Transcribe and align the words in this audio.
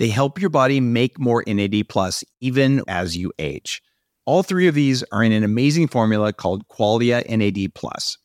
They 0.00 0.08
help 0.08 0.40
your 0.40 0.48
body 0.48 0.80
make 0.80 1.20
more 1.20 1.44
NAD 1.46 1.90
plus 1.90 2.24
even 2.40 2.82
as 2.88 3.18
you 3.18 3.34
age. 3.38 3.82
All 4.24 4.42
three 4.42 4.66
of 4.66 4.74
these 4.74 5.04
are 5.12 5.22
in 5.22 5.30
an 5.30 5.44
amazing 5.44 5.88
formula 5.88 6.32
called 6.32 6.66
Qualia 6.68 7.22
NAD 7.28 7.74
Plus. 7.74 8.16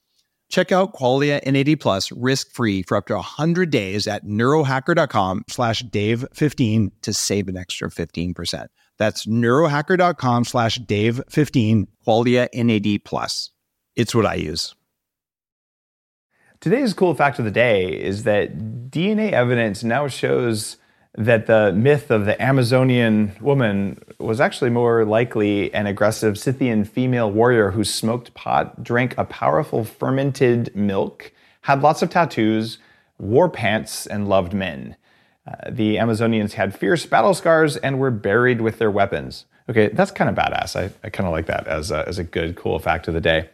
Check 0.47 0.71
out 0.71 0.93
Qualia 0.93 1.45
NAD 1.45 1.81
Plus 1.81 2.13
risk-free 2.13 2.83
for 2.83 2.95
up 2.95 3.07
to 3.07 3.15
100 3.15 3.71
days 3.71 4.07
at 4.07 4.23
neurohacker.com 4.23 5.43
slash 5.49 5.83
dave15 5.83 6.91
to 7.01 7.13
save 7.13 7.49
an 7.49 7.57
extra 7.57 7.89
15%. 7.89 8.67
That's 8.97 9.25
neurohacker.com 9.25 10.45
slash 10.45 10.79
dave15, 10.79 11.87
Qualia 12.07 12.47
NAD 12.53 13.03
Plus. 13.03 13.49
It's 13.97 14.15
what 14.15 14.25
I 14.25 14.35
use. 14.35 14.75
Today's 16.61 16.93
cool 16.93 17.13
fact 17.15 17.37
of 17.37 17.43
the 17.43 17.51
day 17.51 17.87
is 17.87 18.23
that 18.23 18.57
DNA 18.89 19.33
evidence 19.33 19.83
now 19.83 20.07
shows 20.07 20.77
that 21.17 21.47
the 21.47 21.71
myth 21.71 22.11
of 22.11 22.25
the 22.25 22.41
Amazonian 22.41 23.31
woman 23.39 24.01
was 24.19 24.41
actually 24.41 24.69
more 24.69 25.05
likely 25.05 25.73
an 25.73 25.87
aggressive 25.87 26.37
Scythian 26.37 26.83
female 26.83 27.31
warrior 27.31 27.71
who 27.71 27.83
smoked 27.83 28.33
pot, 28.33 28.83
drank 28.83 29.17
a 29.17 29.23
powerful 29.23 29.85
fermented 29.85 30.75
milk, 30.75 31.31
had 31.61 31.81
lots 31.81 32.01
of 32.01 32.09
tattoos, 32.09 32.79
wore 33.17 33.49
pants, 33.49 34.05
and 34.05 34.27
loved 34.27 34.53
men. 34.53 34.97
Uh, 35.47 35.69
the 35.69 35.95
Amazonians 35.95 36.53
had 36.53 36.77
fierce 36.77 37.05
battle 37.05 37.33
scars 37.33 37.77
and 37.77 37.99
were 37.99 38.11
buried 38.11 38.59
with 38.59 38.77
their 38.77 38.91
weapons. 38.91 39.45
Okay, 39.69 39.89
that's 39.89 40.11
kind 40.11 40.29
of 40.29 40.35
badass. 40.35 40.75
I, 40.75 40.91
I 41.03 41.09
kind 41.09 41.27
of 41.27 41.33
like 41.33 41.45
that 41.45 41.67
as 41.67 41.91
a, 41.91 42.07
as 42.07 42.19
a 42.19 42.23
good, 42.23 42.55
cool 42.55 42.77
fact 42.79 43.07
of 43.07 43.13
the 43.13 43.21
day. 43.21 43.49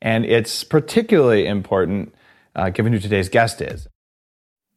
And 0.00 0.24
it's 0.24 0.64
particularly 0.64 1.46
important 1.46 2.14
uh, 2.54 2.70
given 2.70 2.92
who 2.92 2.98
today's 2.98 3.28
guest 3.28 3.60
is. 3.60 3.88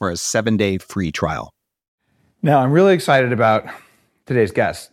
for 0.00 0.10
a 0.10 0.16
seven 0.16 0.56
day 0.56 0.78
free 0.78 1.12
trial. 1.12 1.52
Now, 2.42 2.60
I'm 2.60 2.72
really 2.72 2.94
excited 2.94 3.32
about 3.32 3.66
today's 4.24 4.50
guest 4.50 4.90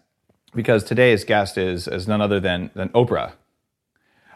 because 0.53 0.83
today's 0.83 1.23
guest 1.23 1.57
is, 1.57 1.87
is 1.87 2.09
none 2.09 2.21
other 2.21 2.41
than, 2.41 2.69
than 2.75 2.89
Oprah. 2.89 3.31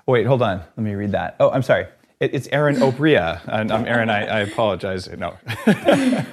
Oh, 0.08 0.14
wait, 0.14 0.26
hold 0.26 0.42
on. 0.42 0.60
Let 0.60 0.78
me 0.78 0.94
read 0.94 1.12
that. 1.12 1.36
Oh, 1.42 1.52
I'm 1.52 1.62
sorry. 1.62 1.88
It, 2.22 2.34
it's 2.34 2.48
Erin 2.54 2.76
Oprea. 2.82 3.42
And 3.48 3.70
I'm 3.70 3.86
Erin. 3.86 4.10
I, 4.10 4.26
I 4.26 4.40
apologize. 4.40 5.10
No. 5.10 5.36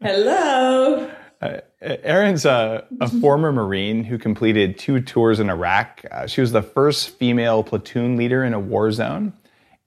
Hello. 0.00 1.10
Uh, 1.42 1.58
Erin's 1.82 2.46
a, 2.46 2.86
a, 2.98 3.08
former 3.20 3.52
Marine 3.52 4.04
who 4.04 4.16
completed 4.16 4.78
two 4.78 5.02
tours 5.02 5.38
in 5.38 5.50
Iraq. 5.50 6.02
Uh, 6.10 6.26
she 6.26 6.40
was 6.40 6.52
the 6.52 6.62
first 6.62 7.10
female 7.10 7.62
platoon 7.62 8.16
leader 8.16 8.42
in 8.42 8.54
a 8.54 8.58
war 8.58 8.90
zone 8.90 9.34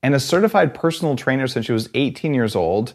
and 0.01 0.15
a 0.15 0.19
certified 0.19 0.73
personal 0.73 1.15
trainer 1.15 1.47
since 1.47 1.65
she 1.65 1.71
was 1.71 1.89
18 1.93 2.33
years 2.33 2.55
old. 2.55 2.93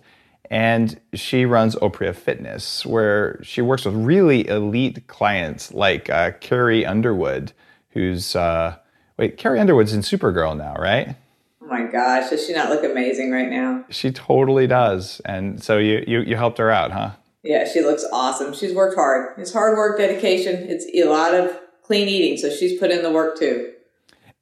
And 0.50 1.00
she 1.14 1.46
runs 1.46 1.74
Oprea 1.76 2.14
Fitness, 2.14 2.84
where 2.84 3.42
she 3.42 3.62
works 3.62 3.86
with 3.86 3.94
really 3.94 4.46
elite 4.46 5.06
clients 5.06 5.72
like 5.72 6.10
uh, 6.10 6.32
Carrie 6.32 6.84
Underwood, 6.84 7.52
who's, 7.90 8.36
uh, 8.36 8.76
wait, 9.16 9.38
Carrie 9.38 9.58
Underwood's 9.58 9.94
in 9.94 10.02
Supergirl 10.02 10.54
now, 10.54 10.74
right? 10.74 11.16
Oh 11.62 11.66
my 11.66 11.84
gosh, 11.84 12.28
does 12.28 12.46
she 12.46 12.52
not 12.52 12.68
look 12.68 12.84
amazing 12.84 13.30
right 13.30 13.48
now? 13.48 13.86
She 13.88 14.12
totally 14.12 14.66
does. 14.66 15.22
And 15.24 15.62
so 15.62 15.78
you, 15.78 16.04
you, 16.06 16.20
you 16.20 16.36
helped 16.36 16.58
her 16.58 16.70
out, 16.70 16.92
huh? 16.92 17.12
Yeah, 17.42 17.66
she 17.66 17.80
looks 17.80 18.04
awesome. 18.12 18.52
She's 18.52 18.74
worked 18.74 18.96
hard. 18.96 19.38
It's 19.38 19.52
hard 19.52 19.78
work, 19.78 19.98
dedication. 19.98 20.66
It's 20.68 20.86
a 20.94 21.08
lot 21.08 21.34
of 21.34 21.58
clean 21.82 22.08
eating, 22.08 22.36
so 22.36 22.50
she's 22.54 22.78
put 22.78 22.90
in 22.90 23.02
the 23.02 23.10
work 23.10 23.38
too. 23.38 23.73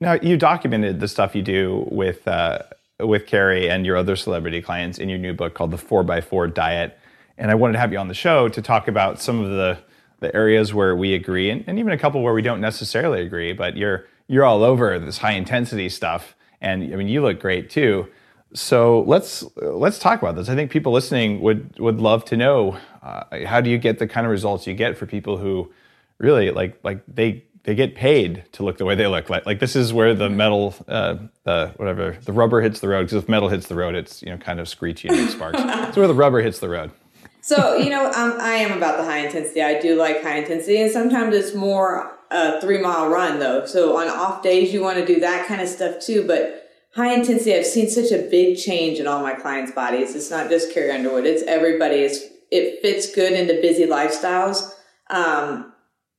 Now 0.03 0.15
you 0.15 0.37
documented 0.37 0.99
the 0.99 1.07
stuff 1.07 1.37
you 1.37 1.43
do 1.43 1.87
with 1.89 2.27
uh, 2.27 2.59
with 2.99 3.25
Carrie 3.25 3.71
and 3.71 3.87
your 3.87 3.97
other 3.97 4.16
celebrity 4.16 4.60
clients 4.60 4.99
in 4.99 5.09
your 5.09 5.19
new 5.19 5.33
book 5.33 5.54
called 5.54 5.71
the 5.71 5.78
Four 5.78 6.03
by 6.03 6.21
Four 6.21 6.49
Diet, 6.49 6.99
and 7.39 7.53
I 7.53 7.54
wanted 7.54 7.75
to 7.75 7.78
have 7.78 7.93
you 7.93 7.99
on 8.01 8.09
the 8.09 8.15
show 8.15 8.49
to 8.49 8.60
talk 8.60 8.89
about 8.89 9.21
some 9.21 9.39
of 9.39 9.51
the 9.51 9.78
the 10.19 10.34
areas 10.34 10.75
where 10.75 10.97
we 10.97 11.15
agree 11.15 11.51
and, 11.51 11.63
and 11.69 11.78
even 11.78 11.93
a 11.93 11.99
couple 11.99 12.21
where 12.21 12.34
we 12.34 12.43
don't 12.43 12.60
necessarily 12.60 13.22
agree. 13.22 13.53
But 13.53 13.77
you're 13.77 14.07
you're 14.27 14.45
all 14.45 14.65
over 14.65 14.99
this 14.99 15.19
high 15.19 15.34
intensity 15.34 15.89
stuff, 15.89 16.34
and 16.60 16.83
I 16.83 16.97
mean 16.97 17.07
you 17.07 17.22
look 17.22 17.39
great 17.39 17.71
too. 17.71 18.09
So 18.55 19.03
let's 19.03 19.45
let's 19.55 20.01
talk 20.01 20.21
about 20.21 20.34
this. 20.34 20.48
I 20.48 20.57
think 20.57 20.72
people 20.72 20.91
listening 20.91 21.41
would 21.43 21.78
would 21.78 22.01
love 22.01 22.25
to 22.25 22.37
know 22.37 22.77
uh, 23.05 23.47
how 23.47 23.60
do 23.60 23.71
you 23.71 23.78
get 23.78 24.01
the 24.01 24.09
kind 24.09 24.27
of 24.27 24.33
results 24.33 24.66
you 24.66 24.75
get 24.75 24.98
for 24.98 25.07
people 25.07 25.37
who 25.37 25.72
really 26.19 26.51
like 26.51 26.81
like 26.83 27.05
they 27.07 27.45
they 27.64 27.74
get 27.74 27.94
paid 27.94 28.44
to 28.53 28.64
look 28.64 28.78
the 28.78 28.84
way 28.84 28.94
they 28.94 29.06
look. 29.06 29.30
Like 29.30 29.47
like 29.47 29.60
this 29.60 29.76
is 29.76 29.92
where 29.92 30.14
the 30.14 30.28
metal, 30.28 30.74
uh, 30.88 31.16
the 31.44 31.72
whatever, 31.76 32.18
the 32.24 32.32
rubber 32.32 32.60
hits 32.60 32.80
the 32.80 32.88
road. 32.88 33.04
Because 33.04 33.22
if 33.22 33.28
metal 33.28 33.48
hits 33.48 33.68
the 33.68 33.74
road, 33.74 33.94
it's 33.94 34.22
you 34.22 34.30
know 34.30 34.38
kind 34.38 34.60
of 34.60 34.68
screechy 34.68 35.09
and 35.09 35.18
it 35.18 35.30
sparks. 35.30 35.59
it's 35.62 35.97
where 35.97 36.09
the 36.09 36.14
rubber 36.14 36.41
hits 36.41 36.59
the 36.59 36.68
road. 36.68 36.91
So 37.41 37.76
you 37.76 37.91
know, 37.91 38.06
um, 38.06 38.36
I 38.41 38.54
am 38.54 38.76
about 38.76 38.98
the 38.98 39.04
high 39.04 39.18
intensity. 39.18 39.62
I 39.62 39.80
do 39.80 39.97
like 39.97 40.22
high 40.22 40.38
intensity, 40.38 40.80
and 40.80 40.91
sometimes 40.91 41.34
it's 41.34 41.54
more 41.54 42.18
a 42.30 42.60
three 42.60 42.78
mile 42.78 43.09
run 43.09 43.38
though. 43.38 43.66
So 43.66 43.97
on 43.97 44.09
off 44.09 44.42
days, 44.42 44.72
you 44.72 44.82
want 44.82 44.98
to 44.98 45.06
do 45.06 45.20
that 45.20 45.47
kind 45.47 45.60
of 45.60 45.68
stuff 45.68 46.00
too. 46.00 46.26
But 46.26 46.68
high 46.94 47.14
intensity, 47.14 47.54
I've 47.54 47.66
seen 47.66 47.88
such 47.88 48.10
a 48.10 48.28
big 48.28 48.59
change 48.59 48.98
in 48.98 49.06
all 49.06 49.22
my 49.22 49.34
clients' 49.34 49.72
bodies. 49.72 50.14
It's 50.14 50.30
not 50.30 50.50
just 50.50 50.72
Carrie 50.72 50.91
Underwood; 50.91 51.26
it's 51.26 51.42
everybody. 51.44 51.97
It's 51.97 52.20
it 52.50 52.80
fits 52.82 53.14
good 53.14 53.32
into 53.32 53.54
busy 53.62 53.86
lifestyles, 53.86 54.70
um, 55.10 55.72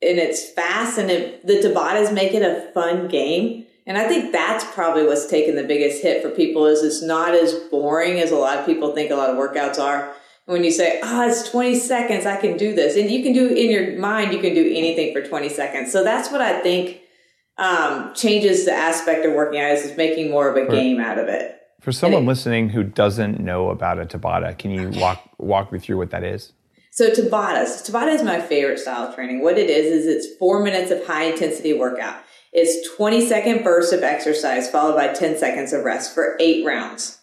and 0.03 0.19
it's 0.19 0.49
fast, 0.51 0.97
and 0.97 1.09
it, 1.09 1.45
the 1.45 1.53
Tabatas 1.53 2.13
make 2.13 2.33
it 2.33 2.41
a 2.41 2.71
fun 2.73 3.07
game. 3.07 3.65
And 3.85 3.97
I 3.97 4.07
think 4.07 4.31
that's 4.31 4.63
probably 4.73 5.05
what's 5.05 5.25
taken 5.25 5.55
the 5.55 5.63
biggest 5.63 6.01
hit 6.01 6.21
for 6.21 6.29
people 6.29 6.65
is 6.65 6.83
it's 6.83 7.01
not 7.01 7.33
as 7.33 7.53
boring 7.69 8.19
as 8.19 8.31
a 8.31 8.37
lot 8.37 8.57
of 8.57 8.65
people 8.65 8.93
think 8.93 9.11
a 9.11 9.15
lot 9.15 9.29
of 9.29 9.35
workouts 9.35 9.77
are. 9.77 10.13
When 10.45 10.63
you 10.63 10.71
say, 10.71 10.99
oh, 11.01 11.27
it's 11.27 11.49
20 11.49 11.75
seconds, 11.75 12.25
I 12.25 12.37
can 12.37 12.57
do 12.57 12.73
this. 12.75 12.97
And 12.97 13.09
you 13.09 13.23
can 13.23 13.33
do 13.33 13.47
in 13.47 13.71
your 13.71 13.97
mind, 13.97 14.33
you 14.33 14.39
can 14.39 14.53
do 14.53 14.65
anything 14.73 15.13
for 15.13 15.21
20 15.21 15.49
seconds. 15.49 15.91
So 15.91 16.03
that's 16.03 16.31
what 16.31 16.41
I 16.41 16.61
think 16.61 17.01
um, 17.57 18.13
changes 18.13 18.65
the 18.65 18.73
aspect 18.73 19.25
of 19.25 19.33
working 19.33 19.59
out 19.59 19.71
is 19.71 19.95
making 19.95 20.31
more 20.31 20.49
of 20.49 20.57
a 20.57 20.65
for, 20.65 20.71
game 20.71 20.99
out 20.99 21.17
of 21.17 21.27
it. 21.27 21.59
For 21.81 21.91
someone 21.91 22.23
it, 22.23 22.27
listening 22.27 22.69
who 22.69 22.83
doesn't 22.83 23.39
know 23.39 23.69
about 23.69 23.99
a 23.99 24.05
Tabata, 24.05 24.57
can 24.57 24.71
you 24.71 24.89
walk 24.99 25.29
walk 25.37 25.71
me 25.71 25.79
through 25.79 25.97
what 25.97 26.11
that 26.11 26.23
is? 26.23 26.53
So 26.93 27.09
Tabatas, 27.09 27.89
Tabata 27.89 28.13
is 28.13 28.21
my 28.21 28.39
favorite 28.39 28.77
style 28.77 29.07
of 29.07 29.15
training. 29.15 29.41
What 29.41 29.57
it 29.57 29.67
is 29.67 29.87
is 29.87 30.05
it's 30.05 30.37
four 30.37 30.63
minutes 30.63 30.91
of 30.91 31.03
high 31.03 31.23
intensity 31.23 31.73
workout. 31.73 32.21
It's 32.51 32.87
20 32.95 33.27
second 33.27 33.63
bursts 33.63 33.91
of 33.91 34.03
exercise 34.03 34.69
followed 34.69 34.95
by 34.95 35.07
10 35.07 35.39
seconds 35.39 35.73
of 35.73 35.83
rest 35.83 36.13
for 36.13 36.37
eight 36.39 36.63
rounds. 36.63 37.19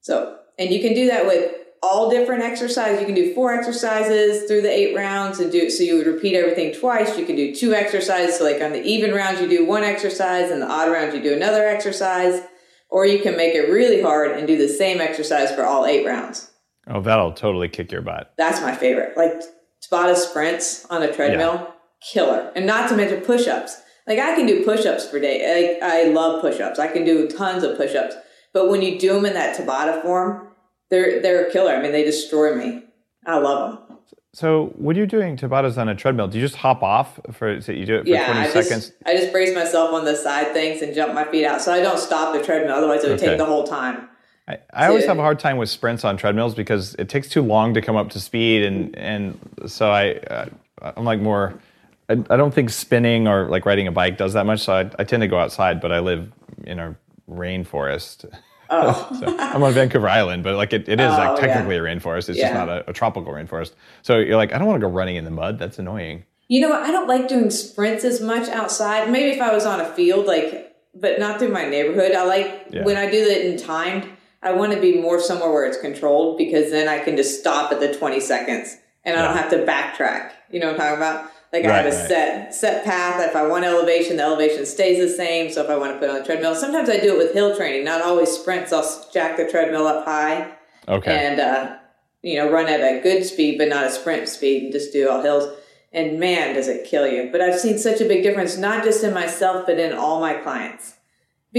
So, 0.00 0.38
and 0.58 0.70
you 0.70 0.80
can 0.80 0.92
do 0.92 1.06
that 1.06 1.24
with 1.24 1.54
all 1.84 2.10
different 2.10 2.42
exercises. 2.42 2.98
You 2.98 3.06
can 3.06 3.14
do 3.14 3.32
four 3.32 3.54
exercises 3.54 4.48
through 4.48 4.62
the 4.62 4.72
eight 4.72 4.92
rounds 4.96 5.38
and 5.38 5.52
do, 5.52 5.58
it. 5.58 5.70
so 5.70 5.84
you 5.84 5.96
would 5.96 6.08
repeat 6.08 6.34
everything 6.34 6.74
twice. 6.74 7.16
You 7.16 7.26
can 7.26 7.36
do 7.36 7.54
two 7.54 7.74
exercises. 7.74 8.38
So 8.38 8.44
like 8.44 8.60
on 8.60 8.72
the 8.72 8.82
even 8.82 9.14
rounds, 9.14 9.40
you 9.40 9.48
do 9.48 9.66
one 9.66 9.84
exercise 9.84 10.50
and 10.50 10.60
the 10.60 10.68
odd 10.68 10.90
rounds, 10.90 11.14
you 11.14 11.22
do 11.22 11.32
another 11.32 11.64
exercise. 11.64 12.42
Or 12.90 13.06
you 13.06 13.20
can 13.20 13.36
make 13.36 13.54
it 13.54 13.70
really 13.70 14.02
hard 14.02 14.32
and 14.32 14.48
do 14.48 14.58
the 14.58 14.66
same 14.66 15.00
exercise 15.00 15.54
for 15.54 15.64
all 15.64 15.86
eight 15.86 16.04
rounds. 16.04 16.50
Oh, 16.88 17.00
that'll 17.00 17.32
totally 17.32 17.68
kick 17.68 17.92
your 17.92 18.02
butt. 18.02 18.32
That's 18.36 18.60
my 18.60 18.74
favorite. 18.74 19.16
Like 19.16 19.42
Tabata 19.82 20.16
sprints 20.16 20.86
on 20.86 21.02
a 21.02 21.12
treadmill, 21.12 21.54
yeah. 21.54 21.70
killer. 22.12 22.52
And 22.56 22.66
not 22.66 22.88
to 22.88 22.96
mention 22.96 23.20
push 23.20 23.46
ups. 23.46 23.80
Like 24.06 24.18
I 24.18 24.34
can 24.34 24.46
do 24.46 24.64
push 24.64 24.86
ups 24.86 25.06
per 25.06 25.20
day. 25.20 25.78
Like 25.80 25.82
I 25.82 26.04
love 26.04 26.40
push 26.40 26.60
ups. 26.60 26.78
I 26.78 26.88
can 26.88 27.04
do 27.04 27.28
tons 27.28 27.62
of 27.62 27.76
push 27.76 27.94
ups. 27.94 28.14
But 28.54 28.70
when 28.70 28.80
you 28.80 28.98
do 28.98 29.12
them 29.12 29.26
in 29.26 29.34
that 29.34 29.56
Tabata 29.56 30.00
form, 30.02 30.48
they're 30.90 31.20
they're 31.20 31.46
a 31.46 31.52
killer. 31.52 31.74
I 31.74 31.82
mean, 31.82 31.92
they 31.92 32.04
destroy 32.04 32.54
me. 32.54 32.84
I 33.26 33.38
love 33.38 33.72
them. 33.72 33.98
So 34.34 34.72
when 34.76 34.94
you're 34.96 35.06
doing 35.06 35.36
Tabatas 35.36 35.78
on 35.78 35.88
a 35.88 35.94
treadmill, 35.94 36.28
do 36.28 36.38
you 36.38 36.44
just 36.44 36.56
hop 36.56 36.82
off 36.82 37.18
for 37.32 37.60
so 37.60 37.72
you 37.72 37.86
do 37.86 37.96
it 37.96 38.02
for 38.04 38.10
yeah, 38.10 38.26
20 38.26 38.40
I 38.40 38.48
seconds? 38.48 38.88
Just, 38.88 38.92
I 39.04 39.16
just 39.16 39.32
brace 39.32 39.54
myself 39.54 39.92
on 39.92 40.04
the 40.04 40.14
side 40.14 40.52
things 40.52 40.80
and 40.82 40.94
jump 40.94 41.14
my 41.14 41.24
feet 41.24 41.44
out, 41.44 41.60
so 41.60 41.72
I 41.72 41.80
don't 41.80 41.98
stop 41.98 42.34
the 42.34 42.42
treadmill. 42.42 42.76
Otherwise, 42.76 43.04
it 43.04 43.08
would 43.08 43.18
okay. 43.18 43.28
take 43.28 43.38
the 43.38 43.46
whole 43.46 43.64
time. 43.64 44.08
I, 44.48 44.58
I 44.72 44.86
always 44.86 45.04
have 45.04 45.18
a 45.18 45.22
hard 45.22 45.38
time 45.38 45.58
with 45.58 45.68
sprints 45.68 46.04
on 46.04 46.16
treadmills 46.16 46.54
because 46.54 46.94
it 46.94 47.10
takes 47.10 47.28
too 47.28 47.42
long 47.42 47.74
to 47.74 47.82
come 47.82 47.96
up 47.96 48.08
to 48.10 48.20
speed, 48.20 48.64
and 48.64 48.96
and 48.96 49.38
so 49.66 49.90
I 49.90 50.14
uh, 50.14 50.46
I'm 50.80 51.04
like 51.04 51.20
more. 51.20 51.60
I, 52.08 52.14
I, 52.30 52.38
don't 52.38 52.54
think 52.54 52.70
spinning 52.70 53.28
or 53.28 53.48
like 53.50 53.66
riding 53.66 53.86
a 53.86 53.92
bike 53.92 54.16
does 54.16 54.32
that 54.32 54.46
much. 54.46 54.60
So 54.60 54.72
I, 54.72 54.90
I 54.98 55.04
tend 55.04 55.20
to 55.20 55.28
go 55.28 55.38
outside, 55.38 55.78
but 55.78 55.92
I 55.92 55.98
live 55.98 56.32
in 56.64 56.78
a 56.78 56.96
rainforest. 57.30 58.24
Oh. 58.70 59.16
so 59.20 59.36
I'm 59.38 59.62
on 59.62 59.74
Vancouver 59.74 60.08
Island, 60.08 60.42
but 60.42 60.56
like 60.56 60.72
it, 60.72 60.88
it 60.88 61.00
is 61.00 61.12
oh, 61.12 61.16
like 61.16 61.38
technically 61.38 61.74
yeah. 61.74 61.82
a 61.82 61.84
rainforest. 61.84 62.30
It's 62.30 62.38
yeah. 62.38 62.48
just 62.48 62.54
not 62.54 62.68
a, 62.70 62.88
a, 62.88 62.92
tropical 62.94 63.30
rainforest. 63.30 63.72
So 64.00 64.16
you're 64.16 64.38
like, 64.38 64.54
I 64.54 64.58
don't 64.58 64.66
want 64.66 64.80
to 64.80 64.86
go 64.86 64.90
running 64.90 65.16
in 65.16 65.26
the 65.26 65.30
mud. 65.30 65.58
That's 65.58 65.78
annoying. 65.78 66.24
You 66.48 66.62
know 66.62 66.70
what? 66.70 66.82
I 66.82 66.90
don't 66.90 67.08
like 67.08 67.28
doing 67.28 67.50
sprints 67.50 68.04
as 68.04 68.22
much 68.22 68.48
outside. 68.48 69.10
Maybe 69.10 69.36
if 69.36 69.42
I 69.42 69.52
was 69.52 69.66
on 69.66 69.82
a 69.82 69.92
field, 69.92 70.24
like, 70.24 70.74
but 70.94 71.18
not 71.18 71.38
through 71.38 71.50
my 71.50 71.68
neighborhood. 71.68 72.12
I 72.12 72.24
like 72.24 72.68
yeah. 72.70 72.84
when 72.84 72.96
I 72.96 73.10
do 73.10 73.22
that 73.28 73.46
in 73.46 73.58
timed. 73.58 74.08
I 74.42 74.52
want 74.52 74.72
to 74.72 74.80
be 74.80 75.00
more 75.00 75.20
somewhere 75.20 75.50
where 75.52 75.66
it's 75.66 75.80
controlled 75.80 76.38
because 76.38 76.70
then 76.70 76.88
I 76.88 77.00
can 77.00 77.16
just 77.16 77.40
stop 77.40 77.72
at 77.72 77.80
the 77.80 77.94
20 77.94 78.20
seconds 78.20 78.76
and 79.04 79.18
I 79.18 79.24
don't 79.24 79.36
have 79.36 79.50
to 79.50 79.58
backtrack. 79.58 80.32
You 80.50 80.60
know 80.60 80.72
what 80.72 80.80
I'm 80.80 80.96
talking 80.96 80.96
about? 80.96 81.30
Like 81.52 81.64
right, 81.64 81.72
I 81.72 81.76
have 81.78 81.86
a 81.86 81.96
right. 81.96 82.08
set 82.08 82.54
set 82.54 82.84
path. 82.84 83.26
If 83.26 83.34
I 83.34 83.46
want 83.46 83.64
elevation, 83.64 84.18
the 84.18 84.22
elevation 84.22 84.66
stays 84.66 84.98
the 84.98 85.08
same. 85.08 85.50
So 85.50 85.62
if 85.64 85.70
I 85.70 85.78
want 85.78 85.94
to 85.94 85.98
put 85.98 86.10
on 86.10 86.16
a 86.16 86.24
treadmill, 86.24 86.54
sometimes 86.54 86.90
I 86.90 87.00
do 87.00 87.14
it 87.14 87.18
with 87.18 87.32
hill 87.32 87.56
training. 87.56 87.84
Not 87.84 88.02
always 88.02 88.30
sprints. 88.30 88.72
I'll 88.72 89.08
jack 89.12 89.38
the 89.38 89.48
treadmill 89.48 89.86
up 89.86 90.04
high. 90.04 90.52
Okay. 90.86 91.26
And 91.26 91.40
uh, 91.40 91.76
you 92.22 92.36
know, 92.36 92.50
run 92.50 92.66
at 92.66 92.80
a 92.80 93.00
good 93.02 93.24
speed, 93.24 93.56
but 93.56 93.68
not 93.68 93.86
a 93.86 93.90
sprint 93.90 94.28
speed, 94.28 94.64
and 94.64 94.72
just 94.72 94.92
do 94.92 95.08
all 95.08 95.22
hills. 95.22 95.56
And 95.90 96.20
man, 96.20 96.54
does 96.54 96.68
it 96.68 96.86
kill 96.86 97.06
you! 97.06 97.30
But 97.32 97.40
I've 97.40 97.58
seen 97.58 97.78
such 97.78 98.02
a 98.02 98.04
big 98.04 98.22
difference, 98.22 98.58
not 98.58 98.84
just 98.84 99.02
in 99.02 99.14
myself, 99.14 99.64
but 99.66 99.78
in 99.78 99.94
all 99.94 100.20
my 100.20 100.34
clients. 100.34 100.97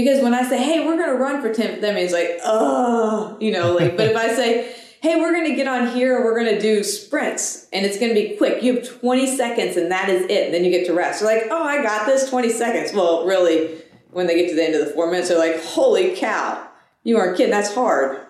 Because 0.02 0.22
when 0.22 0.34
I 0.34 0.48
say, 0.48 0.62
"Hey, 0.62 0.86
we're 0.86 0.96
going 0.96 1.10
to 1.10 1.16
run 1.16 1.40
for 1.40 1.52
ten, 1.52 1.80
that 1.80 1.94
means 1.94 2.12
like, 2.12 2.38
oh, 2.44 3.36
you 3.40 3.50
know, 3.50 3.74
like. 3.74 3.96
but 3.96 4.08
if 4.08 4.16
I 4.16 4.34
say 4.34 4.74
hey, 5.00 5.18
we're 5.18 5.32
going 5.32 5.46
to 5.46 5.54
get 5.54 5.66
on 5.66 5.88
here 5.88 6.22
we're 6.22 6.38
going 6.38 6.54
to 6.54 6.60
do 6.60 6.84
sprints 6.84 7.66
and 7.72 7.86
it's 7.86 7.98
going 7.98 8.14
to 8.14 8.14
be 8.14 8.36
quick. 8.36 8.62
You 8.62 8.76
have 8.76 9.00
20 9.00 9.26
seconds 9.36 9.76
and 9.76 9.90
that 9.90 10.08
is 10.08 10.24
it. 10.24 10.52
Then 10.52 10.64
you 10.64 10.70
get 10.70 10.86
to 10.86 10.94
rest. 10.94 11.22
You're 11.22 11.32
like, 11.32 11.44
oh, 11.50 11.62
I 11.62 11.82
got 11.82 12.06
this 12.06 12.28
20 12.28 12.50
seconds. 12.50 12.92
Well, 12.94 13.26
really, 13.26 13.80
when 14.10 14.26
they 14.26 14.34
get 14.36 14.50
to 14.50 14.54
the 14.54 14.64
end 14.64 14.74
of 14.74 14.86
the 14.86 14.92
four 14.92 15.10
minutes, 15.10 15.28
they're 15.28 15.38
like, 15.38 15.62
holy 15.64 16.14
cow, 16.16 16.68
you 17.02 17.16
aren't 17.16 17.36
kidding. 17.36 17.50
That's 17.50 17.74
hard. 17.74 18.20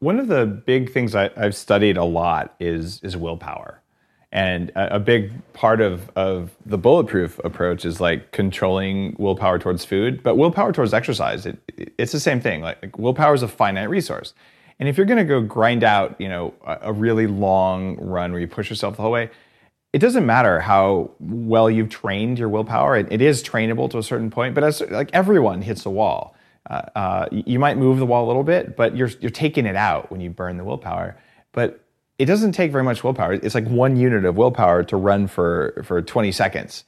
one 0.00 0.18
of 0.18 0.26
the 0.26 0.46
big 0.46 0.92
things 0.92 1.14
I, 1.14 1.30
have 1.36 1.54
studied 1.54 1.96
a 1.96 2.04
lot 2.04 2.54
is, 2.58 3.00
is 3.02 3.16
willpower. 3.16 3.80
And 4.32 4.70
a, 4.70 4.96
a 4.96 4.98
big 5.00 5.32
part 5.54 5.80
of, 5.80 6.10
of 6.14 6.52
the 6.64 6.78
bulletproof 6.78 7.40
approach 7.44 7.84
is 7.84 8.00
like 8.00 8.30
controlling 8.30 9.16
willpower 9.18 9.58
towards 9.58 9.84
food, 9.84 10.22
but 10.22 10.36
willpower 10.36 10.72
towards 10.72 10.94
exercise. 10.94 11.46
It, 11.46 11.58
it, 11.76 11.92
it's 11.98 12.12
the 12.12 12.20
same 12.20 12.40
thing. 12.40 12.62
Like, 12.62 12.80
like 12.82 12.98
willpower 12.98 13.34
is 13.34 13.42
a 13.42 13.48
finite 13.48 13.90
resource 13.90 14.34
and 14.80 14.88
if 14.88 14.96
you're 14.96 15.06
going 15.06 15.18
to 15.18 15.24
go 15.24 15.42
grind 15.42 15.84
out, 15.84 16.18
you 16.18 16.28
know, 16.28 16.54
a, 16.64 16.90
really 16.90 17.26
long 17.26 17.96
run 17.96 18.32
where 18.32 18.40
you 18.40 18.48
push 18.48 18.70
yourself 18.70 18.96
the 18.96 19.02
whole 19.02 19.12
way, 19.12 19.28
it 19.92 19.98
doesn't 19.98 20.24
matter 20.24 20.58
how 20.58 21.10
well 21.20 21.70
you've 21.70 21.90
trained 21.90 22.38
your 22.38 22.48
willpower. 22.48 22.96
it, 22.96 23.06
it 23.10 23.20
is 23.20 23.42
trainable 23.42 23.90
to 23.90 23.98
a 23.98 24.02
certain 24.02 24.30
point, 24.30 24.54
but 24.54 24.64
as 24.64 24.80
like 24.90 25.10
everyone 25.12 25.60
hits 25.60 25.84
a 25.84 25.90
wall. 25.90 26.34
Uh, 26.68 26.82
uh, 26.94 27.26
you 27.30 27.58
might 27.58 27.76
move 27.76 27.98
the 27.98 28.06
wall 28.06 28.24
a 28.24 28.28
little 28.28 28.44
bit, 28.44 28.76
but 28.76 28.96
you're 28.96 29.08
you're 29.20 29.30
taking 29.30 29.66
it 29.66 29.76
out 29.76 30.10
when 30.10 30.20
you 30.20 30.30
burn 30.30 30.56
the 30.56 30.64
willpower. 30.64 31.18
But 31.52 31.84
it 32.20 32.26
doesn't 32.26 32.52
take 32.52 32.70
very 32.70 32.84
much 32.84 33.02
willpower. 33.02 33.32
It's 33.32 33.54
like 33.54 33.66
one 33.66 33.96
unit 33.96 34.26
of 34.26 34.36
willpower 34.36 34.82
to 34.84 34.96
run 34.96 35.26
for 35.26 35.82
for 35.86 36.02
20 36.02 36.30
seconds. 36.32 36.84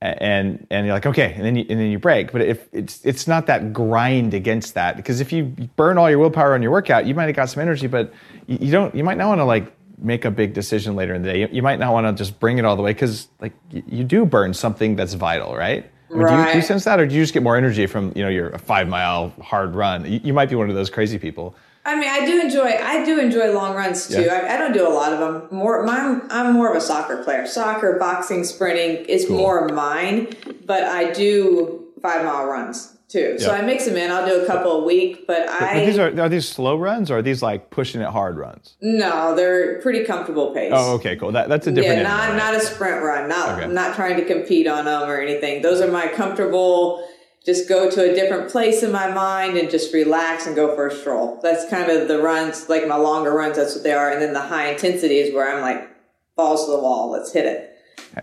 And 0.00 0.66
and 0.70 0.86
you're 0.86 0.94
like 0.94 1.06
okay 1.06 1.34
and 1.34 1.44
then 1.44 1.54
you, 1.54 1.66
and 1.68 1.78
then 1.78 1.90
you 1.90 1.98
break. 1.98 2.32
But 2.32 2.40
if 2.40 2.68
it's 2.72 3.04
it's 3.04 3.28
not 3.28 3.46
that 3.46 3.72
grind 3.72 4.32
against 4.32 4.74
that 4.74 4.96
because 4.96 5.20
if 5.20 5.30
you 5.30 5.44
burn 5.76 5.98
all 5.98 6.08
your 6.08 6.18
willpower 6.18 6.54
on 6.54 6.62
your 6.62 6.72
workout 6.72 7.06
you 7.06 7.14
might 7.14 7.26
have 7.26 7.36
got 7.36 7.50
some 7.50 7.60
energy 7.60 7.86
but 7.86 8.12
you, 8.46 8.72
don't 8.72 8.92
you 8.94 9.04
might 9.04 9.18
not 9.18 9.28
want 9.28 9.40
to 9.40 9.44
like 9.44 9.72
make 9.98 10.24
a 10.24 10.30
big 10.30 10.54
decision 10.54 10.96
later 10.96 11.14
in 11.14 11.22
the 11.22 11.32
day. 11.32 11.40
You, 11.40 11.48
you 11.52 11.62
might 11.62 11.78
not 11.78 11.92
want 11.92 12.06
to 12.06 12.12
just 12.20 12.40
bring 12.40 12.58
it 12.58 12.64
all 12.64 12.74
the 12.74 12.82
way 12.82 12.92
because 12.92 13.28
like 13.40 13.52
you, 13.70 13.82
you, 13.86 14.04
do 14.04 14.24
burn 14.24 14.54
something 14.54 14.96
that's 14.96 15.14
vital 15.14 15.54
right, 15.54 15.88
I 16.10 16.14
mean, 16.14 16.22
right. 16.22 16.36
Do, 16.36 16.42
you, 16.42 16.52
do 16.54 16.58
you 16.58 16.64
sense 16.64 16.82
that 16.84 16.98
or 16.98 17.06
do 17.06 17.14
you 17.14 17.22
just 17.22 17.34
get 17.34 17.44
more 17.44 17.56
energy 17.56 17.86
from 17.86 18.12
you 18.16 18.24
know 18.24 18.30
your 18.30 18.58
five 18.58 18.88
mile 18.88 19.28
hard 19.40 19.76
run? 19.76 20.10
You, 20.10 20.20
you 20.24 20.32
might 20.32 20.48
be 20.48 20.56
one 20.56 20.68
of 20.70 20.74
those 20.74 20.90
crazy 20.90 21.18
people 21.18 21.54
I 21.84 21.96
mean, 21.96 22.08
I 22.08 22.24
do 22.24 22.40
enjoy. 22.40 22.78
I 22.80 23.04
do 23.04 23.18
enjoy 23.18 23.52
long 23.52 23.74
runs 23.74 24.06
too. 24.06 24.22
Yeah. 24.22 24.34
I, 24.34 24.54
I, 24.54 24.58
don't 24.58 24.72
do 24.72 24.86
a 24.86 24.90
lot 24.90 25.12
of 25.12 25.18
them. 25.18 25.48
More, 25.50 25.86
I'm, 25.88 26.22
I'm 26.30 26.54
more 26.54 26.70
of 26.70 26.76
a 26.76 26.80
soccer 26.80 27.22
player. 27.24 27.46
Soccer, 27.46 27.98
boxing, 27.98 28.44
sprinting 28.44 29.04
is 29.06 29.26
cool. 29.26 29.38
more 29.38 29.68
mine. 29.68 30.28
But 30.64 30.84
I 30.84 31.12
do 31.12 31.88
five 32.00 32.24
mile 32.24 32.46
runs 32.46 32.96
too. 33.08 33.36
Yeah. 33.38 33.46
So 33.46 33.52
I 33.52 33.62
mix 33.62 33.86
them 33.86 33.96
in. 33.96 34.12
I'll 34.12 34.26
do 34.26 34.42
a 34.42 34.46
couple 34.46 34.70
a 34.72 34.84
week. 34.84 35.26
But, 35.26 35.48
I. 35.48 35.74
But 35.74 35.86
these 35.86 35.98
are 35.98 36.20
are 36.20 36.28
these 36.28 36.48
slow 36.48 36.76
runs 36.76 37.10
or 37.10 37.18
are 37.18 37.22
these 37.22 37.42
like 37.42 37.70
pushing 37.70 38.00
it 38.00 38.08
hard 38.08 38.36
runs? 38.36 38.76
No, 38.80 39.34
they're 39.34 39.80
pretty 39.80 40.04
comfortable 40.04 40.54
pace. 40.54 40.72
Oh, 40.72 40.94
okay, 40.94 41.16
cool. 41.16 41.32
That, 41.32 41.48
that's 41.48 41.66
a 41.66 41.72
different. 41.72 41.98
Yeah, 41.98 42.08
not 42.08 42.36
not 42.36 42.54
a 42.54 42.60
sprint 42.60 43.02
run. 43.02 43.28
Not 43.28 43.58
okay. 43.58 43.72
not 43.72 43.96
trying 43.96 44.16
to 44.18 44.24
compete 44.24 44.68
on 44.68 44.84
them 44.84 45.08
or 45.08 45.20
anything. 45.20 45.62
Those 45.62 45.80
are 45.80 45.90
my 45.90 46.06
comfortable 46.06 47.04
just 47.44 47.68
go 47.68 47.90
to 47.90 48.10
a 48.10 48.14
different 48.14 48.50
place 48.50 48.82
in 48.82 48.92
my 48.92 49.10
mind 49.10 49.56
and 49.56 49.70
just 49.70 49.92
relax 49.92 50.46
and 50.46 50.54
go 50.54 50.74
for 50.74 50.88
a 50.88 50.94
stroll. 50.94 51.40
That's 51.42 51.68
kind 51.68 51.90
of 51.90 52.08
the 52.08 52.20
runs, 52.22 52.68
like 52.68 52.86
my 52.86 52.96
longer 52.96 53.32
runs, 53.32 53.56
that's 53.56 53.74
what 53.74 53.82
they 53.82 53.92
are. 53.92 54.10
And 54.10 54.22
then 54.22 54.32
the 54.32 54.40
high 54.40 54.70
intensity 54.70 55.18
is 55.18 55.34
where 55.34 55.52
I'm 55.52 55.60
like, 55.60 55.88
balls 56.36 56.66
to 56.66 56.72
the 56.72 56.78
wall, 56.78 57.10
let's 57.10 57.32
hit 57.32 57.46
it. 57.46 57.68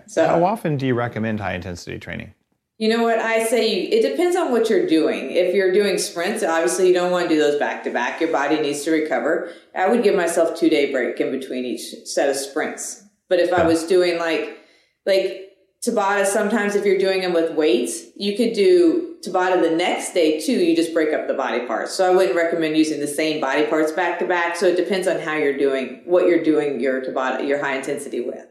So, 0.08 0.26
how 0.26 0.44
often 0.44 0.78
do 0.78 0.86
you 0.86 0.94
recommend 0.94 1.40
high 1.40 1.56
intensity 1.56 1.98
training? 2.00 2.34
You 2.78 2.88
know 2.88 3.04
what 3.04 3.20
I 3.20 3.44
say? 3.44 3.82
It 3.82 4.10
depends 4.10 4.38
on 4.38 4.52
what 4.52 4.70
you're 4.70 4.88
doing. 4.88 5.32
If 5.32 5.54
you're 5.54 5.74
doing 5.74 5.98
sprints, 5.98 6.44
obviously 6.44 6.88
you 6.88 6.94
don't 6.94 7.12
want 7.12 7.28
to 7.28 7.36
do 7.36 7.38
those 7.38 7.60
back 7.60 7.84
to 7.84 7.92
back. 7.92 8.22
Your 8.22 8.32
body 8.32 8.62
needs 8.62 8.84
to 8.84 8.92
recover. 8.92 9.52
I 9.76 9.90
would 9.90 10.02
give 10.02 10.16
myself 10.16 10.58
two 10.58 10.70
day 10.70 10.92
break 10.92 11.20
in 11.20 11.30
between 11.30 11.66
each 11.66 11.94
set 12.06 12.30
of 12.30 12.38
sprints. 12.38 13.04
But 13.28 13.40
if 13.40 13.52
I 13.52 13.66
was 13.66 13.86
doing 13.86 14.18
like, 14.18 14.60
like 15.06 15.49
Tabata, 15.86 16.26
sometimes 16.26 16.76
if 16.76 16.84
you're 16.84 16.98
doing 16.98 17.22
them 17.22 17.32
with 17.32 17.56
weights, 17.56 18.08
you 18.18 18.36
could 18.36 18.52
do 18.52 19.16
Tabata 19.26 19.62
the 19.62 19.76
next 19.76 20.14
day 20.14 20.40
too. 20.40 20.52
You 20.52 20.76
just 20.76 20.94
break 20.94 21.14
up 21.14 21.28
the 21.28 21.34
body 21.34 21.66
parts. 21.66 21.94
So 21.94 22.10
I 22.10 22.14
wouldn't 22.14 22.36
recommend 22.36 22.76
using 22.76 23.00
the 23.00 23.08
same 23.08 23.40
body 23.40 23.66
parts 23.66 23.94
back 23.94 24.20
to 24.20 24.28
back. 24.28 24.58
So 24.58 24.66
it 24.68 24.76
depends 24.76 25.08
on 25.08 25.20
how 25.20 25.36
you're 25.36 25.58
doing, 25.58 26.02
what 26.04 26.28
you're 26.28 26.44
doing 26.44 26.82
your 26.82 27.02
Tabata, 27.02 27.48
your 27.48 27.64
high 27.64 27.78
intensity 27.78 28.20
with. 28.20 28.46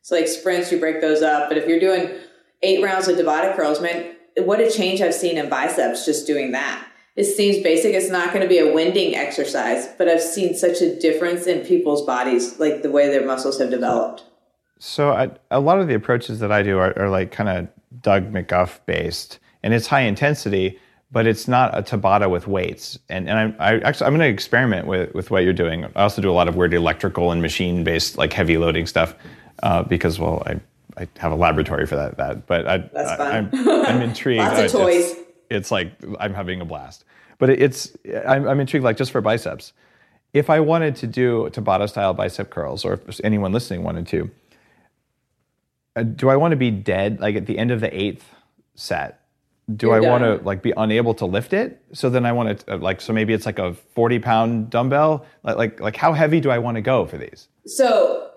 So 0.00 0.16
like 0.16 0.26
sprints, 0.26 0.72
you 0.72 0.78
break 0.78 1.02
those 1.02 1.20
up. 1.20 1.50
But 1.50 1.58
if 1.58 1.68
you're 1.68 1.80
doing 1.80 2.10
eight 2.62 2.82
rounds 2.82 3.08
of 3.08 3.18
Tabata 3.18 3.54
curls, 3.54 3.82
man, 3.82 4.16
what 4.38 4.60
a 4.60 4.70
change 4.70 5.02
I've 5.02 5.14
seen 5.14 5.36
in 5.36 5.50
biceps 5.50 6.06
just 6.06 6.26
doing 6.26 6.52
that. 6.52 6.86
it 7.14 7.24
seems 7.24 7.62
basic. 7.62 7.94
It's 7.94 8.10
not 8.10 8.28
going 8.32 8.42
to 8.42 8.48
be 8.48 8.58
a 8.58 8.72
winding 8.72 9.14
exercise, 9.14 9.86
but 9.98 10.08
I've 10.08 10.22
seen 10.22 10.54
such 10.54 10.80
a 10.80 10.98
difference 10.98 11.46
in 11.46 11.64
people's 11.64 12.04
bodies, 12.04 12.58
like 12.58 12.82
the 12.82 12.90
way 12.90 13.08
their 13.08 13.26
muscles 13.26 13.58
have 13.58 13.70
developed. 13.70 14.24
So 14.78 15.10
I, 15.12 15.30
a 15.50 15.60
lot 15.60 15.80
of 15.80 15.88
the 15.88 15.94
approaches 15.94 16.40
that 16.40 16.52
I 16.52 16.62
do 16.62 16.78
are, 16.78 16.98
are 16.98 17.08
like 17.08 17.30
kind 17.32 17.48
of 17.48 17.68
Doug 18.02 18.32
McGuff 18.32 18.80
based, 18.86 19.38
and 19.62 19.72
it's 19.72 19.86
high 19.86 20.02
intensity, 20.02 20.78
but 21.10 21.26
it's 21.26 21.46
not 21.48 21.76
a 21.76 21.82
Tabata 21.82 22.28
with 22.30 22.46
weights. 22.46 22.98
And 23.08 23.28
and 23.28 23.38
I'm 23.38 23.56
I 23.58 23.78
actually 23.80 24.06
I'm 24.06 24.12
going 24.16 24.20
to 24.28 24.32
experiment 24.32 24.86
with 24.86 25.14
with 25.14 25.30
what 25.30 25.44
you're 25.44 25.52
doing. 25.52 25.84
I 25.96 26.02
also 26.02 26.20
do 26.20 26.30
a 26.30 26.34
lot 26.34 26.48
of 26.48 26.56
weird 26.56 26.74
electrical 26.74 27.30
and 27.32 27.40
machine 27.40 27.84
based 27.84 28.18
like 28.18 28.32
heavy 28.32 28.58
loading 28.58 28.86
stuff 28.86 29.14
uh, 29.62 29.82
because 29.84 30.18
well 30.18 30.42
I 30.46 30.60
I 30.96 31.08
have 31.18 31.32
a 31.32 31.36
laboratory 31.36 31.86
for 31.86 31.96
that 31.96 32.16
that. 32.18 32.46
But 32.46 32.66
I, 32.66 32.78
That's 32.78 33.10
I, 33.12 33.16
fun. 33.16 33.50
I'm, 33.52 33.68
I'm 33.86 34.02
intrigued. 34.08 34.38
Lots 34.40 34.58
of 34.58 34.64
It's- 34.66 34.72
toys. 34.72 35.16
It's, 35.50 35.70
like 35.70 35.92
I'm 36.18 36.34
having 36.34 36.60
a 36.60 36.64
blast. 36.64 37.04
But 37.38 37.50
it's 37.50 37.92
I'm, 38.26 38.48
I'm 38.48 38.58
intrigued 38.60 38.82
like 38.84 38.96
just 38.96 39.12
for 39.12 39.20
biceps. 39.20 39.72
If 40.32 40.50
I 40.50 40.58
wanted 40.58 40.96
to 40.96 41.06
do 41.06 41.48
Tabata 41.52 41.88
style 41.88 42.12
bicep 42.12 42.50
curls, 42.50 42.84
or 42.84 42.94
if 43.06 43.20
anyone 43.22 43.52
listening 43.52 43.84
wanted 43.84 44.08
to, 44.08 44.30
uh, 45.96 46.02
do 46.02 46.28
I 46.28 46.36
want 46.36 46.52
to 46.52 46.56
be 46.56 46.70
dead 46.70 47.20
like 47.20 47.36
at 47.36 47.46
the 47.46 47.58
end 47.58 47.70
of 47.70 47.80
the 47.80 47.94
eighth 47.96 48.24
set? 48.74 49.20
Do 49.74 49.86
You're 49.86 49.96
I 49.96 50.00
want 50.00 50.24
to 50.24 50.44
like 50.44 50.62
be 50.62 50.74
unable 50.76 51.14
to 51.14 51.26
lift 51.26 51.54
it? 51.54 51.82
So 51.92 52.10
then 52.10 52.26
I 52.26 52.32
want 52.32 52.60
to 52.60 52.74
uh, 52.74 52.78
like 52.78 53.00
so 53.00 53.12
maybe 53.12 53.32
it's 53.32 53.46
like 53.46 53.58
a 53.58 53.72
forty 53.72 54.18
pound 54.18 54.70
dumbbell. 54.70 55.24
Like 55.42 55.56
like 55.56 55.80
like 55.80 55.96
how 55.96 56.12
heavy 56.12 56.40
do 56.40 56.50
I 56.50 56.58
want 56.58 56.74
to 56.74 56.82
go 56.82 57.06
for 57.06 57.16
these? 57.16 57.48
So, 57.66 58.30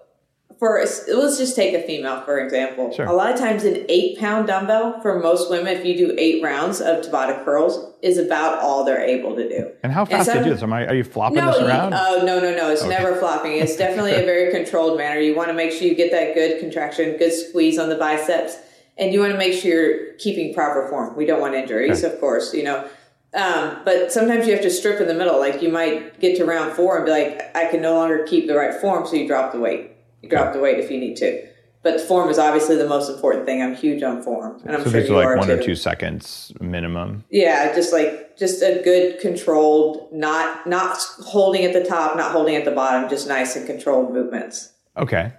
for 0.60 0.80
let's 0.80 1.38
just 1.38 1.56
take 1.56 1.74
a 1.74 1.82
female 1.86 2.22
for 2.22 2.40
example. 2.40 2.92
Sure. 2.92 3.06
A 3.06 3.14
lot 3.14 3.32
of 3.32 3.40
times, 3.40 3.64
an 3.64 3.86
eight 3.90 4.18
pound 4.18 4.48
dumbbell 4.48 5.02
for 5.02 5.20
most 5.20 5.50
women, 5.50 5.78
if 5.78 5.86
you 5.86 5.98
do 5.98 6.16
eight 6.18 6.44
rounds 6.44 6.82
of 6.82 7.04
Tabata 7.04 7.44
curls, 7.46 7.94
is 8.02 8.18
about 8.18 8.60
all 8.60 8.84
they're 8.84 9.06
able 9.06 9.36
to 9.36 9.48
do. 9.48 9.72
And 9.84 9.92
how 9.92 10.06
fast 10.06 10.32
do 10.32 10.38
you 10.38 10.44
do 10.46 10.50
this? 10.52 10.64
Am 10.64 10.74
I, 10.74 10.88
are 10.88 10.96
you 10.96 11.04
flopping 11.04 11.38
No, 11.38 11.52
this 11.52 11.62
around? 11.62 11.94
oh 11.94 12.24
no, 12.26 12.40
no, 12.40 12.56
no! 12.56 12.72
It's 12.72 12.84
never 12.84 13.16
flopping. 13.16 13.54
It's 13.54 13.76
definitely 13.86 14.14
a 14.14 14.26
very 14.26 14.52
controlled 14.52 14.98
manner. 14.98 15.20
You 15.20 15.36
want 15.36 15.50
to 15.50 15.54
make 15.54 15.72
sure 15.72 15.84
you 15.88 15.96
get 15.96 16.12
that 16.12 16.34
good 16.34 16.60
contraction, 16.60 17.18
good 17.18 17.34
squeeze 17.34 17.78
on 17.78 17.90
the 17.90 17.96
biceps, 17.96 18.58
and 18.98 19.14
you 19.14 19.20
want 19.20 19.32
to 19.34 19.38
make 19.38 19.54
sure 19.54 19.72
you're 19.72 20.14
keeping 20.14 20.54
proper 20.54 20.88
form. 20.90 21.16
We 21.16 21.26
don't 21.26 21.42
want 21.42 21.54
injuries, 21.56 22.04
of 22.04 22.20
course, 22.20 22.54
you 22.54 22.64
know. 22.64 22.88
Um, 23.34 23.82
but 23.86 24.12
sometimes 24.12 24.48
you 24.48 24.54
have 24.54 24.64
to 24.64 24.72
strip 24.72 25.00
in 25.02 25.08
the 25.08 25.14
middle. 25.14 25.38
Like 25.40 25.62
you 25.62 25.70
might 25.70 26.20
get 26.20 26.38
to 26.38 26.46
round 26.46 26.72
four 26.74 26.98
and 26.98 27.06
be 27.06 27.12
like, 27.12 27.56
I 27.56 27.68
can 27.70 27.82
no 27.82 27.94
longer 27.94 28.26
keep 28.26 28.48
the 28.48 28.56
right 28.56 28.74
form, 28.82 29.06
so 29.06 29.16
you 29.16 29.28
drop 29.28 29.52
the 29.52 29.60
weight. 29.60 29.92
You 30.22 30.30
drop 30.30 30.54
the 30.54 30.60
weight 30.60 30.80
if 30.80 30.90
you 30.92 31.00
need 31.00 31.16
to. 31.18 31.48
But 31.84 32.02
form 32.02 32.30
is 32.30 32.38
obviously 32.38 32.76
the 32.76 32.88
most 32.88 33.10
important 33.10 33.46
thing. 33.46 33.62
I'm 33.62 33.76
huge 33.76 34.04
on 34.04 34.22
form, 34.22 34.60
and 34.66 34.76
I'm 34.76 34.84
so 34.84 34.90
sure 34.90 35.02
these 35.02 35.10
are 35.10 35.16
like 35.16 35.28
are 35.28 35.38
one 35.38 35.48
too. 35.48 35.54
or 35.54 35.64
two 35.64 35.76
seconds 35.76 36.52
minimum. 36.60 37.24
Yeah, 37.30 37.74
just 37.74 37.94
like 37.94 38.36
just 38.38 38.62
a 38.62 38.82
good 38.84 39.20
controlled, 39.22 40.12
not 40.12 40.68
not 40.68 40.98
holding 41.22 41.64
at 41.64 41.74
the 41.74 41.86
top, 41.86 42.18
not 42.18 42.32
holding 42.32 42.56
at 42.56 42.66
the 42.66 42.72
bottom, 42.72 43.10
just 43.10 43.28
nice 43.28 43.56
and 43.56 43.66
controlled 43.66 44.12
movements. 44.12 44.74
Okay. 44.98 45.32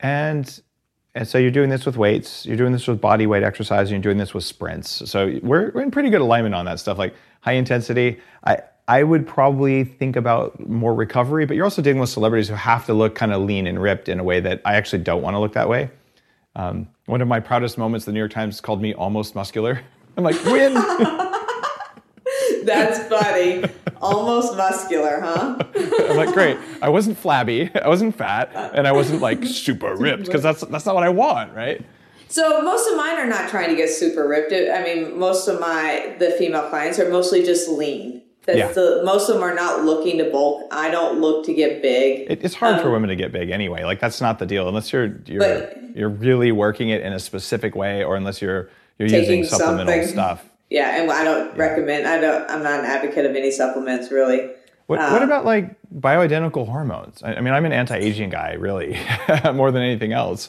And 0.00 0.60
and 1.14 1.28
so 1.28 1.38
you're 1.38 1.52
doing 1.52 1.70
this 1.70 1.86
with 1.86 1.96
weights, 1.96 2.44
you're 2.44 2.56
doing 2.56 2.72
this 2.72 2.88
with 2.88 3.00
body 3.00 3.26
weight 3.26 3.44
exercise, 3.44 3.90
you're 3.90 4.00
doing 4.00 4.18
this 4.18 4.34
with 4.34 4.42
sprints. 4.42 5.08
So 5.08 5.38
we're, 5.42 5.70
we're 5.70 5.82
in 5.82 5.92
pretty 5.92 6.10
good 6.10 6.20
alignment 6.20 6.56
on 6.56 6.64
that 6.64 6.80
stuff. 6.80 6.98
Like 6.98 7.14
high 7.40 7.52
intensity, 7.52 8.18
I 8.44 8.58
I 8.86 9.02
would 9.02 9.26
probably 9.26 9.84
think 9.84 10.14
about 10.14 10.68
more 10.68 10.94
recovery, 10.94 11.46
but 11.46 11.56
you're 11.56 11.64
also 11.64 11.80
dealing 11.80 12.00
with 12.00 12.10
celebrities 12.10 12.48
who 12.48 12.54
have 12.54 12.84
to 12.86 12.94
look 12.94 13.14
kind 13.14 13.32
of 13.32 13.42
lean 13.42 13.66
and 13.66 13.80
ripped 13.80 14.08
in 14.08 14.20
a 14.20 14.24
way 14.24 14.40
that 14.40 14.60
I 14.64 14.74
actually 14.74 15.02
don't 15.02 15.22
want 15.22 15.34
to 15.34 15.38
look 15.38 15.54
that 15.54 15.68
way. 15.68 15.90
Um, 16.54 16.88
one 17.06 17.22
of 17.22 17.28
my 17.28 17.40
proudest 17.40 17.78
moments, 17.78 18.04
the 18.04 18.12
New 18.12 18.18
York 18.18 18.32
Times 18.32 18.60
called 18.60 18.82
me 18.82 18.92
almost 18.94 19.34
muscular. 19.34 19.80
I'm 20.16 20.24
like, 20.24 20.42
win. 20.44 20.74
That's 22.64 23.08
funny. 23.08 23.64
Almost 24.00 24.56
muscular, 24.56 25.20
huh? 25.20 25.56
I'm 26.10 26.16
like, 26.16 26.32
great. 26.32 26.58
I 26.82 26.88
wasn't 26.90 27.18
flabby, 27.18 27.70
I 27.74 27.88
wasn't 27.88 28.14
fat, 28.14 28.50
and 28.74 28.86
I 28.86 28.92
wasn't 28.92 29.22
like 29.22 29.44
super 29.44 29.96
ripped 29.96 30.26
because 30.26 30.42
that's 30.42 30.60
that's 30.62 30.84
not 30.84 30.94
what 30.94 31.04
I 31.04 31.08
want, 31.08 31.54
right? 31.54 31.84
So 32.28 32.60
most 32.62 32.90
of 32.90 32.96
mine 32.96 33.16
are 33.16 33.26
not 33.26 33.48
trying 33.48 33.70
to 33.70 33.76
get 33.76 33.88
super 33.88 34.26
ripped. 34.28 34.52
I 34.52 34.82
mean, 34.82 35.18
most 35.18 35.48
of 35.48 35.60
my 35.60 36.16
the 36.18 36.32
female 36.32 36.68
clients 36.68 36.98
are 36.98 37.10
mostly 37.10 37.42
just 37.42 37.68
lean. 37.68 38.23
That's 38.46 38.58
Yeah. 38.58 38.72
the 38.72 39.02
most 39.04 39.28
of 39.28 39.34
them 39.36 39.42
are 39.44 39.54
not 39.54 39.84
looking 39.84 40.18
to 40.18 40.24
bulk. 40.30 40.64
I 40.70 40.90
don't 40.90 41.20
look 41.20 41.46
to 41.46 41.54
get 41.54 41.80
big. 41.82 42.30
It, 42.30 42.44
it's 42.44 42.54
hard 42.54 42.80
for 42.80 42.88
Um, 42.88 42.92
women 42.92 43.08
to 43.08 43.16
get 43.16 43.32
big 43.32 43.50
anyway. 43.50 43.84
Like 43.84 44.00
that's 44.00 44.20
not 44.20 44.38
the 44.38 44.46
deal 44.46 44.68
unless 44.68 44.92
you're 44.92 45.16
you're 45.26 45.40
But- 45.40 45.78
you're 45.94 46.08
really 46.08 46.50
working 46.52 46.88
it 46.90 47.02
in 47.02 47.12
a 47.12 47.18
specific 47.20 47.74
way, 47.76 48.02
or 48.04 48.16
unless 48.16 48.42
you're 48.42 48.68
you're 48.98 49.08
using 49.08 49.44
supplemental 49.44 49.92
something. 49.94 50.08
stuff. 50.08 50.44
Yeah, 50.70 51.00
and 51.00 51.10
I 51.12 51.22
don't 51.22 51.56
recommend. 51.56 52.08
I 52.08 52.18
don't. 52.18 52.50
I'm 52.50 52.62
not 52.62 52.80
an 52.80 52.86
advocate 52.86 53.26
of 53.26 53.36
any 53.36 53.50
supplements, 53.52 54.10
really. 54.10 54.50
What, 54.86 54.98
Uh, 54.98 55.10
what 55.10 55.22
about 55.22 55.44
like 55.44 55.76
bioidentical 55.94 56.66
hormones? 56.66 57.22
I, 57.22 57.34
I 57.34 57.40
mean, 57.42 57.54
I'm 57.54 57.64
an 57.64 57.72
anti-aging 57.72 58.30
guy, 58.30 58.54
really, 58.54 58.98
more 59.54 59.70
than 59.70 59.82
anything 59.82 60.12
else. 60.12 60.48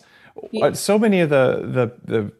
But 0.60 0.78
so 0.78 0.98
many 0.98 1.20
of 1.20 1.30
the 1.30 1.62
the 2.08 2.12
the, 2.12 2.32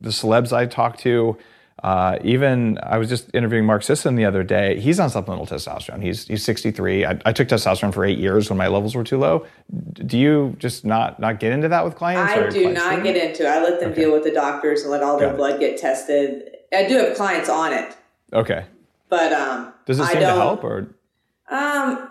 the 0.00 0.10
celebs 0.10 0.52
I 0.56 0.64
talk 0.66 0.96
to, 0.98 1.36
uh, 1.84 2.18
even 2.24 2.78
I 2.82 2.96
was 2.96 3.10
just 3.10 3.28
interviewing 3.34 3.66
Mark 3.66 3.82
Sisson 3.82 4.14
the 4.16 4.24
other 4.24 4.42
day. 4.42 4.80
He's 4.80 4.98
on 4.98 5.10
supplemental 5.10 5.46
testosterone. 5.46 6.02
He's 6.02 6.26
he's 6.26 6.42
63. 6.42 7.04
I, 7.04 7.18
I 7.26 7.32
took 7.32 7.46
testosterone 7.48 7.92
for 7.92 8.06
eight 8.06 8.18
years 8.18 8.48
when 8.48 8.56
my 8.56 8.68
levels 8.68 8.94
were 8.94 9.04
too 9.04 9.18
low. 9.18 9.44
Do 9.92 10.16
you 10.16 10.56
just 10.58 10.86
not 10.86 11.20
not 11.20 11.40
get 11.40 11.52
into 11.52 11.68
that 11.68 11.84
with 11.84 11.94
clients? 11.94 12.32
I 12.32 12.48
do 12.48 12.62
clients 12.62 12.80
not 12.80 13.02
get 13.02 13.16
into. 13.16 13.42
it. 13.42 13.48
I 13.48 13.62
let 13.62 13.80
them 13.80 13.92
deal 13.92 14.12
with 14.12 14.24
the 14.24 14.30
doctors 14.30 14.80
and 14.82 14.90
let 14.90 15.02
all 15.02 15.18
their 15.18 15.28
Got 15.28 15.34
it. 15.34 15.36
blood 15.36 15.60
get 15.60 15.76
tested. 15.76 16.56
I 16.72 16.88
do 16.88 16.96
have 16.96 17.16
clients 17.16 17.50
on 17.50 17.72
it, 17.74 17.94
Okay. 18.32 18.64
but 19.10 19.32
um, 19.32 19.74
Does 19.86 20.00
it 20.00 20.06
seem 20.06 20.20
to 20.20 20.26
help 20.26 20.64
or 20.64 20.96
Um, 21.50 22.08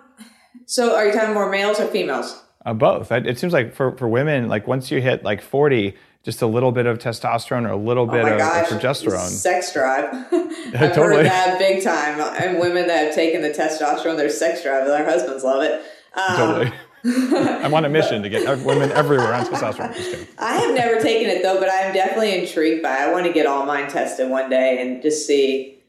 so 0.68 0.96
are 0.96 1.06
you 1.08 1.12
talking 1.14 1.34
more 1.34 1.50
males 1.50 1.80
or 1.80 1.88
females? 1.88 2.44
uh, 2.66 2.74
both? 2.74 3.12
It 3.12 3.26
it 3.28 3.40
seems 3.40 3.52
like 3.54 3.74
for, 3.74 3.98
for 3.98 4.08
women, 4.08 4.48
like 4.48 4.68
once 4.68 4.92
you 4.92 5.02
hit 5.02 5.24
like 5.26 5.42
40, 5.42 5.96
just 6.24 6.42
a 6.42 6.48
little 6.48 6.72
bit 6.72 6.86
of 6.86 7.00
testosterone 7.00 7.66
or 7.68 7.72
a 7.72 7.78
little 7.78 8.10
Oh 8.10 8.14
bit 8.14 8.24
my 8.24 8.30
of, 8.32 8.40
of 8.72 8.80
progesterone. 8.80 9.28
sex 9.30 9.74
drive. 9.74 10.06
I've 10.34 10.94
Totally. 10.94 11.18
heard 11.18 11.26
that 11.26 11.60
big 11.60 11.84
time, 11.84 12.20
and 12.42 12.60
women 12.60 12.88
that 12.88 13.06
have 13.08 13.16
taken 13.16 13.42
the 13.42 13.50
testosterone, 13.50 14.18
their 14.18 14.30
sex 14.30 14.64
drive, 14.64 14.88
their 14.88 15.06
husbands 15.06 15.44
love 15.44 15.64
it. 15.64 15.82
Um, 16.16 16.36
Totally. 16.38 16.74
I'm 17.06 17.74
on 17.74 17.84
a 17.84 17.90
mission 17.90 18.24
to 18.24 18.30
get 18.30 18.46
women 18.66 18.90
everywhere 18.94 19.34
on 19.34 19.46
testosterone. 19.46 20.28
I 20.40 20.54
have 20.56 20.74
never 20.74 21.02
taken 21.02 21.30
it 21.30 21.44
though, 21.44 21.60
but 21.60 21.70
I'm 21.70 21.94
definitely 21.94 22.40
intrigued 22.40 22.82
by. 22.82 22.94
it. 22.96 23.00
I 23.10 23.12
want 23.12 23.26
to 23.26 23.34
get 23.34 23.46
all 23.46 23.66
mine 23.66 23.90
tested 23.90 24.30
one 24.30 24.50
day 24.50 24.82
and 24.82 25.02
just 25.02 25.28
see. 25.28 25.80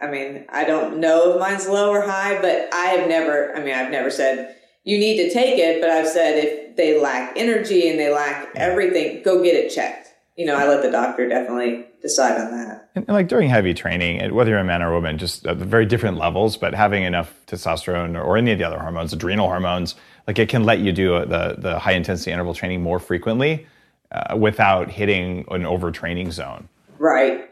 I 0.00 0.08
mean, 0.08 0.46
I 0.48 0.64
don't 0.64 0.98
know 0.98 1.34
if 1.34 1.38
mine's 1.40 1.68
low 1.68 1.90
or 1.90 2.00
high, 2.02 2.40
but 2.42 2.68
I 2.74 2.86
have 2.86 3.08
never. 3.08 3.54
I 3.56 3.62
mean, 3.62 3.72
I've 3.74 3.92
never 3.92 4.10
said 4.10 4.56
you 4.84 4.98
need 4.98 5.16
to 5.18 5.32
take 5.32 5.58
it, 5.58 5.80
but 5.80 5.90
I've 5.90 6.08
said 6.08 6.44
if 6.44 6.76
they 6.76 7.00
lack 7.00 7.36
energy 7.36 7.88
and 7.88 7.98
they 7.98 8.12
lack 8.12 8.48
everything, 8.56 9.22
go 9.22 9.42
get 9.42 9.54
it 9.54 9.70
checked. 9.70 10.08
You 10.36 10.46
know, 10.46 10.56
I 10.56 10.66
let 10.66 10.82
the 10.82 10.90
doctor 10.90 11.28
definitely 11.28 11.84
decide 12.00 12.40
on 12.40 12.50
that. 12.52 12.90
And, 12.94 13.04
and 13.06 13.14
like 13.14 13.28
during 13.28 13.48
heavy 13.48 13.74
training, 13.74 14.34
whether 14.34 14.50
you're 14.50 14.58
a 14.58 14.64
man 14.64 14.82
or 14.82 14.90
a 14.90 14.94
woman, 14.94 15.18
just 15.18 15.46
at 15.46 15.58
very 15.58 15.86
different 15.86 16.16
levels, 16.16 16.56
but 16.56 16.74
having 16.74 17.04
enough 17.04 17.34
testosterone 17.46 18.20
or 18.22 18.36
any 18.36 18.50
of 18.50 18.58
the 18.58 18.64
other 18.64 18.78
hormones, 18.78 19.12
adrenal 19.12 19.46
hormones, 19.46 19.94
like 20.26 20.38
it 20.38 20.48
can 20.48 20.64
let 20.64 20.78
you 20.80 20.92
do 20.92 21.14
uh, 21.14 21.24
the 21.24 21.60
the 21.60 21.78
high 21.78 21.92
intensity 21.92 22.32
interval 22.32 22.54
training 22.54 22.82
more 22.82 22.98
frequently 22.98 23.66
uh, 24.10 24.36
without 24.36 24.90
hitting 24.90 25.44
an 25.50 25.62
overtraining 25.62 26.32
zone. 26.32 26.68
Right. 26.98 27.50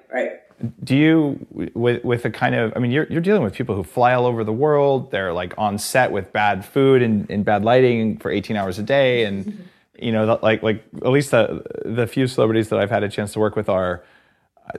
Do 0.84 0.96
you 0.96 1.46
with 1.74 2.04
with 2.04 2.24
a 2.24 2.30
kind 2.30 2.54
of 2.54 2.72
i 2.76 2.78
mean 2.78 2.90
you're, 2.90 3.06
you're 3.10 3.20
dealing 3.20 3.42
with 3.42 3.54
people 3.54 3.74
who 3.74 3.82
fly 3.82 4.12
all 4.12 4.26
over 4.26 4.44
the 4.44 4.52
world. 4.52 5.10
They're 5.10 5.32
like 5.32 5.54
on 5.56 5.78
set 5.78 6.12
with 6.12 6.32
bad 6.32 6.64
food 6.64 7.02
and, 7.02 7.30
and 7.30 7.44
bad 7.44 7.64
lighting 7.64 8.18
for 8.18 8.30
18 8.30 8.56
hours 8.56 8.78
a 8.78 8.82
day. 8.82 9.24
And 9.24 9.68
you 9.98 10.12
know 10.12 10.38
like 10.42 10.62
like 10.62 10.84
at 10.96 11.08
least 11.08 11.30
the 11.30 11.62
the 11.84 12.06
few 12.06 12.26
celebrities 12.26 12.70
that 12.70 12.78
i've 12.78 12.88
had 12.88 13.02
a 13.02 13.08
chance 13.08 13.34
to 13.34 13.38
work 13.38 13.54
with 13.54 13.68
are 13.68 14.02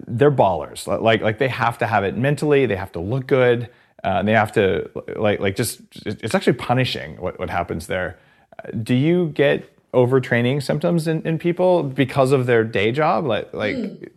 they're 0.08 0.32
ballers. 0.32 0.88
Like 0.88 1.22
like 1.22 1.38
they 1.38 1.48
have 1.48 1.78
to 1.80 1.88
have 1.88 2.04
it 2.04 2.18
mentally. 2.18 2.66
They 2.66 2.76
have 2.76 2.92
to 2.94 3.00
look 3.00 3.28
good. 3.28 3.70
Uh, 4.04 4.18
and 4.20 4.28
they 4.28 4.34
have 4.34 4.52
to 4.54 4.90
like 5.16 5.40
like 5.40 5.56
just 5.56 5.82
it's 6.06 6.34
actually 6.34 6.54
punishing 6.54 7.18
what, 7.18 7.38
what 7.40 7.50
happens 7.50 7.88
there. 7.88 8.18
Do 8.84 8.96
you 8.96 9.30
get 9.30 9.68
overtraining 9.94 10.64
symptoms 10.64 11.08
in, 11.08 11.22
in 11.24 11.38
people 11.38 11.84
because 11.84 12.32
of 12.32 12.46
their 12.46 12.64
day 12.64 12.92
job? 12.92 13.26
Like 13.26 13.54
like 13.54 13.76
I 13.76 14.08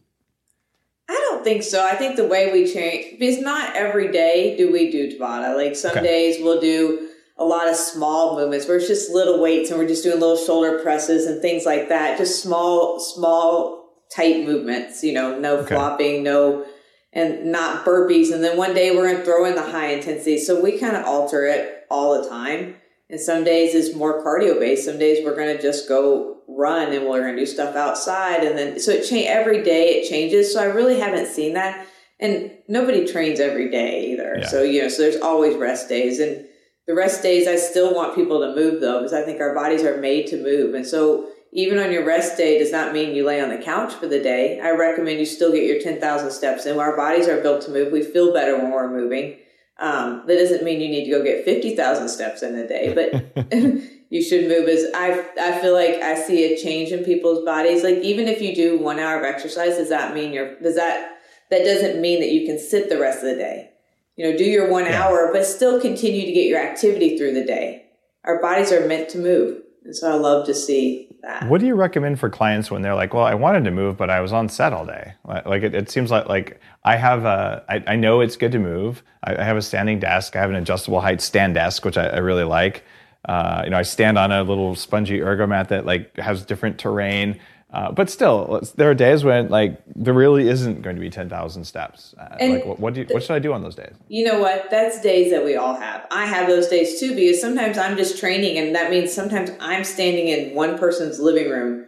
don't 1.45 1.53
think 1.53 1.63
so. 1.63 1.85
I 1.85 1.95
think 1.95 2.17
the 2.17 2.27
way 2.27 2.53
we 2.53 2.71
change 2.73 3.19
because 3.19 3.41
not 3.41 3.77
every 3.77 4.11
day 4.11 4.57
do 4.57 4.73
we 4.73 4.91
do 4.91 5.17
Tabata. 5.17 5.57
Like 5.57 5.77
some 5.77 5.93
Okay. 5.93 6.03
days 6.03 6.43
we'll 6.43 6.61
do 6.61 7.09
a 7.37 7.45
lot 7.45 7.69
of 7.69 7.77
small 7.77 8.37
movements 8.37 8.67
where 8.69 8.77
it's 8.77 8.87
just 8.87 9.11
little 9.11 9.41
weights 9.41 9.71
and 9.71 9.79
we're 9.79 9.89
just 9.89 10.05
doing 10.05 10.21
little 10.21 10.37
shoulder 10.37 10.79
presses 10.83 11.27
and 11.27 11.43
things 11.43 11.67
like 11.67 11.89
that. 11.89 12.17
Just 12.19 12.43
small, 12.43 13.01
small, 13.01 13.91
tight 14.15 14.45
movements. 14.47 15.03
You 15.03 15.13
know, 15.15 15.39
no 15.39 15.57
Okay. 15.59 15.75
flopping, 15.75 16.23
no, 16.23 16.65
and 17.13 17.47
not 17.47 17.85
burpees. 17.85 18.33
And 18.33 18.43
then 18.43 18.57
one 18.57 18.75
day 18.75 18.95
we're 18.95 19.05
going 19.09 19.19
to 19.19 19.25
throw 19.25 19.45
in 19.45 19.55
the 19.55 19.63
high 19.63 19.89
intensity. 19.93 20.39
So 20.39 20.61
we 20.61 20.79
kind 20.79 20.97
of 20.97 21.05
alter 21.05 21.45
it 21.47 21.87
all 21.91 22.21
the 22.23 22.29
time. 22.29 22.77
And 23.15 23.21
some 23.21 23.45
days 23.45 23.77
is 23.77 23.95
more 23.95 24.25
cardio 24.25 24.59
based. 24.59 24.87
Some 24.87 24.99
days 24.99 25.25
we're 25.25 25.37
going 25.37 25.57
to 25.57 25.63
just 25.63 25.89
go 25.89 26.39
run 26.49 26.93
and 26.93 27.07
we're 27.07 27.21
going 27.21 27.37
to 27.37 27.41
do 27.41 27.47
stuff 27.47 27.77
outside. 27.77 28.43
And 28.43 28.59
then, 28.59 28.81
so 28.81 28.91
it 28.91 29.07
change 29.09 29.29
every 29.29 29.63
day 29.63 30.01
it 30.01 30.09
changes. 30.09 30.53
So 30.53 30.61
I 30.61 30.65
really 30.65 30.99
haven't 30.99 31.29
seen 31.29 31.55
that. 31.55 31.87
and 32.21 32.51
nobody 32.69 33.07
trains 33.07 33.39
every 33.39 33.71
day 33.71 34.13
either. 34.13 34.39
Yeah. 34.41 34.49
So, 34.49 34.63
you 34.63 34.83
know, 34.83 34.89
so 34.89 35.03
there's 35.03 35.21
always 35.21 35.57
rest 35.57 35.89
days. 35.89 36.19
And 36.19 36.45
the 36.89 36.95
rest 36.95 37.23
days, 37.23 37.47
I 37.47 37.57
still 37.57 37.95
want 37.95 38.15
people 38.15 38.41
to 38.41 38.55
move 38.55 38.81
though, 38.81 38.99
because 38.99 39.13
I 39.13 39.23
think 39.23 39.41
our 39.41 39.55
bodies 39.55 39.85
are 39.85 40.01
made 40.01 40.27
to 40.29 40.43
move. 40.43 40.75
And 40.75 40.87
so, 40.87 41.29
even 41.57 41.79
on 41.79 41.93
your 41.93 42.05
rest 42.05 42.37
day 42.37 42.59
does 42.59 42.73
not 42.73 42.93
mean 42.93 43.15
you 43.15 43.25
lay 43.25 43.41
on 43.41 43.49
the 43.49 43.63
couch 43.63 43.95
for 43.95 44.09
the 44.09 44.21
day. 44.21 44.59
I 44.61 44.73
recommend 44.73 45.21
you 45.21 45.25
still 45.25 45.53
get 45.53 45.63
your 45.63 45.81
10,000 45.81 46.33
steps 46.33 46.67
in. 46.67 46.77
Our 46.77 46.97
bodies 46.97 47.29
are 47.29 47.41
built 47.41 47.63
to 47.63 47.71
move. 47.71 47.93
We 47.93 48.03
feel 48.03 48.33
better 48.33 48.59
when 48.59 48.73
we're 48.73 48.91
moving. 48.91 49.37
Um, 49.79 50.23
that 50.27 50.37
doesn't 50.37 50.63
mean 50.63 50.81
you 50.81 50.89
need 50.89 51.05
to 51.07 51.11
go 51.11 51.25
get 51.25 51.45
50,000 51.45 52.09
steps 52.09 52.43
in 52.43 52.55
a 52.55 52.67
day, 52.67 52.95
but 52.95 53.53
you 54.11 54.23
should 54.23 54.49
move 54.49 54.69
as 54.69 54.85
I, 54.95 55.27
I 55.41 55.61
feel 55.61 55.73
like 55.75 55.97
I 55.97 56.15
see 56.15 56.53
a 56.53 56.57
change 56.57 56.93
in 56.93 57.05
people's 57.05 57.45
bodies. 57.45 57.83
Like 57.83 57.97
even 57.97 58.29
if 58.29 58.41
you 58.41 58.55
do 58.55 58.79
one 58.79 58.99
hour 59.01 59.19
of 59.19 59.25
exercise, 59.25 59.77
does 59.77 59.89
that 59.89 60.15
mean 60.15 60.33
you're, 60.33 60.59
does 60.61 60.77
that, 60.77 61.19
that 61.51 61.65
doesn't 61.65 62.01
mean 62.01 62.21
that 62.21 62.31
you 62.31 62.47
can 62.47 62.59
sit 62.59 62.89
the 62.89 62.99
rest 63.01 63.19
of 63.19 63.31
the 63.31 63.35
day. 63.37 63.71
You 64.17 64.31
know, 64.31 64.39
do 64.39 64.45
your 64.45 64.71
one 64.71 64.85
Yeah. 64.85 65.03
hour, 65.03 65.31
but 65.33 65.45
still 65.45 65.81
continue 65.81 66.25
to 66.25 66.33
get 66.33 66.47
your 66.47 66.61
activity 66.61 67.19
through 67.19 67.35
the 67.35 67.45
day. 67.45 67.87
Our 68.23 68.41
bodies 68.41 68.71
are 68.71 68.87
meant 68.87 69.09
to 69.11 69.19
move. 69.19 69.61
And 69.85 69.95
so 69.95 70.11
I 70.11 70.15
love 70.15 70.47
to 70.47 70.55
see 70.55 71.09
that. 71.23 71.49
What 71.49 71.61
do 71.61 71.67
you 71.67 71.75
recommend 71.75 72.19
for 72.19 72.31
clients 72.31 72.71
when 72.71 72.81
they're 72.81 72.95
like, 72.95 73.13
"Well, 73.13 73.25
I 73.25 73.35
wanted 73.35 73.65
to 73.65 73.71
move, 73.71 73.99
but 73.99 74.09
I 74.09 74.21
was 74.21 74.33
on 74.33 74.49
set 74.49 74.73
all 74.73 74.87
day"? 74.87 75.13
Like, 75.25 75.63
it, 75.63 75.75
it 75.75 75.91
seems 75.91 76.11
like 76.11 76.27
like 76.27 76.61
I 76.85 76.97
have 76.97 77.25
a, 77.27 77.63
I, 77.69 77.85
I 77.87 77.97
know 77.97 78.21
it's 78.23 78.37
good 78.37 78.53
to 78.53 78.59
move. 78.59 79.03
I, 79.23 79.37
I 79.37 79.45
have 79.45 79.59
a 79.59 79.63
standing 79.63 79.99
desk. 79.99 80.37
I 80.37 80.41
have 80.41 80.51
an 80.51 80.57
adjustable 80.57 81.01
height 81.01 81.21
stand 81.21 81.55
desk, 81.55 81.85
which 81.85 81.99
I, 81.99 82.07
I 82.07 82.19
really 82.19 82.45
like. 82.45 82.85
Uh, 83.27 83.63
you 83.65 83.71
know, 83.71 83.79
I 83.79 83.83
stand 83.83 84.19
on 84.19 84.33
a 84.33 84.43
little 84.43 84.75
spongy 84.75 85.19
ergomat 85.19 85.69
that 85.69 85.85
like 85.85 86.17
has 86.17 86.45
different 86.45 86.79
terrain. 86.79 87.39
Uh, 87.75 87.91
but 87.91 88.09
still, 88.09 88.61
there 88.77 88.89
are 88.89 88.95
days 88.95 89.25
when 89.25 89.49
like 89.49 89.83
there 89.97 90.15
really 90.15 90.49
isn't 90.49 90.83
going 90.83 90.95
to 90.95 91.01
be 91.01 91.11
ten 91.11 91.29
thousand 91.29 91.65
steps. 91.65 92.15
Uh, 92.17 92.37
like, 92.41 92.65
what, 92.65 92.79
what 92.79 92.95
do 92.95 93.01
you, 93.01 93.07
what 93.11 93.21
should 93.25 93.35
I 93.35 93.41
do 93.41 93.53
on 93.53 93.63
those 93.63 93.75
days? 93.75 93.95
You 94.07 94.25
know 94.25 94.39
what? 94.39 94.71
That's 94.71 95.01
days 95.01 95.33
that 95.33 95.45
we 95.45 95.57
all 95.57 95.75
have. 95.75 96.07
I 96.13 96.25
have 96.27 96.47
those 96.49 96.69
days 96.69 97.01
too 97.01 97.17
because 97.17 97.41
sometimes 97.41 97.77
I'm 97.77 97.97
just 97.97 98.17
training, 98.19 98.59
and 98.59 98.77
that 98.77 98.93
means 98.93 99.13
sometimes 99.13 99.51
I'm 99.59 99.83
standing 99.83 100.29
in 100.29 100.55
one 100.55 100.79
person's 100.79 101.19
living 101.19 101.51
room 101.51 101.87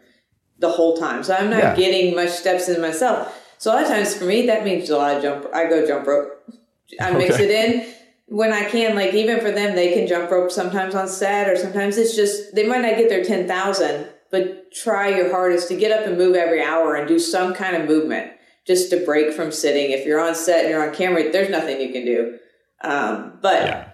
the 0.58 0.70
whole 0.70 0.96
time. 0.96 1.22
So 1.22 1.34
I'm 1.34 1.50
not 1.50 1.58
Yeah. 1.62 1.76
getting 1.76 2.16
much 2.16 2.30
steps 2.30 2.68
in 2.68 2.80
myself. 2.80 3.32
So 3.58 3.70
a 3.70 3.74
lot 3.74 3.82
of 3.84 3.88
times 3.88 4.14
for 4.16 4.24
me, 4.24 4.46
that 4.46 4.64
means 4.64 4.90
a 4.90 4.96
lot 4.98 5.16
of 5.16 5.22
jump. 5.22 5.46
I 5.54 5.66
go 5.66 5.86
jump 5.86 6.06
rope. 6.06 6.32
I 7.00 7.12
mix 7.12 7.34
Okay. 7.36 7.44
it 7.44 7.50
in 7.52 7.94
when 8.26 8.52
I 8.52 8.64
can. 8.64 8.96
Like 8.96 9.14
even 9.14 9.38
for 9.38 9.52
them, 9.52 9.76
they 9.76 9.92
can 9.94 10.08
jump 10.08 10.30
rope 10.32 10.50
sometimes 10.50 10.96
on 10.96 11.06
set, 11.06 11.48
or 11.48 11.54
sometimes 11.56 11.96
it's 11.96 12.16
just 12.16 12.56
they 12.56 12.66
might 12.66 12.82
not 12.82 12.96
get 12.96 13.08
their 13.08 13.22
ten 13.24 13.46
thousand, 13.46 14.08
but 14.30 14.72
try 14.72 15.08
your 15.08 15.30
hardest 15.30 15.68
to 15.68 15.76
get 15.76 15.92
up 15.92 16.06
and 16.06 16.18
move 16.18 16.36
every 16.36 16.62
hour 16.62 16.94
and 16.94 17.06
do 17.08 17.18
some 17.18 17.54
kind 17.54 17.76
of 17.76 17.88
movement 17.88 18.32
just 18.66 18.90
to 18.90 19.04
break 19.04 19.32
from 19.32 19.52
sitting. 19.52 19.90
If 19.90 20.04
you're 20.04 20.20
on 20.20 20.34
set 20.34 20.62
and 20.64 20.70
you're 20.70 20.86
on 20.88 20.94
camera, 20.94 21.30
there's 21.30 21.50
nothing 21.50 21.80
you 21.80 21.92
can 21.92 22.04
do. 22.04 22.38
Um, 22.82 23.38
but 23.40 23.62
Yeah. 23.62 23.88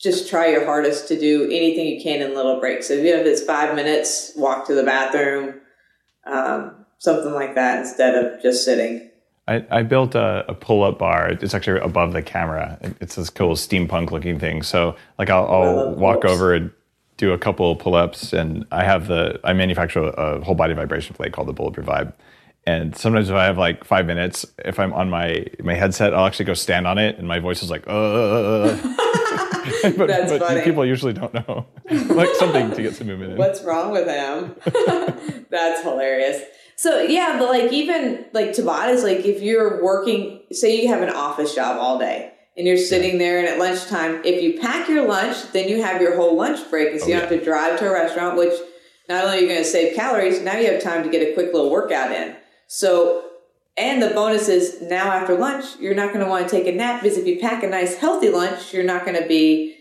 just 0.00 0.28
try 0.28 0.48
your 0.48 0.64
hardest 0.64 1.08
to 1.08 1.18
do 1.18 1.44
anything 1.44 1.86
you 1.86 2.02
can 2.02 2.20
in 2.22 2.34
little 2.34 2.60
breaks. 2.60 2.88
So 2.88 2.94
if 2.94 3.26
it's 3.26 3.42
five 3.42 3.74
minutes, 3.74 4.32
walk 4.36 4.66
to 4.66 4.74
the 4.74 4.82
bathroom, 4.82 5.60
um, 6.26 6.84
something 6.98 7.32
like 7.32 7.54
that 7.54 7.78
instead 7.78 8.14
of 8.14 8.42
just 8.42 8.64
sitting. 8.64 9.10
I, 9.48 9.64
I 9.70 9.82
built 9.84 10.16
a, 10.16 10.44
a 10.48 10.54
pull-up 10.54 10.98
bar. 10.98 11.28
It's 11.28 11.54
actually 11.54 11.78
above 11.80 12.12
the 12.12 12.20
camera. 12.20 12.78
It's 13.00 13.14
this 13.14 13.30
cool 13.30 13.54
steampunk-looking 13.54 14.40
thing. 14.40 14.64
So, 14.64 14.96
like, 15.18 15.30
I'll, 15.30 15.46
I'll 15.46 15.94
walk 15.94 16.24
over 16.24 16.52
and 16.52 16.72
do 17.16 17.32
a 17.32 17.38
couple 17.38 17.70
of 17.72 17.78
pull-ups, 17.78 18.32
and 18.32 18.66
I 18.70 18.84
have 18.84 19.08
the 19.08 19.40
I 19.44 19.52
manufacture 19.52 20.02
a 20.02 20.44
whole 20.44 20.54
body 20.54 20.74
vibration 20.74 21.14
plate 21.14 21.32
called 21.32 21.48
the 21.48 21.52
Bulletproof 21.52 21.86
Vibe. 21.86 22.12
And 22.68 22.96
sometimes 22.96 23.30
if 23.30 23.36
I 23.36 23.44
have 23.44 23.58
like 23.58 23.84
five 23.84 24.06
minutes, 24.06 24.44
if 24.64 24.78
I'm 24.80 24.92
on 24.92 25.08
my 25.08 25.46
my 25.60 25.74
headset, 25.74 26.14
I'll 26.14 26.26
actually 26.26 26.46
go 26.46 26.54
stand 26.54 26.86
on 26.86 26.98
it, 26.98 27.18
and 27.18 27.26
my 27.26 27.38
voice 27.38 27.62
is 27.62 27.70
like, 27.70 27.84
uh. 27.86 28.76
but, 29.82 30.06
That's 30.08 30.32
but 30.32 30.40
funny. 30.40 30.62
people 30.62 30.84
usually 30.84 31.12
don't 31.12 31.32
know, 31.32 31.66
like 31.90 32.34
something 32.34 32.70
to 32.72 32.82
get 32.82 32.94
some 32.94 33.06
movement 33.06 33.32
in. 33.32 33.38
What's 33.38 33.62
wrong 33.62 33.90
with 33.90 34.06
him? 34.08 34.56
That's 35.50 35.82
hilarious. 35.82 36.42
So 36.76 37.00
yeah, 37.02 37.38
but 37.38 37.48
like 37.48 37.72
even 37.72 38.26
like 38.32 38.50
Tabata 38.50 38.90
is 38.90 39.02
like 39.02 39.24
if 39.24 39.40
you're 39.42 39.82
working, 39.82 40.42
say 40.52 40.82
you 40.82 40.88
have 40.88 41.02
an 41.02 41.10
office 41.10 41.54
job 41.54 41.78
all 41.78 41.98
day 41.98 42.32
and 42.56 42.66
you're 42.66 42.78
sitting 42.78 43.18
there 43.18 43.38
and 43.38 43.48
at 43.48 43.58
lunchtime, 43.58 44.22
if 44.24 44.42
you 44.42 44.58
pack 44.60 44.88
your 44.88 45.06
lunch, 45.06 45.52
then 45.52 45.68
you 45.68 45.82
have 45.82 46.00
your 46.00 46.16
whole 46.16 46.36
lunch 46.36 46.68
break 46.70 46.92
and 46.92 47.00
so 47.00 47.06
Oh, 47.06 47.08
you 47.08 47.14
don't 47.14 47.30
have 47.30 47.38
to 47.38 47.44
drive 47.44 47.78
to 47.78 47.88
a 47.88 47.92
restaurant, 47.92 48.38
which 48.38 48.54
not 49.08 49.24
only 49.24 49.38
are 49.38 49.40
you 49.40 49.48
going 49.48 49.62
to 49.62 49.64
save 49.64 49.94
calories, 49.94 50.40
now 50.40 50.56
you 50.56 50.70
have 50.72 50.82
time 50.82 51.02
to 51.04 51.10
get 51.10 51.26
a 51.26 51.34
quick 51.34 51.52
little 51.52 51.70
workout 51.70 52.10
in. 52.12 52.34
So 52.66 53.22
and 53.76 54.02
the 54.02 54.08
bonus 54.08 54.48
is 54.48 54.80
now 54.80 55.10
after 55.12 55.36
lunch, 55.36 55.76
you're 55.78 55.94
not 55.94 56.12
going 56.12 56.24
to 56.24 56.30
want 56.30 56.48
to 56.48 56.50
take 56.50 56.66
a 56.66 56.74
nap 56.74 57.02
because 57.02 57.18
if 57.18 57.26
you 57.26 57.38
pack 57.38 57.62
a 57.62 57.68
nice 57.68 57.96
healthy 57.96 58.30
lunch, 58.30 58.72
you're 58.72 58.84
not 58.84 59.04
going 59.04 59.20
to 59.20 59.28
be 59.28 59.76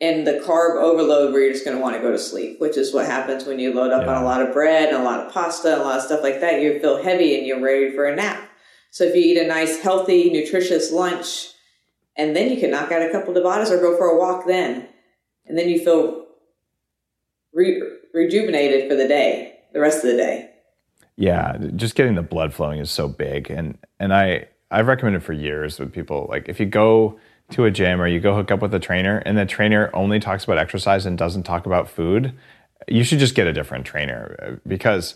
in 0.00 0.24
the 0.24 0.42
carb 0.44 0.76
overload 0.76 1.32
where 1.32 1.42
you're 1.42 1.52
just 1.52 1.64
going 1.64 1.76
to 1.76 1.82
want 1.82 1.94
to 1.94 2.02
go 2.02 2.10
to 2.10 2.18
sleep, 2.18 2.60
which 2.60 2.76
is 2.76 2.92
what 2.92 3.06
happens 3.06 3.46
when 3.46 3.58
you 3.58 3.72
load 3.72 3.92
up 3.92 4.06
on 4.06 4.20
a 4.20 4.24
lot 4.24 4.42
of 4.42 4.52
bread 4.52 4.88
and 4.88 4.98
a 4.98 5.04
lot 5.04 5.20
of 5.24 5.32
pasta 5.32 5.72
and 5.72 5.80
a 5.80 5.84
lot 5.84 5.98
of 5.98 6.04
stuff 6.04 6.22
like 6.22 6.40
that. 6.40 6.60
You 6.60 6.80
feel 6.80 7.02
heavy 7.02 7.38
and 7.38 7.46
you're 7.46 7.60
ready 7.60 7.92
for 7.92 8.04
a 8.04 8.16
nap. 8.16 8.50
So 8.90 9.04
if 9.04 9.14
you 9.14 9.22
eat 9.22 9.38
a 9.38 9.46
nice, 9.46 9.80
healthy, 9.80 10.30
nutritious 10.30 10.90
lunch, 10.90 11.48
and 12.16 12.34
then 12.34 12.50
you 12.50 12.58
can 12.58 12.70
knock 12.70 12.90
out 12.90 13.02
a 13.02 13.10
couple 13.10 13.36
of 13.36 13.42
Tabatas 13.42 13.70
or 13.70 13.78
go 13.78 13.96
for 13.96 14.06
a 14.06 14.18
walk 14.18 14.46
then, 14.46 14.88
and 15.46 15.58
then 15.58 15.68
you 15.68 15.78
feel 15.78 16.26
re- 17.52 17.82
rejuvenated 18.14 18.88
for 18.88 18.94
the 18.94 19.08
day, 19.08 19.58
the 19.72 19.80
rest 19.80 20.04
of 20.04 20.10
the 20.10 20.16
day. 20.16 20.50
Yeah, 21.16 21.56
just 21.76 21.94
getting 21.94 22.14
the 22.14 22.22
blood 22.22 22.52
flowing 22.52 22.78
is 22.78 22.90
so 22.90 23.08
big, 23.08 23.50
and 23.50 23.78
and 23.98 24.12
I 24.12 24.48
I've 24.70 24.86
recommended 24.86 25.22
for 25.22 25.32
years 25.32 25.78
with 25.78 25.92
people 25.92 26.26
like 26.28 26.48
if 26.48 26.60
you 26.60 26.66
go 26.66 27.18
to 27.50 27.64
a 27.64 27.70
gym 27.70 28.00
or 28.00 28.06
you 28.06 28.20
go 28.20 28.34
hook 28.34 28.50
up 28.50 28.60
with 28.60 28.74
a 28.74 28.78
trainer 28.78 29.18
and 29.18 29.38
the 29.38 29.46
trainer 29.46 29.90
only 29.94 30.18
talks 30.18 30.44
about 30.44 30.58
exercise 30.58 31.06
and 31.06 31.16
doesn't 31.16 31.44
talk 31.44 31.64
about 31.64 31.88
food, 31.88 32.34
you 32.88 33.04
should 33.04 33.18
just 33.18 33.34
get 33.34 33.46
a 33.46 33.52
different 33.52 33.86
trainer 33.86 34.60
because 34.66 35.14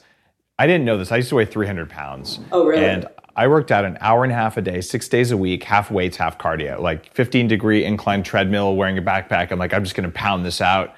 I 0.58 0.66
didn't 0.66 0.84
know 0.84 0.96
this. 0.96 1.10
I 1.10 1.16
used 1.16 1.30
to 1.30 1.36
weigh 1.36 1.46
300 1.46 1.88
pounds. 1.88 2.38
Oh, 2.52 2.66
really? 2.66 2.84
And 2.84 3.06
I 3.40 3.48
worked 3.48 3.72
out 3.72 3.86
an 3.86 3.96
hour 4.02 4.22
and 4.22 4.30
a 4.30 4.36
half 4.36 4.58
a 4.58 4.60
day, 4.60 4.82
six 4.82 5.08
days 5.08 5.30
a 5.30 5.36
week, 5.36 5.64
half 5.64 5.90
weights, 5.90 6.18
half 6.18 6.36
cardio, 6.36 6.78
like 6.78 7.10
15 7.14 7.48
degree 7.48 7.86
incline 7.86 8.22
treadmill, 8.22 8.76
wearing 8.76 8.98
a 8.98 9.02
backpack. 9.02 9.50
I'm 9.50 9.58
like, 9.58 9.72
I'm 9.72 9.82
just 9.82 9.96
going 9.96 10.04
to 10.04 10.12
pound 10.12 10.44
this 10.44 10.60
out. 10.60 10.94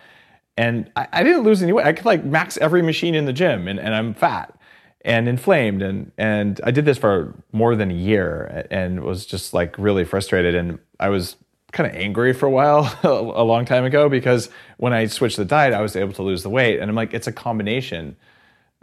And 0.57 0.91
I, 0.97 1.07
I 1.13 1.23
didn't 1.23 1.45
lose 1.45 1.63
any 1.63 1.73
weight. 1.73 1.87
I 1.87 1.93
could 1.93 2.05
like 2.05 2.25
max 2.25 2.57
every 2.57 2.83
machine 2.83 3.15
in 3.15 3.27
the 3.27 3.33
gym 3.33 3.69
and, 3.69 3.79
and 3.79 3.95
I'm 3.95 4.13
fat 4.13 4.59
and 5.05 5.29
inflamed. 5.29 5.83
And, 5.83 6.11
and 6.19 6.61
I 6.65 6.73
did 6.73 6.85
this 6.85 6.99
for 6.99 7.33
more 7.53 7.77
than 7.77 7.93
a 7.93 7.95
year 7.95 8.67
and 8.73 9.05
was 9.05 9.25
just 9.25 9.55
like 9.55 9.79
really 9.79 10.03
frustrated. 10.05 10.57
And 10.57 10.81
I 10.99 11.11
was 11.11 11.37
kind 11.71 11.89
of 11.89 11.95
angry 11.95 12.33
for 12.33 12.47
a 12.47 12.51
while, 12.51 12.93
a 13.05 13.45
long 13.45 13.67
time 13.67 13.85
ago, 13.85 14.09
because 14.09 14.51
when 14.79 14.93
I 14.93 15.07
switched 15.07 15.37
the 15.37 15.45
diet, 15.45 15.75
I 15.75 15.81
was 15.81 15.95
able 15.95 16.13
to 16.15 16.23
lose 16.23 16.43
the 16.43 16.51
weight. 16.51 16.81
And 16.81 16.91
I'm 16.91 16.97
like, 16.97 17.15
it's 17.15 17.29
a 17.29 17.33
combination. 17.33 18.17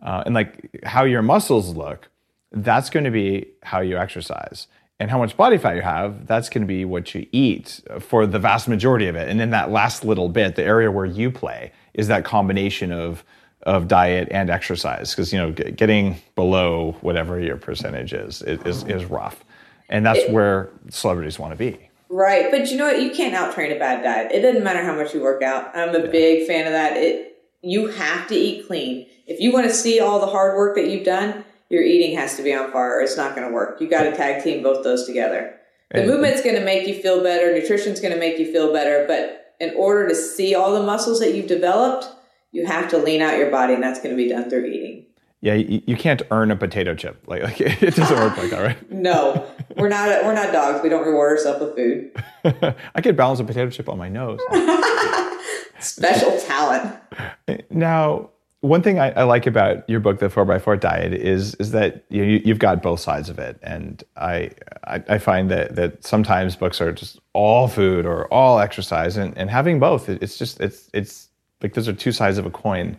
Uh, 0.01 0.23
and 0.25 0.33
like 0.33 0.79
how 0.85 1.03
your 1.03 1.21
muscles 1.21 1.75
look, 1.75 2.07
that's 2.51 2.89
going 2.89 3.03
to 3.03 3.11
be 3.11 3.47
how 3.63 3.79
you 3.79 3.97
exercise. 3.97 4.67
And 5.01 5.09
how 5.09 5.17
much 5.17 5.37
body 5.37 5.57
fat 5.57 5.77
you 5.77 5.81
have, 5.81 6.27
that's 6.27 6.49
going 6.49 6.61
to 6.61 6.67
be 6.67 6.83
what 6.83 7.15
you 7.15 7.25
eat 7.31 7.79
for 8.01 8.25
the 8.25 8.37
vast 8.37 8.67
majority 8.67 9.07
of 9.07 9.15
it. 9.15 9.29
And 9.29 9.39
then 9.39 9.51
that 9.51 9.71
last 9.71 10.03
little 10.03 10.27
bit, 10.27 10.55
the 10.55 10.63
area 10.63 10.91
where 10.91 11.05
you 11.05 11.31
play, 11.31 11.71
is 11.93 12.07
that 12.07 12.25
combination 12.25 12.91
of 12.91 13.23
of 13.63 13.87
diet 13.87 14.27
and 14.31 14.49
exercise. 14.49 15.11
Because 15.11 15.31
you 15.31 15.39
know, 15.39 15.51
getting 15.51 16.17
below 16.35 16.97
whatever 17.01 17.39
your 17.39 17.57
percentage 17.57 18.13
is 18.13 18.41
is, 18.41 18.61
is, 18.63 18.83
is 18.83 19.05
rough, 19.05 19.43
and 19.87 20.05
that's 20.05 20.29
where 20.29 20.69
celebrities 20.89 21.39
want 21.39 21.53
to 21.53 21.57
be. 21.57 21.89
Right. 22.09 22.49
But 22.51 22.69
you 22.71 22.77
know 22.77 22.85
what? 22.85 23.01
You 23.01 23.11
can't 23.11 23.35
out 23.35 23.53
train 23.53 23.71
a 23.71 23.79
bad 23.79 24.03
diet. 24.03 24.31
It 24.31 24.41
doesn't 24.41 24.63
matter 24.63 24.83
how 24.83 24.95
much 24.95 25.13
you 25.13 25.21
work 25.21 25.43
out. 25.43 25.75
I'm 25.77 25.95
a 25.95 26.07
big 26.07 26.47
fan 26.47 26.65
of 26.65 26.73
that. 26.73 26.97
It 26.97 27.37
you 27.61 27.87
have 27.87 28.27
to 28.27 28.35
eat 28.35 28.67
clean. 28.67 29.07
If 29.27 29.39
you 29.39 29.51
want 29.51 29.67
to 29.67 29.73
see 29.73 29.99
all 29.99 30.19
the 30.19 30.27
hard 30.27 30.55
work 30.55 30.75
that 30.75 30.87
you've 30.87 31.05
done, 31.05 31.45
your 31.69 31.83
eating 31.83 32.17
has 32.17 32.35
to 32.37 32.43
be 32.43 32.53
on 32.53 32.71
fire 32.71 32.97
or 32.97 33.01
it's 33.01 33.17
not 33.17 33.35
going 33.35 33.47
to 33.47 33.53
work. 33.53 33.79
You 33.79 33.87
got 33.89 34.03
to 34.03 34.15
tag 34.15 34.43
team 34.43 34.63
both 34.63 34.83
those 34.83 35.05
together. 35.05 35.55
The 35.91 36.01
And- 36.01 36.09
movement's 36.09 36.41
going 36.41 36.55
to 36.55 36.63
make 36.65 36.87
you 36.87 37.01
feel 37.01 37.23
better, 37.23 37.53
nutrition's 37.53 37.99
going 37.99 38.13
to 38.13 38.19
make 38.19 38.37
you 38.37 38.51
feel 38.51 38.71
better, 38.73 39.05
but 39.07 39.55
in 39.59 39.73
order 39.75 40.07
to 40.07 40.15
see 40.15 40.55
all 40.55 40.73
the 40.73 40.83
muscles 40.83 41.19
that 41.19 41.33
you've 41.33 41.47
developed, 41.47 42.07
you 42.51 42.65
have 42.65 42.89
to 42.89 42.97
lean 42.97 43.21
out 43.21 43.37
your 43.37 43.51
body 43.51 43.73
and 43.73 43.83
that's 43.83 43.99
going 43.99 44.15
to 44.15 44.21
be 44.21 44.29
done 44.29 44.49
through 44.49 44.65
eating. 44.65 45.05
Yeah, 45.41 45.53
you, 45.53 45.81
you 45.85 45.95
can't 45.95 46.21
earn 46.31 46.51
a 46.51 46.55
potato 46.55 46.95
chip. 46.95 47.23
Like, 47.27 47.43
like 47.43 47.61
it 47.61 47.95
doesn't 47.95 48.17
work 48.17 48.37
like 48.37 48.49
that, 48.51 48.61
right? 48.61 48.91
No, 48.91 49.45
we're 49.77 49.87
not 49.87 50.25
we're 50.25 50.33
not 50.33 50.51
dogs. 50.51 50.81
We 50.83 50.89
don't 50.89 51.05
reward 51.05 51.37
ourselves 51.37 51.61
with 51.61 51.75
food. 51.75 52.11
I 52.95 53.01
could 53.01 53.15
balance 53.15 53.39
a 53.39 53.45
potato 53.45 53.69
chip 53.69 53.87
on 53.87 53.97
my 53.97 54.09
nose. 54.09 54.39
Special 55.79 56.37
talent. 56.39 56.95
Now, 57.69 58.31
one 58.61 58.81
thing 58.81 58.99
I, 58.99 59.11
I 59.11 59.23
like 59.23 59.47
about 59.47 59.89
your 59.89 59.99
book, 60.01 60.19
The 60.19 60.29
Four 60.29 60.43
by 60.45 60.59
Four 60.59 60.75
Diet, 60.75 61.13
is 61.13 61.55
is 61.55 61.71
that 61.71 62.03
you, 62.09 62.23
you've 62.23 62.59
got 62.59 62.81
both 62.81 62.99
sides 62.99 63.29
of 63.29 63.39
it, 63.39 63.57
and 63.63 64.03
I, 64.17 64.51
I 64.85 65.03
I 65.07 65.17
find 65.17 65.49
that 65.49 65.75
that 65.75 66.05
sometimes 66.05 66.55
books 66.55 66.81
are 66.81 66.91
just 66.91 67.19
all 67.33 67.67
food 67.67 68.05
or 68.05 68.25
all 68.33 68.59
exercise, 68.59 69.15
and, 69.15 69.37
and 69.37 69.49
having 69.49 69.79
both, 69.79 70.09
it's 70.09 70.37
just 70.37 70.59
it's 70.59 70.89
it's 70.93 71.29
like 71.61 71.73
those 71.73 71.87
are 71.87 71.93
two 71.93 72.11
sides 72.11 72.37
of 72.37 72.45
a 72.45 72.49
coin. 72.51 72.97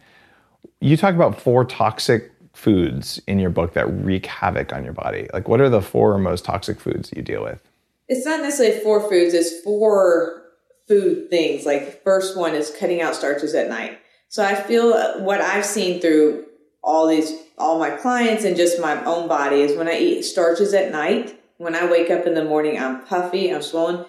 You 0.81 0.97
talk 0.97 1.15
about 1.15 1.39
four 1.39 1.65
toxic 1.67 2.33
foods 2.55 3.21
in 3.27 3.39
your 3.39 3.51
book 3.51 3.75
that 3.75 3.87
wreak 3.87 4.27
havoc 4.27 4.73
on 4.73 4.83
your 4.85 4.93
body. 4.93 5.29
Like, 5.33 5.49
what 5.49 5.61
are 5.61 5.69
the 5.69 5.83
four 5.83 6.17
most 6.19 6.45
toxic 6.45 6.81
foods 6.81 7.11
that 7.11 7.17
you 7.17 7.23
deal 7.23 7.43
with? 7.43 7.63
It's 8.09 8.27
not 8.27 8.41
necessarily 8.41 8.81
four 8.81 9.09
foods, 9.09 9.35
it's 9.35 9.61
four 9.61 10.43
food 10.89 11.29
things. 11.31 11.67
Like, 11.67 12.03
first 12.03 12.37
one 12.37 12.55
is 12.55 12.75
cutting 12.79 13.03
out 13.03 13.15
starches 13.15 13.55
at 13.55 13.69
night. 13.69 13.99
So 14.31 14.45
I 14.45 14.55
feel 14.55 15.21
what 15.23 15.41
I've 15.41 15.67
seen 15.67 16.01
through 16.01 16.47
all 16.85 17.09
these, 17.09 17.35
all 17.59 17.81
my 17.81 17.91
clients 17.91 18.45
and 18.45 18.57
just 18.57 18.81
my 18.81 19.05
own 19.05 19.27
body 19.27 19.61
is 19.61 19.77
when 19.77 19.89
I 19.89 19.99
eat 19.99 20.23
starches 20.23 20.73
at 20.73 20.93
night, 20.93 21.37
when 21.59 21.75
I 21.75 21.91
wake 21.91 22.11
up 22.11 22.27
in 22.27 22.35
the 22.35 22.45
morning, 22.45 22.79
I'm 22.79 23.05
puffy, 23.05 23.53
I'm 23.53 23.61
swollen. 23.61 24.07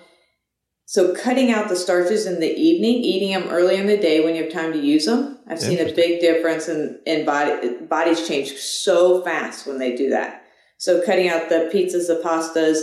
So 0.86 1.16
cutting 1.16 1.52
out 1.52 1.70
the 1.70 1.76
starches 1.76 2.28
in 2.28 2.40
the 2.40 2.54
evening, 2.54 3.04
eating 3.04 3.32
them 3.32 3.50
early 3.50 3.78
in 3.78 3.88
the 3.88 3.98
day 3.98 4.24
when 4.24 4.36
you 4.36 4.44
have 4.44 4.54
time 4.54 4.74
to 4.74 4.80
use 4.80 5.06
them. 5.06 5.40
I've 5.48 5.60
seen 5.60 5.80
a 5.80 5.92
big 5.92 6.22
difference 6.22 6.68
in, 6.68 7.00
in 7.08 7.26
body, 7.26 7.78
bodies 7.90 8.28
change 8.28 8.52
so 8.58 9.24
fast 9.24 9.66
when 9.66 9.80
they 9.80 9.96
do 9.96 10.10
that. 10.12 10.44
So 10.78 11.04
cutting 11.04 11.30
out 11.30 11.50
the 11.50 11.72
pizzas, 11.74 12.08
the 12.08 12.22
pastas, 12.24 12.82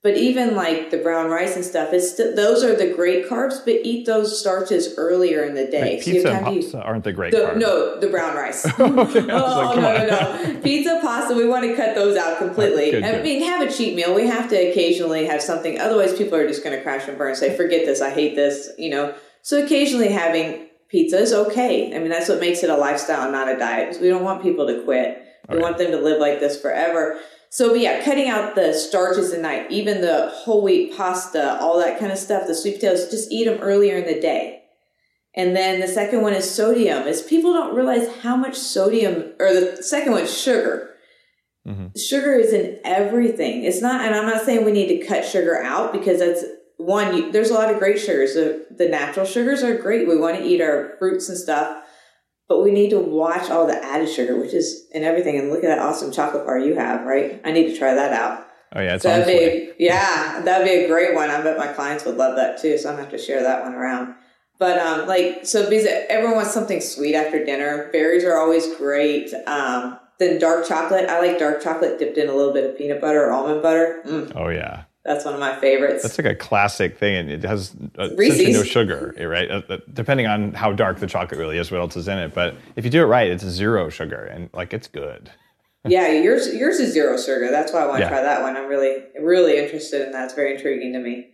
but 0.00 0.16
even 0.16 0.54
like 0.54 0.92
the 0.92 0.98
brown 0.98 1.28
rice 1.28 1.56
and 1.56 1.64
stuff, 1.64 1.92
it's 1.92 2.14
those 2.14 2.62
are 2.62 2.76
the 2.76 2.94
great 2.94 3.28
carbs. 3.28 3.64
But 3.64 3.80
eat 3.82 4.06
those 4.06 4.38
starches 4.38 4.94
earlier 4.96 5.42
in 5.42 5.54
the 5.54 5.66
day. 5.66 5.96
Like 5.96 6.04
pizza 6.04 6.32
and 6.32 6.46
pasta 6.46 6.80
aren't 6.80 7.02
the 7.02 7.12
great 7.12 7.32
the, 7.32 7.38
carbs. 7.38 7.56
No, 7.56 7.98
the 7.98 8.06
brown 8.06 8.36
rice. 8.36 8.64
okay, 8.80 8.80
oh 8.80 8.92
like, 8.92 9.76
no, 9.76 10.06
no, 10.06 10.52
no! 10.52 10.60
Pizza, 10.60 11.00
pasta. 11.02 11.34
We 11.34 11.48
want 11.48 11.64
to 11.64 11.74
cut 11.74 11.96
those 11.96 12.16
out 12.16 12.38
completely. 12.38 12.92
Good, 12.92 13.02
I 13.02 13.20
mean, 13.22 13.42
have 13.42 13.68
a 13.68 13.72
cheat 13.72 13.96
meal. 13.96 14.14
We 14.14 14.28
have 14.28 14.48
to 14.50 14.70
occasionally 14.70 15.26
have 15.26 15.42
something. 15.42 15.80
Otherwise, 15.80 16.16
people 16.16 16.36
are 16.36 16.46
just 16.46 16.62
going 16.62 16.76
to 16.76 16.82
crash 16.82 17.08
and 17.08 17.18
burn. 17.18 17.30
And 17.30 17.36
say, 17.36 17.56
forget 17.56 17.84
this. 17.84 18.00
I 18.00 18.10
hate 18.10 18.36
this. 18.36 18.70
You 18.78 18.90
know. 18.90 19.14
So 19.42 19.64
occasionally 19.64 20.10
having 20.10 20.68
pizza 20.88 21.18
is 21.18 21.32
okay. 21.32 21.94
I 21.94 21.98
mean, 21.98 22.08
that's 22.08 22.28
what 22.28 22.38
makes 22.38 22.62
it 22.62 22.70
a 22.70 22.76
lifestyle, 22.76 23.32
not 23.32 23.48
a 23.48 23.58
diet. 23.58 24.00
We 24.00 24.08
don't 24.08 24.22
want 24.22 24.42
people 24.42 24.66
to 24.68 24.82
quit. 24.84 25.24
We 25.48 25.56
right. 25.56 25.62
want 25.62 25.78
them 25.78 25.90
to 25.90 25.98
live 25.98 26.20
like 26.20 26.38
this 26.38 26.60
forever. 26.60 27.18
So, 27.50 27.70
but 27.70 27.80
yeah, 27.80 28.04
cutting 28.04 28.28
out 28.28 28.54
the 28.54 28.74
starches 28.74 29.32
at 29.32 29.40
night, 29.40 29.70
even 29.70 30.00
the 30.00 30.30
whole 30.32 30.62
wheat 30.62 30.96
pasta, 30.96 31.58
all 31.60 31.78
that 31.78 31.98
kind 31.98 32.12
of 32.12 32.18
stuff, 32.18 32.46
the 32.46 32.54
sweet 32.54 32.74
potatoes, 32.74 33.10
just 33.10 33.32
eat 33.32 33.44
them 33.44 33.60
earlier 33.60 33.96
in 33.96 34.06
the 34.06 34.20
day. 34.20 34.62
And 35.34 35.56
then 35.56 35.80
the 35.80 35.88
second 35.88 36.22
one 36.22 36.34
is 36.34 36.50
sodium. 36.50 37.06
Is 37.06 37.22
people 37.22 37.52
don't 37.52 37.74
realize 37.74 38.08
how 38.22 38.36
much 38.36 38.56
sodium, 38.56 39.32
or 39.38 39.52
the 39.52 39.82
second 39.82 40.12
one 40.12 40.22
is 40.22 40.36
sugar. 40.36 40.90
Mm-hmm. 41.66 41.86
Sugar 41.98 42.34
is 42.34 42.52
in 42.52 42.80
everything. 42.84 43.64
It's 43.64 43.80
not, 43.80 44.00
and 44.00 44.14
I'm 44.14 44.26
not 44.26 44.42
saying 44.42 44.64
we 44.64 44.72
need 44.72 44.88
to 44.88 45.06
cut 45.06 45.24
sugar 45.24 45.62
out 45.62 45.92
because 45.92 46.18
that's 46.18 46.44
one. 46.76 47.16
You, 47.16 47.32
there's 47.32 47.50
a 47.50 47.54
lot 47.54 47.72
of 47.72 47.78
great 47.78 48.00
sugars. 48.00 48.34
The, 48.34 48.66
the 48.70 48.88
natural 48.88 49.26
sugars 49.26 49.62
are 49.62 49.76
great. 49.76 50.08
We 50.08 50.18
want 50.18 50.36
to 50.38 50.44
eat 50.44 50.60
our 50.60 50.96
fruits 50.98 51.28
and 51.28 51.38
stuff 51.38 51.84
but 52.48 52.62
we 52.62 52.70
need 52.72 52.90
to 52.90 52.98
watch 52.98 53.50
all 53.50 53.66
the 53.66 53.82
added 53.84 54.08
sugar, 54.08 54.40
which 54.40 54.54
is 54.54 54.86
in 54.92 55.04
everything. 55.04 55.38
And 55.38 55.50
look 55.50 55.62
at 55.62 55.68
that 55.68 55.78
awesome 55.78 56.10
chocolate 56.10 56.46
bar 56.46 56.58
you 56.58 56.74
have, 56.74 57.04
right? 57.04 57.40
I 57.44 57.52
need 57.52 57.68
to 57.68 57.78
try 57.78 57.94
that 57.94 58.12
out. 58.12 58.46
Oh 58.74 58.80
yeah, 58.80 58.94
it's 58.94 59.02
so 59.02 59.08
that'd 59.08 59.26
be, 59.26 59.72
yeah, 59.84 60.40
that'd 60.44 60.66
be 60.66 60.84
a 60.84 60.88
great 60.88 61.14
one. 61.14 61.30
I 61.30 61.42
bet 61.42 61.58
my 61.58 61.68
clients 61.68 62.04
would 62.04 62.16
love 62.16 62.36
that 62.36 62.60
too. 62.60 62.76
So 62.78 62.88
I'm 62.88 62.96
gonna 62.96 63.04
have 63.04 63.12
to 63.12 63.18
share 63.18 63.42
that 63.42 63.62
one 63.62 63.74
around. 63.74 64.14
But 64.58 64.78
um, 64.78 65.06
like 65.06 65.46
so, 65.46 65.68
because 65.68 65.86
everyone 66.08 66.36
wants 66.36 66.52
something 66.52 66.80
sweet 66.80 67.14
after 67.14 67.44
dinner. 67.44 67.90
Berries 67.92 68.24
are 68.24 68.36
always 68.36 68.74
great. 68.76 69.32
Um, 69.46 69.98
then 70.18 70.38
dark 70.38 70.66
chocolate. 70.66 71.08
I 71.08 71.20
like 71.20 71.38
dark 71.38 71.62
chocolate 71.62 71.98
dipped 71.98 72.18
in 72.18 72.28
a 72.28 72.34
little 72.34 72.52
bit 72.52 72.68
of 72.68 72.76
peanut 72.76 73.00
butter 73.00 73.24
or 73.24 73.32
almond 73.32 73.62
butter. 73.62 74.02
Mm. 74.04 74.32
Oh 74.34 74.48
yeah, 74.48 74.84
that's 75.08 75.24
one 75.24 75.32
of 75.32 75.40
my 75.40 75.56
favorites. 75.56 76.02
That's 76.02 76.18
like 76.18 76.26
a 76.26 76.34
classic 76.34 76.98
thing, 76.98 77.16
and 77.16 77.30
it 77.30 77.42
has 77.42 77.74
uh, 77.98 78.10
essentially 78.10 78.52
no 78.52 78.62
sugar, 78.62 79.14
right? 79.18 79.50
Uh, 79.50 79.62
uh, 79.70 79.78
depending 79.94 80.26
on 80.26 80.52
how 80.52 80.72
dark 80.72 80.98
the 80.98 81.06
chocolate 81.06 81.40
really 81.40 81.56
is, 81.56 81.70
what 81.70 81.80
else 81.80 81.96
is 81.96 82.08
in 82.08 82.18
it. 82.18 82.34
But 82.34 82.56
if 82.76 82.84
you 82.84 82.90
do 82.90 83.02
it 83.02 83.06
right, 83.06 83.30
it's 83.30 83.42
zero 83.42 83.88
sugar, 83.88 84.22
and 84.24 84.50
like 84.52 84.74
it's 84.74 84.86
good. 84.86 85.30
yeah, 85.86 86.12
yours 86.12 86.54
yours 86.54 86.78
is 86.78 86.92
zero 86.92 87.16
sugar. 87.16 87.50
That's 87.50 87.72
why 87.72 87.84
I 87.84 87.86
want 87.86 88.00
to 88.00 88.04
yeah. 88.04 88.10
try 88.10 88.20
that 88.20 88.42
one. 88.42 88.54
I'm 88.54 88.68
really 88.68 89.02
really 89.18 89.58
interested 89.58 90.04
in 90.04 90.12
that. 90.12 90.26
It's 90.26 90.34
very 90.34 90.54
intriguing 90.54 90.92
to 90.92 90.98
me. 90.98 91.30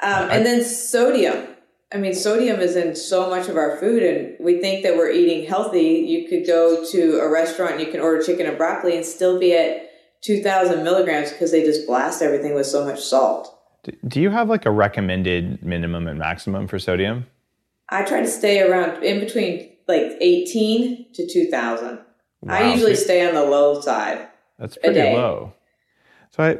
Um, 0.00 0.30
and 0.30 0.46
then 0.46 0.62
sodium. 0.62 1.48
I 1.92 1.98
mean, 1.98 2.14
sodium 2.14 2.60
is 2.60 2.76
in 2.76 2.94
so 2.94 3.28
much 3.28 3.48
of 3.48 3.56
our 3.56 3.76
food, 3.78 4.04
and 4.04 4.36
we 4.38 4.60
think 4.60 4.84
that 4.84 4.96
we're 4.96 5.10
eating 5.10 5.48
healthy. 5.48 6.04
You 6.06 6.28
could 6.28 6.46
go 6.46 6.84
to 6.92 7.18
a 7.18 7.28
restaurant, 7.28 7.72
and 7.72 7.80
you 7.80 7.90
can 7.90 8.00
order 8.00 8.22
chicken 8.22 8.46
and 8.46 8.56
broccoli, 8.56 8.96
and 8.96 9.04
still 9.04 9.40
be 9.40 9.52
at 9.52 9.85
2000 10.22 10.82
milligrams 10.82 11.30
because 11.30 11.52
they 11.52 11.62
just 11.62 11.86
blast 11.86 12.22
everything 12.22 12.54
with 12.54 12.66
so 12.66 12.84
much 12.84 13.00
salt. 13.00 13.52
Do 14.06 14.20
you 14.20 14.30
have 14.30 14.48
like 14.48 14.66
a 14.66 14.70
recommended 14.70 15.62
minimum 15.62 16.08
and 16.08 16.18
maximum 16.18 16.66
for 16.66 16.78
sodium? 16.78 17.26
I 17.88 18.02
try 18.02 18.20
to 18.20 18.26
stay 18.26 18.60
around 18.60 19.04
in 19.04 19.20
between 19.20 19.70
like 19.86 20.16
18 20.20 21.12
to 21.14 21.26
2000. 21.26 21.98
Wow. 22.42 22.54
I 22.54 22.72
usually 22.72 22.96
stay 22.96 23.26
on 23.26 23.34
the 23.34 23.44
low 23.44 23.80
side. 23.80 24.28
That's 24.58 24.76
pretty 24.76 24.98
low. 24.98 25.52
So 26.30 26.42
I 26.42 26.58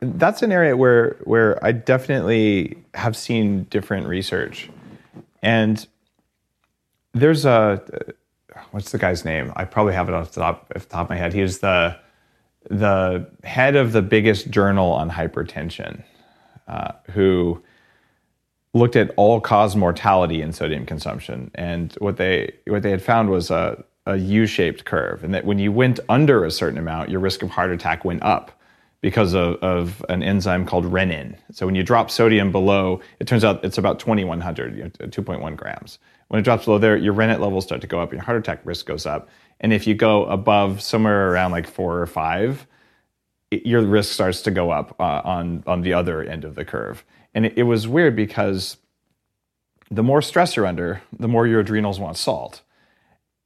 that's 0.00 0.42
an 0.42 0.52
area 0.52 0.76
where 0.76 1.16
where 1.24 1.62
I 1.64 1.72
definitely 1.72 2.76
have 2.94 3.16
seen 3.16 3.64
different 3.64 4.06
research. 4.06 4.70
And 5.42 5.86
there's 7.14 7.44
a 7.44 7.82
what's 8.70 8.92
the 8.92 8.98
guy's 8.98 9.24
name? 9.24 9.52
I 9.56 9.64
probably 9.64 9.94
have 9.94 10.08
it 10.08 10.14
off 10.14 10.32
the 10.32 10.40
top, 10.40 10.72
off 10.74 10.82
the 10.82 10.88
top 10.88 11.06
of 11.06 11.10
my 11.10 11.16
head. 11.16 11.32
He 11.32 11.42
was 11.42 11.60
the 11.60 11.98
the 12.70 13.26
head 13.44 13.76
of 13.76 13.92
the 13.92 14.02
biggest 14.02 14.50
journal 14.50 14.92
on 14.92 15.10
hypertension, 15.10 16.02
uh, 16.68 16.92
who 17.12 17.62
looked 18.74 18.96
at 18.96 19.12
all 19.16 19.40
cause 19.40 19.76
mortality 19.76 20.42
in 20.42 20.52
sodium 20.52 20.84
consumption, 20.86 21.50
and 21.54 21.94
what 21.94 22.16
they 22.16 22.52
what 22.66 22.82
they 22.82 22.90
had 22.90 23.02
found 23.02 23.30
was 23.30 23.50
a 23.50 23.84
a 24.06 24.16
U-shaped 24.16 24.84
curve, 24.84 25.24
and 25.24 25.34
that 25.34 25.44
when 25.44 25.58
you 25.58 25.72
went 25.72 25.98
under 26.08 26.44
a 26.44 26.50
certain 26.50 26.78
amount, 26.78 27.10
your 27.10 27.20
risk 27.20 27.42
of 27.42 27.50
heart 27.50 27.72
attack 27.72 28.04
went 28.04 28.22
up 28.22 28.52
because 29.00 29.34
of, 29.34 29.56
of 29.56 30.04
an 30.08 30.22
enzyme 30.22 30.64
called 30.64 30.84
renin. 30.84 31.36
So 31.52 31.66
when 31.66 31.74
you 31.74 31.82
drop 31.82 32.10
sodium 32.10 32.50
below, 32.50 33.00
it 33.20 33.26
turns 33.26 33.44
out 33.44 33.64
it's 33.64 33.78
about 33.78 33.98
2100, 33.98 34.76
you 34.76 34.84
know, 34.84 34.90
2.1 34.90 35.56
grams. 35.56 35.98
When 36.28 36.40
it 36.40 36.42
drops 36.42 36.64
below 36.64 36.78
there, 36.78 36.96
your 36.96 37.14
renin 37.14 37.40
levels 37.40 37.64
start 37.64 37.80
to 37.82 37.86
go 37.86 38.00
up, 38.00 38.12
your 38.12 38.22
heart 38.22 38.38
attack 38.38 38.60
risk 38.64 38.86
goes 38.86 39.06
up. 39.06 39.28
And 39.60 39.72
if 39.72 39.86
you 39.86 39.94
go 39.94 40.26
above 40.26 40.82
somewhere 40.82 41.30
around 41.30 41.52
like 41.52 41.66
four 41.66 42.00
or 42.00 42.06
five, 42.06 42.66
it, 43.50 43.66
your 43.66 43.82
risk 43.82 44.12
starts 44.12 44.42
to 44.42 44.50
go 44.50 44.70
up 44.70 44.96
uh, 45.00 45.22
on 45.24 45.64
on 45.66 45.82
the 45.82 45.92
other 45.92 46.22
end 46.22 46.44
of 46.44 46.54
the 46.54 46.64
curve. 46.64 47.04
And 47.34 47.46
it, 47.46 47.54
it 47.56 47.62
was 47.62 47.88
weird 47.88 48.16
because 48.16 48.76
the 49.90 50.02
more 50.02 50.20
stress 50.20 50.56
you're 50.56 50.66
under, 50.66 51.02
the 51.18 51.28
more 51.28 51.46
your 51.46 51.60
adrenals 51.60 52.00
want 52.00 52.16
salt. 52.16 52.62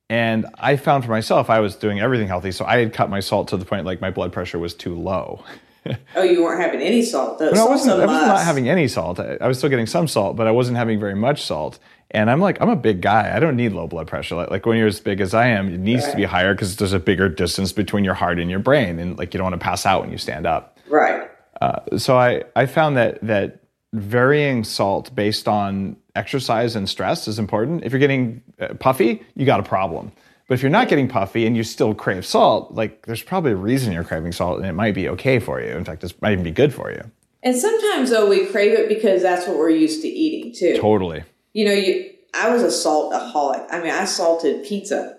And 0.09 0.47
I 0.59 0.77
found 0.77 1.05
for 1.05 1.11
myself, 1.11 1.51
I 1.51 1.61
was 1.61 1.77
doing 1.77 2.01
everything 2.01 2.27
healthy, 2.27 2.51
so 2.51 2.65
I 2.65 2.79
had 2.79 2.93
cut 2.93 3.11
my 3.11 3.21
salt 3.21 3.49
to 3.49 3.57
the 3.57 3.65
point 3.65 3.87
like 3.87 4.01
my 4.01 4.11
blood 4.11 4.33
pressure 4.33 4.59
was 4.59 4.75
too 4.75 4.95
low. 4.95 5.45
oh, 6.17 6.23
you 6.23 6.43
weren't 6.43 6.61
having 6.61 6.81
any 6.81 7.03
salt. 7.03 7.41
no, 7.41 7.49
I 7.49 7.69
wasn't, 7.69 8.01
I 8.01 8.07
was 8.07 8.27
not 8.27 8.43
having 8.43 8.69
any 8.69 8.87
salt. 8.89 9.19
I, 9.19 9.39
I, 9.41 9.49
was 9.49 9.59
still 9.59 9.71
getting 9.71 9.87
some 9.87 10.07
salt, 10.09 10.37
but 10.37 10.47
I 10.47 10.51
wasn't 10.51 10.77
having 10.77 11.01
very 11.01 11.15
much 11.15 11.43
salt. 11.43 11.79
And 12.11 12.31
I'm 12.31 12.41
like, 12.41 12.61
I'm 12.61 12.69
a 12.69 12.77
big 12.77 13.01
guy. 13.01 13.35
I 13.35 13.39
don't 13.39 13.57
need 13.57 13.73
low 13.73 13.87
blood 13.87 14.07
pressure. 14.07 14.35
Like, 14.35 14.51
like 14.51 14.67
when 14.67 14.77
you're 14.77 14.89
as 14.89 15.01
big 15.01 15.21
as 15.21 15.33
I 15.33 15.47
am, 15.47 15.73
it 15.73 15.79
needs 15.79 16.05
right. 16.05 16.11
to 16.11 16.17
be 16.17 16.25
higher 16.25 16.55
because 16.55 16.77
there's 16.77 16.93
a 16.93 16.99
bigger 16.99 17.29
distance 17.29 17.73
between 17.73 18.05
your 18.05 18.15
heart 18.15 18.39
and 18.39 18.51
your 18.51 18.59
brain, 18.59 18.99
and 18.99 19.17
like 19.19 19.33
you 19.33 19.39
don't 19.39 19.45
want 19.51 19.61
to 19.61 19.65
pass 19.65 19.87
out 19.87 20.03
when 20.03 20.11
you 20.11 20.19
stand 20.19 20.47
up. 20.47 20.79
Right. 20.89 21.31
Uh, 21.61 21.99
so 21.99 22.19
I 22.19 22.45
I 22.57 22.67
found 22.67 22.97
that 22.97 23.21
that 23.23 23.61
varying 23.93 24.65
salt 24.65 25.15
based 25.15 25.49
on 25.49 25.97
exercise 26.15 26.77
and 26.77 26.89
stress 26.89 27.29
is 27.29 27.39
important. 27.39 27.85
If 27.85 27.93
you're 27.93 28.01
getting 28.01 28.43
uh, 28.61 28.75
puffy, 28.75 29.23
you 29.35 29.47
got 29.47 29.61
a 29.61 29.65
problem. 29.65 30.13
But 30.51 30.57
if 30.57 30.63
you're 30.63 30.71
not 30.71 30.89
getting 30.89 31.07
puffy 31.07 31.47
and 31.47 31.57
you 31.57 31.63
still 31.63 31.95
crave 31.95 32.27
salt, 32.27 32.75
like 32.75 33.07
there's 33.07 33.23
probably 33.23 33.53
a 33.53 33.57
reason 33.57 33.93
you're 33.93 34.03
craving 34.03 34.33
salt, 34.33 34.59
and 34.59 34.67
it 34.67 34.73
might 34.73 34.95
be 34.95 35.09
okay 35.09 35.39
for 35.39 35.63
you. 35.63 35.71
In 35.71 35.85
fact, 35.85 36.03
it 36.03 36.13
might 36.21 36.33
even 36.33 36.43
be 36.43 36.51
good 36.51 36.75
for 36.75 36.91
you. 36.91 37.09
And 37.43 37.57
sometimes 37.57 38.11
though 38.11 38.29
we 38.29 38.47
crave 38.47 38.73
it 38.79 38.89
because 38.89 39.23
that's 39.23 39.47
what 39.47 39.57
we're 39.57 39.71
used 39.71 40.03
to 40.03 40.09
eating 40.09 40.53
too. 40.53 40.77
Totally 40.77 41.23
you 41.53 41.65
know, 41.65 41.73
you 41.73 42.11
I 42.35 42.51
was 42.51 42.63
a 42.63 42.67
saltaholic. 42.67 43.67
I 43.71 43.81
mean, 43.81 43.91
I 43.91 44.05
salted 44.05 44.65
pizza. 44.65 45.17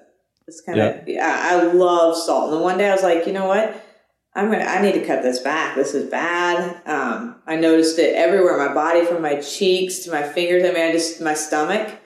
It's 0.47 0.61
kind 0.61 0.79
of 0.79 1.07
yeah. 1.07 1.15
yeah. 1.15 1.39
I 1.51 1.63
love 1.63 2.15
salt. 2.15 2.45
And 2.45 2.53
then 2.53 2.61
one 2.61 2.77
day 2.77 2.89
I 2.89 2.93
was 2.93 3.03
like, 3.03 3.27
you 3.27 3.33
know 3.33 3.47
what? 3.47 3.85
I'm 4.33 4.49
gonna. 4.49 4.63
I 4.63 4.81
need 4.81 4.93
to 4.93 5.05
cut 5.05 5.23
this 5.23 5.39
back. 5.39 5.75
This 5.75 5.93
is 5.93 6.09
bad. 6.09 6.81
Um, 6.85 7.41
I 7.45 7.57
noticed 7.57 7.99
it 7.99 8.15
everywhere, 8.15 8.57
in 8.59 8.67
my 8.67 8.73
body, 8.73 9.05
from 9.05 9.21
my 9.21 9.41
cheeks 9.41 9.99
to 9.99 10.11
my 10.11 10.23
fingers. 10.23 10.63
I 10.63 10.71
mean, 10.71 10.89
I 10.89 10.91
just 10.93 11.19
my 11.19 11.33
stomach. 11.33 11.97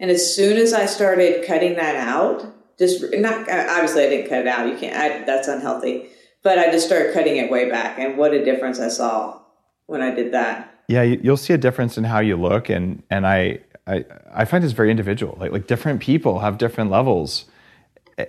And 0.00 0.10
as 0.10 0.34
soon 0.34 0.56
as 0.56 0.72
I 0.72 0.86
started 0.86 1.46
cutting 1.46 1.76
that 1.76 1.94
out, 1.94 2.52
just 2.78 3.04
not 3.14 3.48
uh, 3.48 3.66
obviously 3.70 4.04
I 4.04 4.08
didn't 4.08 4.28
cut 4.28 4.40
it 4.40 4.46
out. 4.46 4.68
You 4.68 4.76
can't. 4.76 4.96
I, 4.96 5.24
that's 5.24 5.48
unhealthy. 5.48 6.08
But 6.42 6.58
I 6.58 6.70
just 6.70 6.86
started 6.86 7.12
cutting 7.12 7.36
it 7.36 7.50
way 7.50 7.68
back, 7.68 7.98
and 7.98 8.16
what 8.16 8.32
a 8.32 8.44
difference 8.44 8.78
I 8.78 8.88
saw 8.88 9.40
when 9.86 10.00
I 10.00 10.14
did 10.14 10.32
that. 10.32 10.72
Yeah, 10.86 11.02
you'll 11.02 11.36
see 11.36 11.52
a 11.52 11.58
difference 11.58 11.98
in 11.98 12.04
how 12.04 12.20
you 12.20 12.36
look, 12.36 12.68
and 12.68 13.02
and 13.10 13.26
I 13.26 13.60
I, 13.86 14.04
I 14.32 14.44
find 14.44 14.62
it's 14.62 14.72
very 14.72 14.90
individual. 14.90 15.36
Like 15.40 15.52
like 15.52 15.66
different 15.66 16.00
people 16.00 16.40
have 16.40 16.58
different 16.58 16.90
levels. 16.90 17.46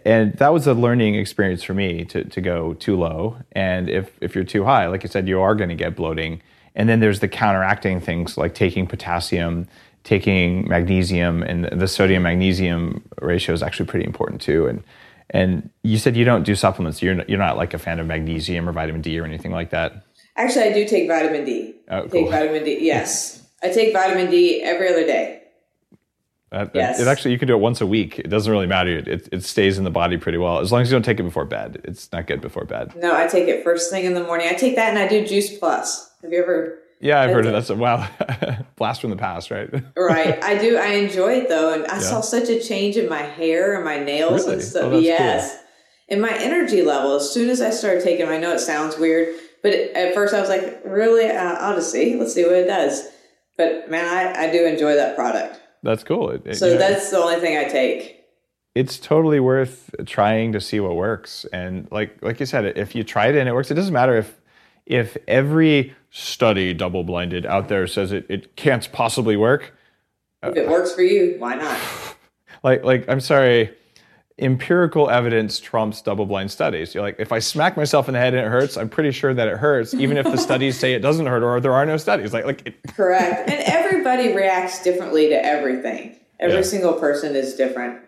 And 0.06 0.34
that 0.36 0.54
was 0.54 0.68
a 0.68 0.76
learning 0.76 1.16
experience 1.16 1.64
for 1.64 1.74
me 1.74 2.06
to, 2.06 2.24
to 2.24 2.42
go 2.42 2.76
too 2.76 2.96
low. 2.96 3.38
And 3.54 3.90
if, 3.90 4.12
if 4.22 4.36
you're 4.36 4.44
too 4.44 4.64
high, 4.64 4.86
like 4.86 5.04
I 5.04 5.08
said, 5.08 5.28
you 5.28 5.42
are 5.42 5.56
going 5.56 5.70
to 5.70 5.76
get 5.76 5.96
bloating. 5.96 6.44
And 6.76 6.88
then 6.88 7.00
there's 7.00 7.22
the 7.22 7.28
counteracting 7.28 8.00
things 8.00 8.38
like 8.38 8.54
taking 8.54 8.86
potassium, 8.86 9.68
taking 10.04 10.68
magnesium, 10.68 11.44
and 11.44 11.66
the 11.66 11.88
sodium 11.88 12.24
magnesium 12.24 13.04
ratio 13.22 13.54
is 13.54 13.62
actually 13.62 13.86
pretty 13.88 14.06
important 14.06 14.42
too. 14.42 14.68
And 14.68 14.84
And 15.32 15.70
you 15.84 15.98
said 15.98 16.16
you 16.16 16.26
don't 16.26 16.44
do 16.44 16.56
supplements. 16.56 17.02
You're 17.02 17.16
not, 17.16 17.30
you're 17.30 17.38
not 17.38 17.58
like 17.58 17.74
a 17.74 17.80
fan 17.80 18.00
of 18.00 18.08
magnesium 18.08 18.68
or 18.68 18.72
vitamin 18.72 19.02
D 19.02 19.20
or 19.20 19.26
anything 19.26 19.52
like 19.52 19.70
that. 19.70 20.04
Actually, 20.36 20.66
I 20.66 20.74
do 20.74 20.88
take 20.88 21.08
vitamin 21.08 21.46
D. 21.46 21.76
Oh, 21.90 22.02
cool. 22.02 22.10
Take 22.10 22.30
vitamin 22.30 22.64
D. 22.64 22.80
Yes, 22.82 23.44
I 23.62 23.70
take 23.70 23.94
vitamin 23.94 24.32
D 24.32 24.62
every 24.64 24.90
other 24.90 25.06
day. 25.06 25.36
Yes. 26.74 27.00
It 27.00 27.08
actually, 27.08 27.32
you 27.32 27.38
can 27.38 27.48
do 27.48 27.54
it 27.54 27.60
once 27.60 27.80
a 27.80 27.86
week. 27.86 28.18
It 28.18 28.30
doesn't 28.30 28.52
really 28.52 28.66
matter. 28.66 28.98
It, 28.98 29.08
it, 29.08 29.30
it 29.32 29.44
stays 29.44 29.78
in 29.78 29.84
the 29.84 29.92
body 29.92 30.18
pretty 30.18 30.40
well 30.40 30.58
as 30.58 30.72
long 30.72 30.82
as 30.82 30.90
you 30.90 30.96
don't 30.96 31.04
take 31.04 31.20
it 31.20 31.24
before 31.24 31.46
bed. 31.46 31.80
It's 31.84 32.12
not 32.12 32.26
good 32.26 32.42
before 32.42 32.66
bed. 32.66 32.96
No, 32.96 33.16
I 33.16 33.28
take 33.28 33.48
it 33.48 33.64
first 33.64 33.92
thing 33.92 34.06
in 34.06 34.16
the 34.16 34.24
morning. 34.24 34.48
I 34.50 34.54
take 34.54 34.76
that 34.76 34.90
and 34.90 34.98
I 34.98 35.08
do 35.08 35.24
Juice 35.28 35.56
Plus. 35.60 36.10
Have 36.24 36.32
you 36.32 36.42
ever? 36.42 36.80
Yeah, 37.02 37.22
I've 37.22 37.32
heard 37.32 37.46
of 37.46 37.54
That's 37.54 37.70
that. 37.70 37.76
So, 37.76 37.80
wow, 37.80 38.08
blast 38.76 39.00
from 39.02 39.10
the 39.12 39.16
past, 39.16 39.52
right? 39.52 39.70
Right, 39.96 40.44
I 40.44 40.58
do. 40.58 40.78
I 40.78 40.88
enjoy 40.96 41.34
it 41.40 41.50
though, 41.50 41.74
and 41.74 41.86
I 41.88 41.96
Yeah. 41.96 42.00
saw 42.02 42.22
such 42.22 42.50
a 42.50 42.60
change 42.62 42.98
in 42.98 43.08
my 43.08 43.22
hair 43.22 43.76
and 43.76 43.86
my 43.86 44.00
nails 44.00 44.42
Really? 44.44 44.54
and 44.56 44.62
stuff. 44.64 44.84
Oh, 44.94 45.00
yes, 45.00 45.58
and 46.10 46.22
my 46.22 46.36
energy 46.38 46.82
level. 46.82 47.16
As 47.16 47.30
soon 47.32 47.50
as 47.50 47.62
I 47.62 47.70
started 47.70 48.04
taking 48.04 48.26
them, 48.26 48.34
I 48.34 48.38
know 48.38 48.52
it 48.54 48.60
sounds 48.60 48.98
weird, 48.98 49.34
but 49.64 49.74
at 49.74 50.14
first 50.14 50.34
I 50.34 50.42
was 50.42 50.50
like, 50.50 50.82
"Really? 50.86 51.26
Uh, 51.30 51.56
I'll 51.60 51.76
just 51.76 51.92
see. 51.92 52.16
Let's 52.16 52.34
see 52.34 52.44
what 52.44 52.54
it 52.54 52.66
does." 52.68 53.08
But 53.58 53.90
man, 53.90 54.06
I, 54.06 54.48
I 54.48 54.52
do 54.52 54.66
enjoy 54.66 54.96
that 54.96 55.16
product. 55.16 55.60
That's 55.84 56.04
cool. 56.04 56.32
It- 56.32 56.42
it- 56.46 56.56
So 56.56 56.74
know, 56.74 56.78
that's 56.78 57.10
the 57.12 57.18
only 57.18 57.40
thing 57.40 57.58
I 57.58 57.64
take. 57.66 58.18
it's 58.76 59.00
totally 59.00 59.40
worth 59.40 59.90
trying 60.06 60.52
to 60.54 60.60
see 60.62 60.80
what 60.80 60.96
works. 60.96 61.46
And 61.54 61.88
like 61.92 62.18
like 62.22 62.40
you 62.42 62.46
said, 62.46 62.66
if 62.78 62.94
you 62.96 63.04
try 63.04 63.28
it 63.28 63.36
and 63.36 63.48
it 63.48 63.54
works, 63.54 63.72
it 63.72 63.76
doesn't 63.76 63.94
matter 63.94 64.18
if 64.18 64.36
if 64.90 65.16
every 65.28 65.96
study 66.10 66.74
double 66.74 67.04
blinded 67.06 67.46
out 67.46 67.70
there 67.70 67.88
says 67.88 68.12
it, 68.12 68.26
it 68.30 68.56
can't 68.58 68.92
possibly 68.92 69.38
work. 69.38 69.74
If 70.44 70.58
it 70.58 70.68
works 70.68 70.94
for 70.94 71.02
you, 71.04 71.36
why 71.40 71.56
not? 71.56 71.80
Like 72.62 72.84
like 72.84 73.08
I'm 73.08 73.22
sorry, 73.22 73.74
empirical 74.38 75.10
evidence 75.10 75.62
trumps 75.62 76.02
double 76.02 76.26
blind 76.26 76.52
studies. 76.52 76.94
You're 76.94 77.04
like, 77.04 77.16
if 77.20 77.32
I 77.32 77.40
smack 77.40 77.78
myself 77.78 78.10
in 78.10 78.14
the 78.16 78.20
head 78.20 78.34
and 78.34 78.46
it 78.46 78.50
hurts, 78.50 78.76
I'm 78.76 78.90
pretty 78.90 79.12
sure 79.12 79.34
that 79.34 79.48
it 79.48 79.58
hurts, 79.58 79.94
even 79.94 80.18
if 80.18 80.26
the 80.26 80.38
studies 80.50 80.78
say 80.78 80.94
it 80.94 81.00
doesn't 81.00 81.26
hurt 81.26 81.42
or 81.42 81.62
there 81.62 81.72
are 81.72 81.86
no 81.86 81.96
studies. 81.96 82.34
Like 82.34 82.46
like 82.46 82.68
it, 82.68 82.76
Correct. 82.96 83.50
And 83.50 83.62
everybody 83.66 84.34
reacts 84.34 84.84
differently 84.84 85.30
to 85.30 85.46
everything. 85.46 86.18
Every 86.40 86.58
Yeah. 86.58 86.64
single 86.64 86.94
person 86.94 87.34
is 87.36 87.56
different. 87.56 88.00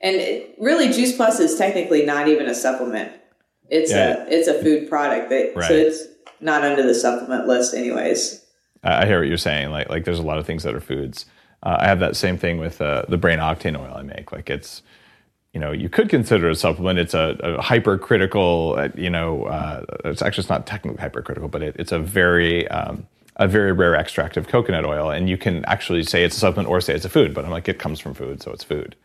And 0.00 0.16
it, 0.16 0.54
really, 0.58 0.90
Juice 0.90 1.14
Plus 1.14 1.38
is 1.38 1.56
technically 1.56 2.06
not 2.06 2.28
even 2.28 2.46
a 2.46 2.54
supplement. 2.54 3.12
It's 3.68 3.90
Yeah. 3.90 4.24
a 4.24 4.26
it's 4.30 4.48
a 4.48 4.62
food 4.62 4.88
product. 4.88 5.28
That, 5.28 5.52
Right. 5.54 5.68
So 5.68 5.74
it's 5.74 6.02
not 6.42 6.62
under 6.62 6.82
the 6.82 6.94
supplement 6.94 7.46
list, 7.46 7.74
anyways. 7.74 8.44
I 8.84 9.06
hear 9.06 9.20
what 9.20 9.28
you're 9.28 9.38
saying. 9.38 9.70
Like 9.70 9.88
like 9.88 10.04
there's 10.04 10.18
a 10.18 10.22
lot 10.22 10.38
of 10.38 10.46
things 10.46 10.62
that 10.64 10.74
are 10.74 10.80
foods. 10.80 11.26
Uh, 11.62 11.76
I 11.80 11.86
have 11.86 12.00
that 12.00 12.16
same 12.16 12.36
thing 12.36 12.58
with 12.58 12.80
uh, 12.80 13.04
the 13.08 13.16
brain 13.16 13.38
octane 13.38 13.78
oil 13.78 13.94
I 13.94 14.02
make. 14.02 14.32
Like 14.32 14.50
it's, 14.50 14.82
you 15.52 15.60
know, 15.60 15.70
you 15.70 15.88
could 15.88 16.08
consider 16.08 16.48
it 16.48 16.52
a 16.52 16.56
supplement. 16.56 16.98
It's 16.98 17.14
a, 17.14 17.36
a 17.40 17.62
hypercritical. 17.62 18.74
Uh, 18.76 18.88
you 18.96 19.10
know, 19.10 19.44
uh, 19.44 19.84
it's 20.04 20.22
actually 20.22 20.42
it's 20.42 20.50
not 20.50 20.66
technically 20.66 21.00
hypercritical, 21.00 21.48
but 21.48 21.62
it, 21.62 21.76
it's 21.78 21.92
a 21.92 22.00
very 22.00 22.66
um, 22.68 23.06
a 23.36 23.46
very 23.46 23.72
rare 23.72 23.94
extract 23.94 24.36
of 24.36 24.48
coconut 24.48 24.84
oil, 24.84 25.10
and 25.10 25.28
you 25.28 25.38
can 25.38 25.64
actually 25.66 26.02
say 26.02 26.24
it's 26.24 26.36
a 26.36 26.40
supplement 26.40 26.68
or 26.68 26.80
say 26.80 26.94
it's 26.94 27.04
a 27.04 27.08
food. 27.08 27.32
But 27.32 27.44
I'm 27.44 27.50
like, 27.52 27.68
it 27.68 27.78
comes 27.78 28.00
from 28.00 28.14
food, 28.14 28.42
so 28.42 28.50
it's 28.50 28.64
food. 28.64 28.96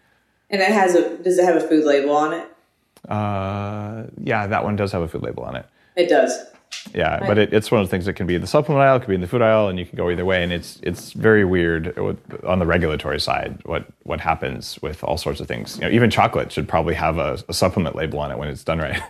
And 0.49 0.61
it 0.61 0.69
has 0.69 0.95
a 0.95 1.17
does 1.17 1.37
it 1.37 1.45
have 1.45 1.57
a 1.57 1.67
food 1.67 1.85
label 1.85 2.15
on 2.15 2.33
it? 2.33 2.47
Uh, 3.07 4.03
yeah, 4.23 4.47
that 4.47 4.63
one 4.63 4.75
does 4.75 4.91
have 4.91 5.03
a 5.03 5.07
food 5.07 5.21
label 5.21 5.43
on 5.43 5.55
it. 5.55 5.65
It 5.95 6.09
does. 6.09 6.31
Yeah, 6.93 7.19
but 7.19 7.37
it, 7.37 7.53
it's 7.53 7.69
one 7.69 7.81
of 7.81 7.87
the 7.87 7.91
things 7.91 8.05
that 8.05 8.13
can 8.13 8.27
be 8.27 8.35
in 8.35 8.41
the 8.41 8.47
supplement 8.47 8.81
aisle, 8.83 8.95
it 8.95 8.99
can 9.01 9.09
be 9.09 9.15
in 9.15 9.21
the 9.21 9.27
food 9.27 9.41
aisle, 9.41 9.67
and 9.67 9.77
you 9.77 9.85
can 9.85 9.97
go 9.97 10.09
either 10.09 10.23
way. 10.23 10.41
And 10.43 10.53
it's 10.53 10.79
it's 10.83 11.11
very 11.11 11.43
weird 11.43 11.97
with, 11.97 12.17
on 12.45 12.59
the 12.59 12.65
regulatory 12.65 13.19
side 13.19 13.59
what 13.65 13.85
what 14.03 14.19
happens 14.21 14.79
with 14.81 15.03
all 15.03 15.17
sorts 15.17 15.39
of 15.41 15.47
things. 15.47 15.75
You 15.75 15.81
know, 15.81 15.89
even 15.89 16.09
chocolate 16.09 16.51
should 16.51 16.67
probably 16.67 16.93
have 16.95 17.17
a, 17.17 17.39
a 17.49 17.53
supplement 17.53 17.95
label 17.95 18.19
on 18.19 18.31
it 18.31 18.37
when 18.37 18.47
it's 18.47 18.63
done 18.63 18.79
right. 18.79 19.01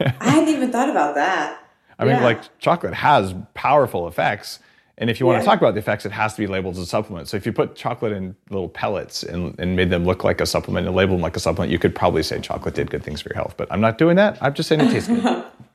I 0.00 0.30
hadn't 0.30 0.48
even 0.48 0.72
thought 0.72 0.88
about 0.88 1.14
that. 1.16 1.58
I 1.98 2.04
mean, 2.06 2.22
like 2.22 2.58
chocolate 2.58 2.94
has 2.94 3.34
powerful 3.54 4.08
effects, 4.08 4.58
and 4.98 5.10
if 5.10 5.20
you 5.20 5.26
want 5.26 5.36
Yeah. 5.36 5.40
to 5.40 5.46
talk 5.46 5.58
about 5.60 5.74
the 5.74 5.80
effects, 5.80 6.06
it 6.06 6.12
has 6.12 6.32
to 6.34 6.40
be 6.40 6.46
labeled 6.46 6.74
as 6.76 6.80
a 6.80 6.86
supplement. 6.86 7.28
So 7.28 7.36
if 7.36 7.44
you 7.44 7.52
put 7.52 7.76
chocolate 7.76 8.12
in 8.12 8.34
little 8.48 8.68
pellets 8.70 9.22
and, 9.22 9.54
and 9.60 9.76
made 9.76 9.90
them 9.90 10.04
look 10.06 10.24
like 10.24 10.40
a 10.40 10.46
supplement 10.46 10.86
and 10.86 10.96
label 10.96 11.14
them 11.14 11.20
like 11.22 11.36
a 11.36 11.40
supplement, 11.40 11.70
you 11.70 11.78
could 11.78 11.94
probably 11.94 12.22
say 12.22 12.40
chocolate 12.40 12.74
did 12.74 12.90
good 12.90 13.04
things 13.04 13.20
for 13.20 13.28
your 13.28 13.36
health. 13.36 13.54
But 13.56 13.68
I'm 13.70 13.80
not 13.82 13.98
doing 13.98 14.16
that. 14.16 14.38
I'm 14.40 14.54
just 14.54 14.68
saying 14.68 14.80
it 14.80 14.90
tastes 14.90 15.08
good. 15.08 15.44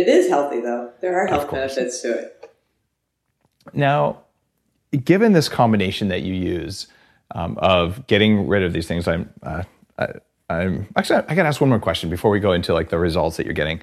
It 0.00 0.08
is 0.08 0.28
healthy 0.28 0.60
though. 0.60 0.92
There 1.02 1.20
are 1.20 1.26
health 1.26 1.50
benefits 1.50 2.00
to 2.00 2.18
it. 2.18 2.50
Now, 3.74 4.22
given 5.04 5.34
this 5.34 5.46
combination 5.46 6.08
that 6.08 6.22
you 6.22 6.32
use 6.32 6.86
um, 7.34 7.58
of 7.58 8.06
getting 8.06 8.48
rid 8.48 8.62
of 8.62 8.72
these 8.72 8.86
things, 8.88 9.06
I'm, 9.06 9.30
uh, 9.42 9.64
I, 9.98 10.06
I'm 10.48 10.88
actually 10.96 11.16
I 11.28 11.34
got 11.34 11.42
to 11.42 11.48
ask 11.48 11.60
one 11.60 11.68
more 11.68 11.78
question 11.78 12.08
before 12.08 12.30
we 12.30 12.40
go 12.40 12.52
into 12.52 12.72
like 12.72 12.88
the 12.88 12.98
results 12.98 13.36
that 13.36 13.44
you're 13.44 13.52
getting. 13.52 13.82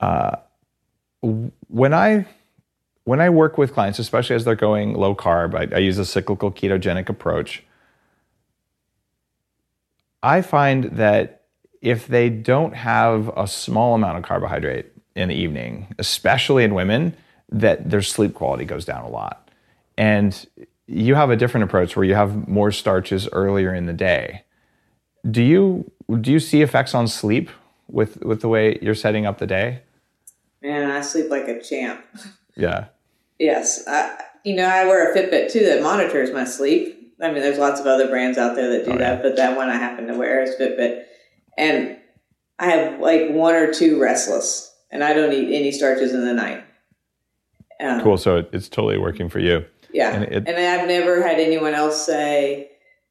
Uh, 0.00 0.36
when 1.22 1.94
I 1.94 2.26
when 3.04 3.22
I 3.22 3.30
work 3.30 3.56
with 3.56 3.72
clients, 3.72 3.98
especially 3.98 4.36
as 4.36 4.44
they're 4.44 4.54
going 4.54 4.92
low 4.92 5.14
carb, 5.14 5.54
I, 5.54 5.74
I 5.76 5.78
use 5.78 5.96
a 5.96 6.04
cyclical 6.04 6.52
ketogenic 6.52 7.08
approach. 7.08 7.64
I 10.22 10.42
find 10.42 10.84
that 10.84 11.44
if 11.80 12.06
they 12.06 12.28
don't 12.28 12.74
have 12.74 13.30
a 13.34 13.46
small 13.46 13.94
amount 13.94 14.18
of 14.18 14.24
carbohydrate 14.24 14.92
in 15.16 15.28
the 15.28 15.34
evening, 15.34 15.94
especially 15.98 16.62
in 16.64 16.74
women, 16.74 17.16
that 17.50 17.90
their 17.90 18.02
sleep 18.02 18.34
quality 18.34 18.64
goes 18.64 18.84
down 18.84 19.04
a 19.04 19.08
lot. 19.08 19.50
And 19.98 20.46
you 20.86 21.14
have 21.14 21.30
a 21.30 21.36
different 21.36 21.64
approach 21.64 21.96
where 21.96 22.04
you 22.04 22.14
have 22.14 22.46
more 22.46 22.70
starches 22.70 23.28
earlier 23.32 23.74
in 23.74 23.86
the 23.86 23.92
day. 23.92 24.44
Do 25.28 25.42
you 25.42 25.90
do 26.20 26.30
you 26.30 26.38
see 26.38 26.62
effects 26.62 26.94
on 26.94 27.08
sleep 27.08 27.50
with 27.88 28.22
with 28.24 28.40
the 28.42 28.48
way 28.48 28.78
you're 28.80 28.94
setting 28.94 29.26
up 29.26 29.38
the 29.38 29.46
day? 29.46 29.82
Man, 30.62 30.90
I 30.90 31.00
sleep 31.00 31.30
like 31.30 31.48
a 31.48 31.60
champ. 31.60 32.04
Yeah. 32.56 32.86
Yes, 33.38 33.84
I, 33.86 34.18
you 34.44 34.54
know 34.54 34.64
I 34.66 34.84
wear 34.86 35.12
a 35.12 35.16
Fitbit 35.16 35.50
too 35.52 35.64
that 35.66 35.82
monitors 35.82 36.32
my 36.32 36.44
sleep. 36.44 37.12
I 37.20 37.30
mean, 37.32 37.42
there's 37.42 37.58
lots 37.58 37.80
of 37.80 37.86
other 37.86 38.08
brands 38.08 38.38
out 38.38 38.54
there 38.54 38.70
that 38.70 38.84
do 38.84 38.92
Oh, 38.92 38.98
that, 38.98 39.16
yeah. 39.18 39.22
but 39.22 39.36
that 39.36 39.56
one 39.56 39.68
I 39.68 39.76
happen 39.76 40.06
to 40.06 40.14
wear 40.14 40.42
is 40.42 40.54
Fitbit, 40.54 41.04
and 41.58 41.96
I 42.58 42.70
have 42.70 43.00
like 43.00 43.30
one 43.30 43.54
or 43.54 43.72
two 43.72 44.00
restless, 44.00 44.65
and 44.90 45.02
I 45.04 45.12
don't 45.12 45.32
eat 45.32 45.54
any 45.54 45.72
starches 45.72 46.12
in 46.12 46.24
the 46.24 46.34
night. 46.34 46.64
Um, 47.80 48.00
Cool. 48.02 48.18
So 48.18 48.36
it, 48.36 48.50
it's 48.52 48.68
totally 48.68 48.98
working 48.98 49.28
for 49.28 49.38
you. 49.38 49.64
Yeah, 49.92 50.14
And 50.14 50.48
and, 50.48 50.48
I've 50.48 50.88
never 50.88 51.22
had 51.22 51.38
anyone 51.38 51.72
else 51.72 52.04
say 52.04 52.70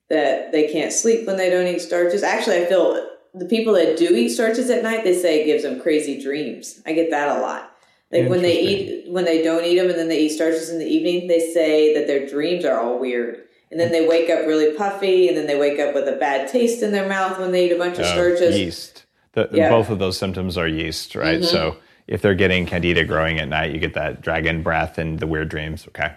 that 0.09 0.51
they 0.51 0.71
can't 0.71 0.91
sleep 0.91 1.25
when 1.25 1.38
they 1.38 1.49
don't 1.49 1.65
eat 1.67 1.81
starches. 1.81 2.21
Actually, 2.21 2.57
I 2.63 2.65
feel 2.65 3.07
the 3.33 3.45
people 3.45 3.73
that 3.73 3.97
do 3.97 4.13
eat 4.15 4.29
starches 4.29 4.69
at 4.69 4.83
night, 4.83 5.03
they 5.03 5.17
say 5.19 5.41
it 5.41 5.45
gives 5.45 5.63
them 5.63 5.79
crazy 5.79 6.21
dreams. 6.21 6.81
I 6.85 6.93
get 6.93 7.09
that 7.09 7.38
a 7.38 7.41
lot. 7.41 7.71
Like 8.11 8.29
when 8.29 8.43
they 8.43 8.59
eat, 8.61 9.11
when 9.11 9.25
they 9.25 9.43
don't 9.43 9.65
eat 9.65 9.77
them, 9.77 9.89
and 9.89 9.97
then 9.97 10.07
they 10.07 10.19
eat 10.19 10.29
starches 10.29 10.69
in 10.69 10.79
the 10.79 10.85
evening, 10.85 11.27
they 11.27 11.51
say 11.53 11.93
that 11.95 12.07
their 12.07 12.25
dreams 12.27 12.63
are 12.63 12.79
all 12.79 12.99
weird. 12.99 13.41
And 13.71 13.79
then 13.79 13.91
they 13.91 14.07
wake 14.07 14.29
up 14.29 14.45
really 14.45 14.77
puffy, 14.77 15.27
and 15.27 15.35
then 15.35 15.47
they 15.47 15.59
wake 15.59 15.79
up 15.79 15.93
with 15.95 16.07
a 16.07 16.15
bad 16.17 16.47
taste 16.47 16.81
in 16.83 16.91
their 16.91 17.09
mouth 17.09 17.39
when 17.39 17.51
they 17.51 17.65
eat 17.65 17.71
a 17.73 17.77
bunch 17.77 17.97
of 17.97 18.05
Uh, 18.05 18.13
starches. 18.13 18.57
yeast. 18.57 19.04
The, 19.35 19.49
Yeah. 19.51 19.69
Both 19.69 19.89
of 19.89 19.99
those 19.99 20.17
symptoms 20.17 20.57
are 20.57 20.67
yeast, 20.67 21.15
right? 21.15 21.43
So 21.43 21.77
if 22.07 22.21
they're 22.21 22.35
getting 22.35 22.65
candida 22.65 23.03
growing 23.05 23.39
at 23.39 23.47
night, 23.47 23.71
you 23.73 23.79
get 23.79 23.93
that 23.93 24.21
dragon 24.21 24.63
breath 24.63 24.97
and 24.97 25.19
the 25.19 25.27
weird 25.27 25.49
dreams. 25.49 25.87
Okay. 25.89 26.13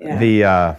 Yeah. 0.00 0.18
The 0.18 0.44
uh, 0.44 0.74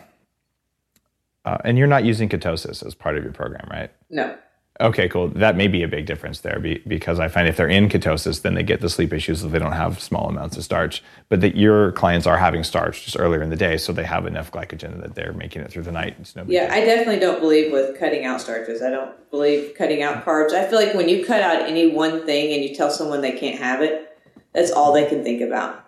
uh, 1.45 1.58
and 1.63 1.78
you're 1.78 1.88
not 1.88 2.04
using 2.04 2.28
ketosis 2.28 2.86
as 2.86 2.93
part 2.93 3.17
of 3.17 3.23
your 3.23 3.34
program, 3.34 3.67
right? 3.71 3.91
no. 4.10 4.36
Okay, 4.80 5.10
cool. 5.10 5.30
That 5.30 5.56
may 5.56 5.68
be 5.68 5.82
a 5.82 5.88
big 5.88 6.06
difference 6.06 6.42
there 6.42 6.60
be, 6.60 6.84
because 6.88 7.20
I 7.20 7.30
find 7.30 7.48
if 7.48 7.58
they're 7.58 7.68
in 7.68 7.90
ketosis, 7.90 8.44
then 8.44 8.54
they 8.54 8.62
get 8.62 8.80
the 8.80 8.90
sleep 8.90 9.12
issues 9.12 9.44
if 9.44 9.52
they 9.52 9.58
don't 9.58 9.72
have 9.72 10.00
small 10.00 10.30
amounts 10.30 10.56
of 10.56 10.63
starch. 10.63 11.04
But 11.30 11.42
that 11.42 11.56
your 11.56 11.94
clients 11.94 12.28
are 12.28 12.38
having 12.38 12.63
starch 12.63 13.06
just 13.06 13.18
earlier 13.20 13.42
in 13.42 13.50
the 13.50 13.56
day, 13.56 13.78
so 13.78 13.92
they 13.92 14.04
have 14.04 14.28
enough 14.28 14.52
glycogen 14.52 15.02
that 15.02 15.16
they're 15.16 15.34
making 15.34 15.63
it 15.63 15.72
through 15.72 15.84
the 15.84 15.92
night. 15.92 16.16
It's 16.20 16.36
no 16.36 16.46
Yeah. 16.48 16.70
I 16.72 16.86
definitely 16.86 17.20
don't 17.20 17.40
believe 17.40 17.72
with 17.72 17.98
cutting 17.98 18.26
out 18.26 18.40
starches. 18.40 18.84
I 18.84 18.92
don't 18.92 19.16
believe 19.32 19.74
cutting 19.76 20.04
out 20.04 20.24
carbs. 20.24 20.54
I 20.54 20.68
feel 20.70 20.80
like 20.80 20.94
when 20.94 21.10
you 21.10 21.26
cut 21.26 21.42
out 21.42 21.63
any 21.63 21.88
one 21.92 22.26
thing 22.26 22.54
and 22.54 22.63
you 22.63 22.76
tell 22.76 22.92
someone 22.92 23.22
they 23.22 23.38
can't 23.38 23.60
have 23.60 23.82
it, 23.82 24.20
that's 24.54 24.72
all 24.72 24.94
they 24.94 25.08
can 25.08 25.24
think 25.24 25.42
about. 25.42 25.84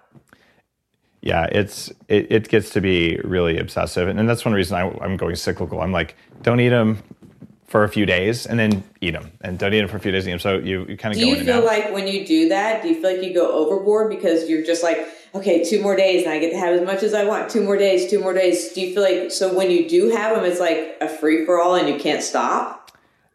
yeah 1.22 1.46
it's 1.52 1.90
it, 2.08 2.32
it 2.32 2.48
gets 2.50 2.70
to 2.72 2.82
be 2.82 3.20
really 3.24 3.58
obsessive 3.58 4.08
and, 4.08 4.30
that's 4.30 4.46
one 4.46 4.54
reason 4.54 4.78
I, 4.78 4.90
i'm 5.02 5.18
going 5.18 5.36
cyclical 5.36 5.82
i'm 5.82 5.92
like 5.92 6.16
don't 6.44 6.60
eat 6.62 6.70
them 6.70 7.04
for 7.70 7.84
a 7.84 7.90
few 7.90 8.06
days 8.06 8.48
and 8.48 8.60
then 8.60 8.84
eat 9.00 9.12
them 9.12 9.32
and 9.42 9.60
don't 9.60 9.74
eat 9.74 9.80
them 9.80 9.88
for 9.88 9.98
a 9.98 10.00
few 10.00 10.12
days 10.12 10.26
and 10.26 10.32
eat 10.32 10.34
'em. 10.34 10.40
so 10.40 10.58
you, 10.58 10.86
you 10.90 10.98
kind 10.98 11.14
of 11.14 11.20
Do 11.20 11.26
go 11.26 11.38
you 11.38 11.46
feel 11.46 11.64
like 11.64 11.94
when 11.94 12.08
you 12.08 12.26
do 12.26 12.50
that, 12.50 12.82
do 12.82 12.90
you 12.90 12.96
feel 12.96 13.14
like 13.14 13.24
you 13.24 13.34
go 13.34 13.52
overboard 13.52 14.10
because 14.10 14.50
you're 14.50 14.64
just 14.64 14.82
like, 14.82 15.08
okay, 15.36 15.64
two 15.64 15.80
more 15.82 15.96
days 15.96 16.24
and 16.24 16.32
I 16.34 16.40
get 16.40 16.50
to 16.52 16.58
have 16.58 16.74
as 16.74 16.82
much 16.82 17.04
as 17.04 17.14
I 17.14 17.26
want. 17.26 17.50
Two 17.50 17.64
more 17.64 17.78
days, 17.78 18.10
two 18.10 18.20
more 18.20 18.34
days. 18.34 18.74
Do 18.74 18.82
you 18.82 18.94
feel 18.94 19.04
like 19.04 19.32
so 19.32 19.54
when 19.54 19.70
you 19.70 19.88
do 19.88 20.10
have 20.10 20.36
them, 20.36 20.46
it's 20.46 20.60
like 20.60 20.98
a 21.02 21.08
free 21.08 21.46
for 21.46 21.62
all 21.62 21.76
and 21.76 21.88
you 21.88 22.00
can't 22.00 22.24
stop? 22.24 22.79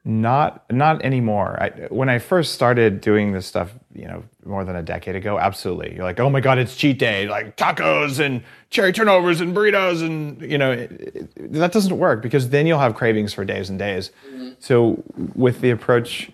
Not 0.07 0.71
not 0.71 1.03
anymore. 1.03 1.57
I, 1.63 1.71
when 1.89 2.11
I 2.11 2.19
first 2.19 2.53
started 2.53 3.01
doing 3.01 3.33
this 3.33 3.47
stuff, 3.47 3.73
you 3.95 4.05
know, 4.05 4.23
more 4.45 4.63
than 4.63 4.77
a 4.77 4.83
decade 4.83 5.17
ago, 5.17 5.39
absolutely. 5.39 5.95
You're 5.95 6.05
like, 6.05 6.21
oh 6.21 6.29
my 6.29 6.41
god, 6.41 6.59
it's 6.59 6.77
cheat 6.77 6.99
day, 6.99 7.27
like 7.27 7.57
tacos 7.57 8.21
and 8.21 8.43
cherry 8.69 8.93
turnovers 8.93 9.41
and 9.41 9.57
burritos, 9.57 10.05
and 10.05 10.43
you 10.43 10.59
know, 10.59 10.73
it, 10.73 10.91
it, 11.37 11.53
that 11.55 11.73
doesn't 11.73 11.97
work 11.97 12.21
because 12.21 12.51
then 12.51 12.67
you'll 12.67 12.81
have 12.81 12.95
cravings 12.95 13.33
for 13.33 13.47
days 13.47 13.71
and 13.71 13.79
days. 13.79 14.11
Mm-hmm. 14.29 14.51
So 14.59 15.03
with 15.35 15.63
the 15.63 15.71
approach 15.71 16.31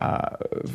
uh, 0.00 0.30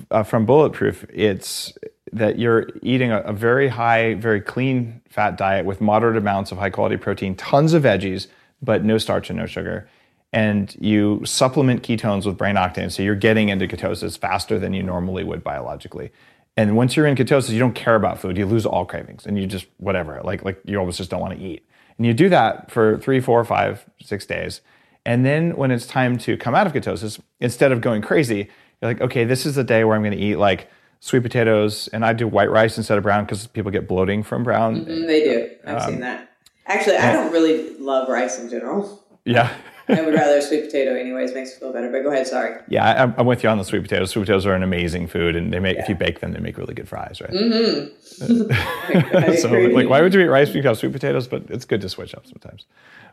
uh, 0.09 0.23
from 0.23 0.45
Bulletproof, 0.45 1.05
it's 1.13 1.73
that 2.13 2.39
you're 2.39 2.69
eating 2.81 3.11
a, 3.11 3.19
a 3.19 3.33
very 3.33 3.67
high, 3.67 4.13
very 4.13 4.39
clean 4.39 5.01
fat 5.09 5.35
diet 5.35 5.65
with 5.65 5.81
moderate 5.81 6.15
amounts 6.15 6.53
of 6.53 6.57
high 6.57 6.69
quality 6.69 6.95
protein, 6.95 7.35
tons 7.35 7.73
of 7.73 7.83
veggies, 7.83 8.27
but 8.61 8.85
no 8.85 8.97
starch 8.97 9.29
and 9.29 9.37
no 9.37 9.45
sugar 9.45 9.89
and 10.31 10.75
you 10.79 11.21
supplement 11.25 11.81
ketones 11.81 12.25
with 12.25 12.37
brain 12.37 12.55
octane. 12.55 12.91
So 12.91 13.01
you're 13.01 13.15
getting 13.15 13.49
into 13.49 13.67
ketosis 13.67 14.17
faster 14.17 14.59
than 14.59 14.73
you 14.73 14.83
normally 14.83 15.23
would 15.23 15.43
biologically. 15.43 16.11
And 16.55 16.75
once 16.75 16.95
you're 16.95 17.07
in 17.07 17.15
ketosis, 17.15 17.49
you 17.49 17.59
don't 17.59 17.73
care 17.73 17.95
about 17.95 18.19
food. 18.19 18.37
You 18.37 18.45
lose 18.45 18.65
all 18.65 18.85
cravings 18.85 19.25
and 19.25 19.39
you 19.39 19.47
just, 19.47 19.65
whatever, 19.77 20.21
like, 20.23 20.43
like 20.43 20.59
you 20.65 20.77
almost 20.77 20.97
just 20.97 21.09
don't 21.09 21.21
want 21.21 21.37
to 21.37 21.43
eat. 21.43 21.65
And 21.97 22.05
you 22.05 22.13
do 22.13 22.29
that 22.29 22.69
for 22.69 22.97
three, 22.99 23.19
four, 23.19 23.43
five, 23.43 23.85
six 24.01 24.25
days. 24.25 24.61
And 25.05 25.25
then 25.25 25.55
when 25.55 25.71
it's 25.71 25.87
time 25.87 26.17
to 26.19 26.37
come 26.37 26.53
out 26.53 26.67
of 26.67 26.73
ketosis, 26.73 27.19
instead 27.39 27.71
of 27.71 27.81
going 27.81 28.01
crazy, 28.01 28.49
you're 28.81 28.91
like, 28.91 29.01
okay, 29.01 29.23
this 29.23 29.45
is 29.45 29.55
the 29.55 29.63
day 29.63 29.83
where 29.83 29.95
I'm 29.95 30.03
going 30.03 30.17
to 30.17 30.23
eat 30.23 30.35
like 30.35 30.69
sweet 30.99 31.23
potatoes 31.23 31.87
and 31.89 32.05
I 32.05 32.13
do 32.13 32.27
white 32.27 32.51
rice 32.51 32.77
instead 32.77 32.97
of 32.97 33.03
brown 33.03 33.25
because 33.25 33.47
people 33.47 33.71
get 33.71 33.87
bloating 33.87 34.21
from 34.21 34.43
brown. 34.43 34.85
Mm-hmm, 34.85 35.07
they 35.07 35.23
do. 35.23 35.49
I've 35.65 35.81
um, 35.81 35.89
seen 35.89 35.99
that. 36.01 36.29
Actually, 36.65 36.97
I 36.97 37.13
don't 37.13 37.31
really 37.31 37.75
love 37.77 38.09
rice 38.09 38.37
in 38.37 38.49
general. 38.49 39.03
Yeah. 39.25 39.51
I 39.89 40.01
would 40.01 40.13
rather 40.13 40.41
sweet 40.41 40.65
potato, 40.65 40.95
anyways. 40.95 41.33
Makes 41.33 41.53
me 41.53 41.59
feel 41.59 41.73
better. 41.73 41.89
But 41.89 42.03
go 42.03 42.11
ahead. 42.11 42.27
Sorry. 42.27 42.59
Yeah, 42.67 43.03
I'm, 43.03 43.13
I'm 43.17 43.25
with 43.25 43.43
you 43.43 43.49
on 43.49 43.57
the 43.57 43.63
sweet 43.63 43.81
potatoes. 43.81 44.11
Sweet 44.11 44.21
potatoes 44.21 44.45
are 44.45 44.53
an 44.53 44.63
amazing 44.63 45.07
food, 45.07 45.35
and 45.35 45.51
they 45.51 45.59
make 45.59 45.77
yeah. 45.77 45.83
if 45.83 45.89
you 45.89 45.95
bake 45.95 46.19
them, 46.19 46.33
they 46.33 46.39
make 46.39 46.57
really 46.57 46.73
good 46.73 46.87
fries, 46.87 47.21
right? 47.21 47.31
Mm-hmm. 47.31 49.35
so, 49.37 49.49
like, 49.49 49.89
why 49.89 50.01
would 50.01 50.13
you 50.13 50.21
eat 50.21 50.27
rice 50.27 50.49
because 50.49 50.79
sweet 50.79 50.91
potatoes? 50.91 51.27
But 51.27 51.43
it's 51.49 51.65
good 51.65 51.81
to 51.81 51.89
switch 51.89 52.13
up 52.15 52.27
sometimes. 52.27 52.65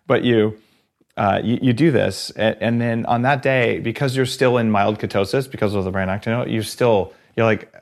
But 0.07 0.25
you. 0.25 0.59
Uh, 1.19 1.41
you, 1.43 1.59
you, 1.63 1.73
do 1.73 1.91
this, 1.91 2.29
and, 2.33 2.55
and, 2.61 2.79
then 2.79 3.07
on 3.07 3.23
that 3.23 3.41
day, 3.41 3.81
because 3.81 4.15
you're 4.15 4.27
still 4.27 4.59
in 4.59 4.71
mild 4.71 4.99
ketosis 4.99 5.51
because 5.51 5.75
of 5.75 5.83
the 5.83 5.91
brain 5.91 6.09
octane, 6.09 6.51
you 6.51 6.61
still 6.61 7.15
you're 7.35 7.47
like, 7.47 7.75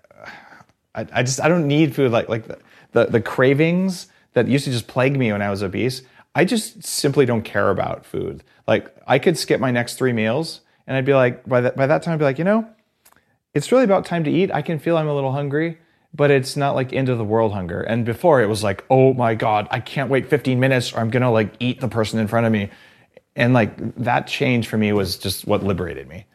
I, 0.94 1.04
I, 1.12 1.22
just 1.24 1.40
I 1.40 1.48
don't 1.48 1.66
need 1.66 1.96
food 1.96 2.12
like 2.12 2.28
like 2.28 2.46
the, 2.46 2.60
the 2.92 3.06
the 3.06 3.20
cravings 3.20 4.06
that 4.34 4.48
used 4.48 4.66
to 4.66 4.70
just 4.70 4.86
plague 4.86 5.16
me 5.16 5.32
when 5.32 5.42
I 5.42 5.50
was 5.50 5.62
obese. 5.62 6.02
I 6.34 6.44
just 6.44 6.84
simply 6.84 7.26
don't 7.26 7.42
care 7.42 7.70
about 7.70 8.04
food. 8.04 8.42
Like 8.66 8.94
I 9.06 9.18
could 9.18 9.38
skip 9.38 9.60
my 9.60 9.70
next 9.70 9.96
three 9.96 10.12
meals 10.12 10.60
and 10.86 10.96
I'd 10.96 11.04
be 11.04 11.14
like, 11.14 11.46
by 11.48 11.60
that, 11.62 11.76
by 11.76 11.86
that 11.86 12.02
time, 12.02 12.14
I'd 12.14 12.18
be 12.18 12.24
like, 12.24 12.38
you 12.38 12.44
know, 12.44 12.68
it's 13.54 13.70
really 13.70 13.84
about 13.84 14.04
time 14.04 14.24
to 14.24 14.30
eat. 14.30 14.50
I 14.52 14.62
can 14.62 14.78
feel 14.78 14.96
I'm 14.96 15.08
a 15.08 15.14
little 15.14 15.32
hungry, 15.32 15.78
but 16.12 16.30
it's 16.30 16.56
not 16.56 16.74
like 16.74 16.92
end 16.92 17.08
of 17.08 17.18
the 17.18 17.24
world 17.24 17.52
hunger. 17.52 17.80
And 17.80 18.04
before 18.04 18.42
it 18.42 18.48
was 18.48 18.62
like, 18.62 18.84
oh 18.90 19.14
my 19.14 19.34
God, 19.34 19.68
I 19.70 19.80
can't 19.80 20.10
wait 20.10 20.28
15 20.28 20.58
minutes 20.58 20.92
or 20.92 20.98
I'm 20.98 21.10
going 21.10 21.22
to 21.22 21.30
like 21.30 21.54
eat 21.60 21.80
the 21.80 21.88
person 21.88 22.18
in 22.18 22.26
front 22.26 22.46
of 22.46 22.52
me. 22.52 22.70
And 23.36 23.54
like 23.54 23.94
that 23.96 24.26
change 24.26 24.68
for 24.68 24.76
me 24.76 24.92
was 24.92 25.16
just 25.16 25.46
what 25.46 25.62
liberated 25.62 26.08
me. 26.08 26.26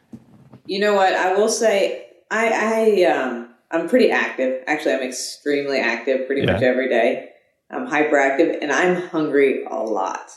You 0.65 0.79
know 0.79 0.93
what? 0.93 1.13
I 1.13 1.33
will 1.33 1.49
say, 1.49 2.07
I, 2.31 3.03
I, 3.03 3.03
um, 3.05 3.49
I'm 3.71 3.89
pretty 3.89 4.11
active. 4.11 4.63
Actually, 4.67 4.95
I'm 4.95 5.03
extremely 5.03 5.79
active 5.79 6.25
pretty 6.25 6.43
yeah. 6.43 6.53
much 6.53 6.61
every 6.61 6.89
day. 6.89 7.29
I'm 7.69 7.87
hyperactive 7.87 8.57
and 8.61 8.71
I'm 8.71 9.09
hungry 9.09 9.63
a 9.65 9.75
lot. 9.75 10.31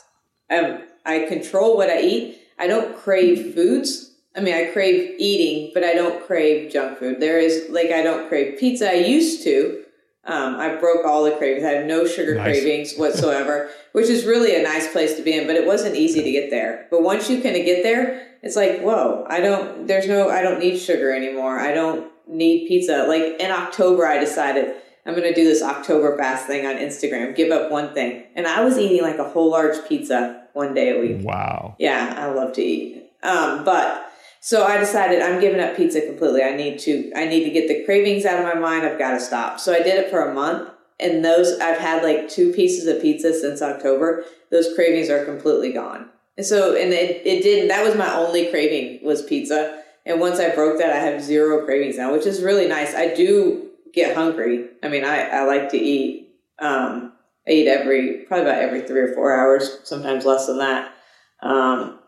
Um, 0.49 0.83
I 1.05 1.25
control 1.25 1.77
what 1.77 1.89
I 1.89 2.01
eat. 2.01 2.39
I 2.59 2.67
don't 2.67 2.95
crave 2.95 3.53
foods. 3.55 4.11
I 4.35 4.41
mean, 4.41 4.53
I 4.53 4.71
crave 4.71 5.15
eating, 5.19 5.71
but 5.73 5.83
I 5.83 5.93
don't 5.93 6.25
crave 6.25 6.71
junk 6.71 6.99
food. 6.99 7.19
There 7.19 7.39
is 7.39 7.67
like 7.69 7.91
I 7.91 8.01
don't 8.01 8.29
crave 8.29 8.59
pizza. 8.59 8.89
I 8.89 8.95
used 8.95 9.43
to. 9.43 9.83
Um, 10.25 10.55
I 10.55 10.75
broke 10.75 11.05
all 11.05 11.23
the 11.23 11.35
cravings. 11.35 11.65
I 11.65 11.71
have 11.71 11.85
no 11.85 12.07
sugar 12.07 12.35
nice. 12.35 12.45
cravings 12.45 12.93
whatsoever, 12.97 13.69
which 13.91 14.07
is 14.07 14.25
really 14.25 14.55
a 14.55 14.63
nice 14.63 14.91
place 14.91 15.15
to 15.17 15.21
be 15.21 15.37
in. 15.37 15.47
But 15.47 15.57
it 15.57 15.67
wasn't 15.67 15.95
easy 15.95 16.23
to 16.23 16.31
get 16.31 16.49
there. 16.49 16.87
But 16.89 17.03
once 17.03 17.29
you 17.29 17.41
kind 17.41 17.55
of 17.57 17.65
get 17.65 17.83
there, 17.83 18.27
it's 18.41 18.55
like, 18.55 18.81
whoa! 18.81 19.25
I 19.29 19.39
don't. 19.39 19.87
There's 19.87 20.07
no. 20.07 20.29
I 20.29 20.41
don't 20.41 20.59
need 20.59 20.77
sugar 20.77 21.13
anymore. 21.13 21.59
I 21.59 21.73
don't 21.73 22.11
need 22.27 22.67
pizza. 22.67 23.05
Like 23.07 23.39
in 23.39 23.51
October, 23.51 24.07
I 24.07 24.17
decided 24.17 24.75
I'm 25.05 25.15
going 25.15 25.27
to 25.27 25.33
do 25.33 25.43
this 25.43 25.61
October 25.61 26.17
fast 26.17 26.47
thing 26.47 26.65
on 26.65 26.75
Instagram. 26.75 27.35
Give 27.35 27.51
up 27.51 27.71
one 27.71 27.93
thing, 27.93 28.23
and 28.35 28.47
I 28.47 28.63
was 28.63 28.77
eating 28.77 29.01
like 29.01 29.17
a 29.17 29.29
whole 29.29 29.51
large 29.51 29.75
pizza 29.87 30.43
one 30.53 30.73
day 30.73 30.97
a 30.97 30.99
week. 30.99 31.25
Wow. 31.25 31.75
Yeah, 31.77 32.15
I 32.17 32.27
love 32.27 32.53
to 32.53 32.61
eat. 32.61 33.09
Um, 33.21 33.63
but 33.63 34.11
so 34.39 34.65
I 34.65 34.77
decided 34.77 35.21
I'm 35.21 35.39
giving 35.39 35.61
up 35.61 35.75
pizza 35.77 36.01
completely. 36.01 36.43
I 36.43 36.55
need 36.55 36.77
to 36.79 37.11
I 37.15 37.25
need 37.25 37.45
to 37.45 37.49
get 37.49 37.69
the 37.69 37.85
cravings 37.85 38.25
out 38.25 38.39
of 38.39 38.45
my 38.45 38.59
mind. 38.59 38.85
I've 38.85 38.99
got 38.99 39.11
to 39.11 39.19
stop. 39.21 39.59
So 39.59 39.73
I 39.73 39.77
did 39.77 39.95
it 39.95 40.09
for 40.09 40.29
a 40.29 40.33
month 40.33 40.69
and 40.99 41.23
those 41.23 41.59
I've 41.59 41.77
had 41.77 42.03
like 42.03 42.29
two 42.29 42.51
pieces 42.51 42.85
of 42.87 43.01
pizza 43.01 43.33
since 43.33 43.61
October. 43.61 44.25
Those 44.51 44.73
cravings 44.75 45.09
are 45.09 45.23
completely 45.23 45.71
gone. 45.71 46.09
And 46.35 46.45
so 46.45 46.75
and 46.75 46.91
it, 46.91 47.25
it 47.25 47.41
didn't 47.41 47.69
that 47.69 47.85
was 47.85 47.95
my 47.95 48.13
only 48.13 48.49
craving 48.49 48.99
was 49.01 49.21
pizza. 49.21 49.81
And 50.05 50.19
once 50.19 50.39
I 50.39 50.53
broke 50.53 50.77
that 50.79 50.91
I 50.91 50.99
have 50.99 51.21
zero 51.21 51.63
cravings 51.65 51.97
now, 51.97 52.11
which 52.11 52.25
is 52.25 52.43
really 52.43 52.67
nice. 52.67 52.93
I 52.93 53.13
do 53.15 53.62
get 53.93 54.15
hungry. 54.15 54.67
I 54.81 54.89
mean 54.89 55.05
I, 55.05 55.29
I 55.29 55.43
like 55.43 55.69
to 55.69 55.77
eat. 55.77 56.29
Um 56.59 57.13
I 57.47 57.51
eat 57.51 57.67
every 57.67 58.19
probably 58.27 58.45
about 58.45 58.61
every 58.61 58.81
three 58.81 59.01
or 59.01 59.13
four 59.13 59.33
hours, 59.33 59.79
sometimes 59.83 60.25
less 60.25 60.47
than 60.47 60.59
that. 60.59 60.93
Um, 61.41 61.99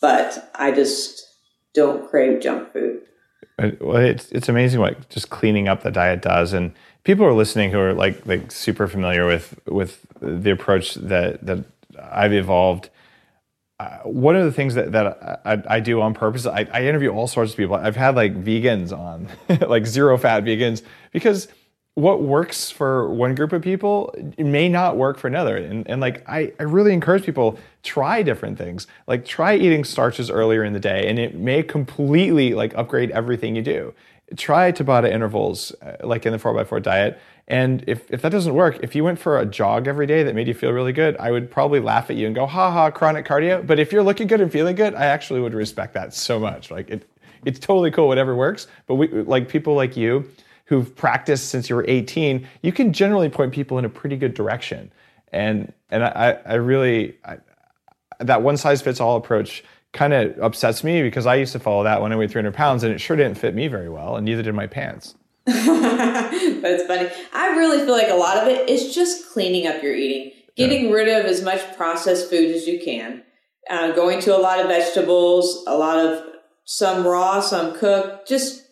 but 0.00 0.50
I 0.54 0.72
just 0.72 1.26
don't 1.74 2.08
crave 2.08 2.40
junk 2.40 2.72
food. 2.72 3.02
Well, 3.80 3.96
it's 3.96 4.30
it's 4.30 4.48
amazing 4.48 4.80
what 4.80 5.08
just 5.10 5.30
cleaning 5.30 5.68
up 5.68 5.82
the 5.82 5.90
diet 5.90 6.22
does, 6.22 6.52
and 6.52 6.72
people 7.04 7.26
are 7.26 7.32
listening 7.32 7.70
who 7.70 7.80
are 7.80 7.92
like 7.92 8.24
like 8.24 8.52
super 8.52 8.86
familiar 8.86 9.26
with 9.26 9.58
with 9.66 10.06
the 10.20 10.52
approach 10.52 10.94
that 10.94 11.44
that 11.44 11.64
I've 12.00 12.32
evolved. 12.32 12.88
Uh, 13.80 13.98
one 14.02 14.34
of 14.34 14.44
the 14.44 14.50
things 14.50 14.74
that, 14.74 14.90
that 14.90 15.40
I, 15.44 15.62
I 15.76 15.80
do 15.80 16.00
on 16.00 16.12
purpose, 16.12 16.46
I, 16.46 16.66
I 16.72 16.86
interview 16.86 17.10
all 17.10 17.28
sorts 17.28 17.52
of 17.52 17.56
people. 17.56 17.76
I've 17.76 17.94
had 17.94 18.16
like 18.16 18.34
vegans 18.34 18.96
on, 18.96 19.28
like 19.68 19.86
zero 19.86 20.18
fat 20.18 20.42
vegans, 20.42 20.82
because 21.12 21.46
what 21.98 22.22
works 22.22 22.70
for 22.70 23.12
one 23.12 23.34
group 23.34 23.52
of 23.52 23.60
people 23.60 24.14
may 24.38 24.68
not 24.68 24.96
work 24.96 25.18
for 25.18 25.26
another. 25.26 25.56
And, 25.56 25.88
and 25.88 26.00
like, 26.00 26.28
I, 26.28 26.52
I 26.60 26.62
really 26.62 26.92
encourage 26.92 27.24
people 27.24 27.58
try 27.82 28.22
different 28.22 28.56
things. 28.56 28.86
Like 29.08 29.24
try 29.24 29.56
eating 29.56 29.82
starches 29.82 30.30
earlier 30.30 30.62
in 30.62 30.72
the 30.72 30.80
day 30.80 31.08
and 31.08 31.18
it 31.18 31.34
may 31.34 31.64
completely 31.64 32.54
like 32.54 32.72
upgrade 32.76 33.10
everything 33.10 33.56
you 33.56 33.62
do. 33.62 33.94
Try 34.36 34.70
Tabata 34.70 35.10
intervals, 35.10 35.72
uh, 35.82 35.96
like 36.04 36.24
in 36.24 36.32
the 36.32 36.38
4x4 36.38 36.80
diet. 36.82 37.18
And 37.48 37.82
if, 37.86 38.10
if 38.10 38.22
that 38.22 38.30
doesn't 38.30 38.54
work, 38.54 38.78
if 38.82 38.94
you 38.94 39.02
went 39.02 39.18
for 39.18 39.38
a 39.38 39.46
jog 39.46 39.88
every 39.88 40.06
day 40.06 40.22
that 40.22 40.34
made 40.34 40.46
you 40.46 40.54
feel 40.54 40.70
really 40.70 40.92
good, 40.92 41.16
I 41.16 41.30
would 41.30 41.50
probably 41.50 41.80
laugh 41.80 42.10
at 42.10 42.16
you 42.16 42.26
and 42.26 42.34
go, 42.34 42.46
ha 42.46 42.70
ha, 42.70 42.90
chronic 42.90 43.26
cardio. 43.26 43.66
But 43.66 43.78
if 43.78 43.90
you're 43.90 44.02
looking 44.02 44.26
good 44.26 44.42
and 44.42 44.52
feeling 44.52 44.76
good, 44.76 44.94
I 44.94 45.06
actually 45.06 45.40
would 45.40 45.54
respect 45.54 45.94
that 45.94 46.12
so 46.12 46.38
much. 46.38 46.70
Like 46.70 46.90
it, 46.90 47.08
it's 47.46 47.58
totally 47.58 47.90
cool, 47.90 48.06
whatever 48.06 48.36
works. 48.36 48.66
But 48.86 48.96
we, 48.96 49.08
like 49.08 49.48
people 49.48 49.74
like 49.74 49.96
you, 49.96 50.28
who've 50.68 50.94
practiced 50.94 51.48
since 51.48 51.70
you 51.70 51.76
were 51.76 51.84
18, 51.88 52.46
you 52.60 52.72
can 52.72 52.92
generally 52.92 53.30
point 53.30 53.54
people 53.54 53.78
in 53.78 53.86
a 53.86 53.88
pretty 53.88 54.16
good 54.16 54.34
direction. 54.34 54.92
And 55.32 55.72
and 55.90 56.04
I, 56.04 56.38
I 56.44 56.54
really 56.54 57.16
I, 57.24 57.38
that 58.20 58.42
one 58.42 58.58
size 58.58 58.82
fits 58.82 59.00
all 59.00 59.16
approach 59.16 59.64
kind 59.92 60.12
of 60.12 60.38
upsets 60.38 60.84
me 60.84 61.00
because 61.00 61.24
I 61.24 61.36
used 61.36 61.52
to 61.52 61.58
follow 61.58 61.84
that 61.84 62.02
when 62.02 62.12
I 62.12 62.16
weighed 62.16 62.30
300 62.30 62.52
pounds 62.52 62.84
and 62.84 62.92
it 62.92 63.00
sure 63.00 63.16
didn't 63.16 63.36
fit 63.36 63.54
me 63.54 63.68
very 63.68 63.88
well, 63.88 64.16
and 64.16 64.26
neither 64.26 64.42
did 64.42 64.54
my 64.54 64.66
pants. 64.66 65.14
but 66.60 66.70
it's 66.70 66.86
funny. 66.86 67.08
I 67.32 67.56
really 67.56 67.78
feel 67.78 67.92
like 67.92 68.10
a 68.10 68.14
lot 68.14 68.36
of 68.36 68.48
it 68.48 68.68
is 68.68 68.94
just 68.94 69.30
cleaning 69.30 69.66
up 69.66 69.82
your 69.82 69.94
eating, 69.94 70.32
getting 70.56 70.86
yeah. 70.86 70.92
rid 70.92 71.08
of 71.08 71.24
as 71.24 71.42
much 71.42 71.76
processed 71.76 72.28
food 72.28 72.54
as 72.54 72.66
you 72.66 72.78
can, 72.78 73.22
uh, 73.70 73.92
going 73.92 74.20
to 74.20 74.36
a 74.36 74.38
lot 74.38 74.60
of 74.60 74.66
vegetables, 74.66 75.64
a 75.66 75.76
lot 75.76 75.98
of 76.04 76.22
some 76.64 77.06
raw, 77.06 77.40
some 77.40 77.74
cooked, 77.78 78.28
just 78.28 78.66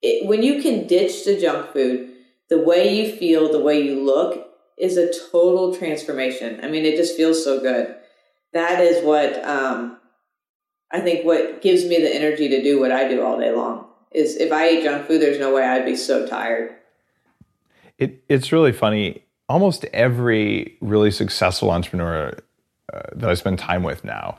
it, 0.00 0.26
when 0.26 0.42
you 0.42 0.62
can 0.62 0.86
ditch 0.86 1.26
the 1.26 1.38
junk 1.38 1.72
food, 1.72 2.10
the 2.48 2.58
way 2.58 2.94
you 2.94 3.14
feel, 3.16 3.52
the 3.52 3.62
way 3.62 3.80
you 3.80 4.02
look 4.02 4.48
is 4.78 4.96
a 4.96 5.12
total 5.30 5.74
transformation. 5.74 6.60
I 6.62 6.68
mean, 6.68 6.86
it 6.86 6.96
just 6.96 7.16
feels 7.16 7.44
so 7.44 7.60
good. 7.60 7.94
That 8.54 8.80
is 8.80 9.04
what 9.04 9.44
um, 9.44 9.98
I 10.90 11.00
think 11.00 11.26
what 11.26 11.60
gives 11.60 11.84
me 11.84 11.98
the 11.98 12.14
energy 12.14 12.48
to 12.48 12.62
do 12.62 12.80
what 12.80 12.92
I 12.92 13.08
do 13.08 13.22
all 13.22 13.38
day 13.38 13.52
long. 13.52 13.88
Is 14.14 14.36
if 14.36 14.52
I 14.52 14.68
ate 14.68 14.84
junk 14.84 15.06
food, 15.06 15.20
there's 15.20 15.40
no 15.40 15.54
way 15.54 15.64
I'd 15.64 15.84
be 15.84 15.96
so 15.96 16.26
tired. 16.26 16.74
It, 17.98 18.22
it's 18.28 18.52
really 18.52 18.72
funny. 18.72 19.24
Almost 19.48 19.84
every 19.92 20.78
really 20.80 21.10
successful 21.10 21.70
entrepreneur 21.70 22.32
uh, 22.92 23.00
that 23.16 23.28
I 23.28 23.34
spend 23.34 23.58
time 23.58 23.82
with 23.82 24.04
now 24.04 24.38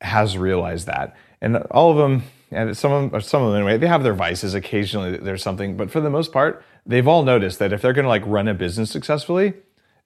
has 0.00 0.36
realized 0.36 0.86
that, 0.86 1.16
and 1.40 1.56
all 1.70 1.90
of 1.90 1.96
them 1.96 2.24
and 2.54 2.76
some 2.76 2.92
of 2.92 3.10
them, 3.10 3.20
some 3.20 3.42
of 3.42 3.52
them 3.52 3.62
anyway, 3.62 3.78
they 3.78 3.86
have 3.86 4.02
their 4.02 4.14
vices. 4.14 4.54
Occasionally, 4.54 5.16
there's 5.16 5.42
something, 5.42 5.76
but 5.76 5.90
for 5.90 6.00
the 6.00 6.10
most 6.10 6.32
part, 6.32 6.64
they've 6.86 7.08
all 7.08 7.24
noticed 7.24 7.58
that 7.58 7.72
if 7.72 7.82
they're 7.82 7.92
going 7.92 8.04
to 8.04 8.08
like 8.08 8.22
run 8.26 8.48
a 8.48 8.54
business 8.54 8.90
successfully, 8.90 9.54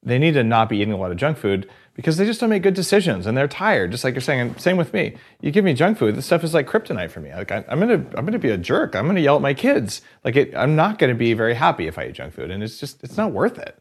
they 0.02 0.18
need 0.18 0.34
to 0.34 0.44
not 0.44 0.68
be 0.68 0.78
eating 0.78 0.92
a 0.92 0.96
lot 0.96 1.10
of 1.10 1.16
junk 1.16 1.38
food 1.38 1.68
because 1.94 2.16
they 2.16 2.24
just 2.24 2.38
don't 2.38 2.50
make 2.50 2.62
good 2.62 2.74
decisions 2.74 3.26
and 3.26 3.36
they're 3.36 3.48
tired. 3.48 3.90
Just 3.90 4.04
like 4.04 4.14
you're 4.14 4.20
saying. 4.20 4.40
And 4.40 4.60
same 4.60 4.76
with 4.76 4.92
me. 4.92 5.16
You 5.40 5.50
give 5.50 5.64
me 5.64 5.74
junk 5.74 5.98
food, 5.98 6.14
this 6.14 6.26
stuff 6.26 6.44
is 6.44 6.54
like 6.54 6.68
kryptonite 6.68 7.10
for 7.10 7.20
me. 7.20 7.34
Like 7.34 7.50
I, 7.50 7.64
am 7.68 7.80
gonna, 7.80 7.94
I'm 8.14 8.24
gonna 8.24 8.38
be 8.38 8.50
a 8.50 8.56
jerk. 8.56 8.94
I'm 8.94 9.06
gonna 9.06 9.20
yell 9.20 9.36
at 9.36 9.42
my 9.42 9.54
kids. 9.54 10.00
Like 10.24 10.36
it, 10.36 10.54
I'm 10.54 10.76
not 10.76 10.98
gonna 10.98 11.16
be 11.16 11.34
very 11.34 11.54
happy 11.54 11.88
if 11.88 11.98
I 11.98 12.06
eat 12.06 12.14
junk 12.14 12.34
food, 12.34 12.52
and 12.52 12.62
it's 12.62 12.78
just, 12.78 13.02
it's 13.02 13.16
not 13.16 13.32
worth 13.32 13.58
it. 13.58 13.76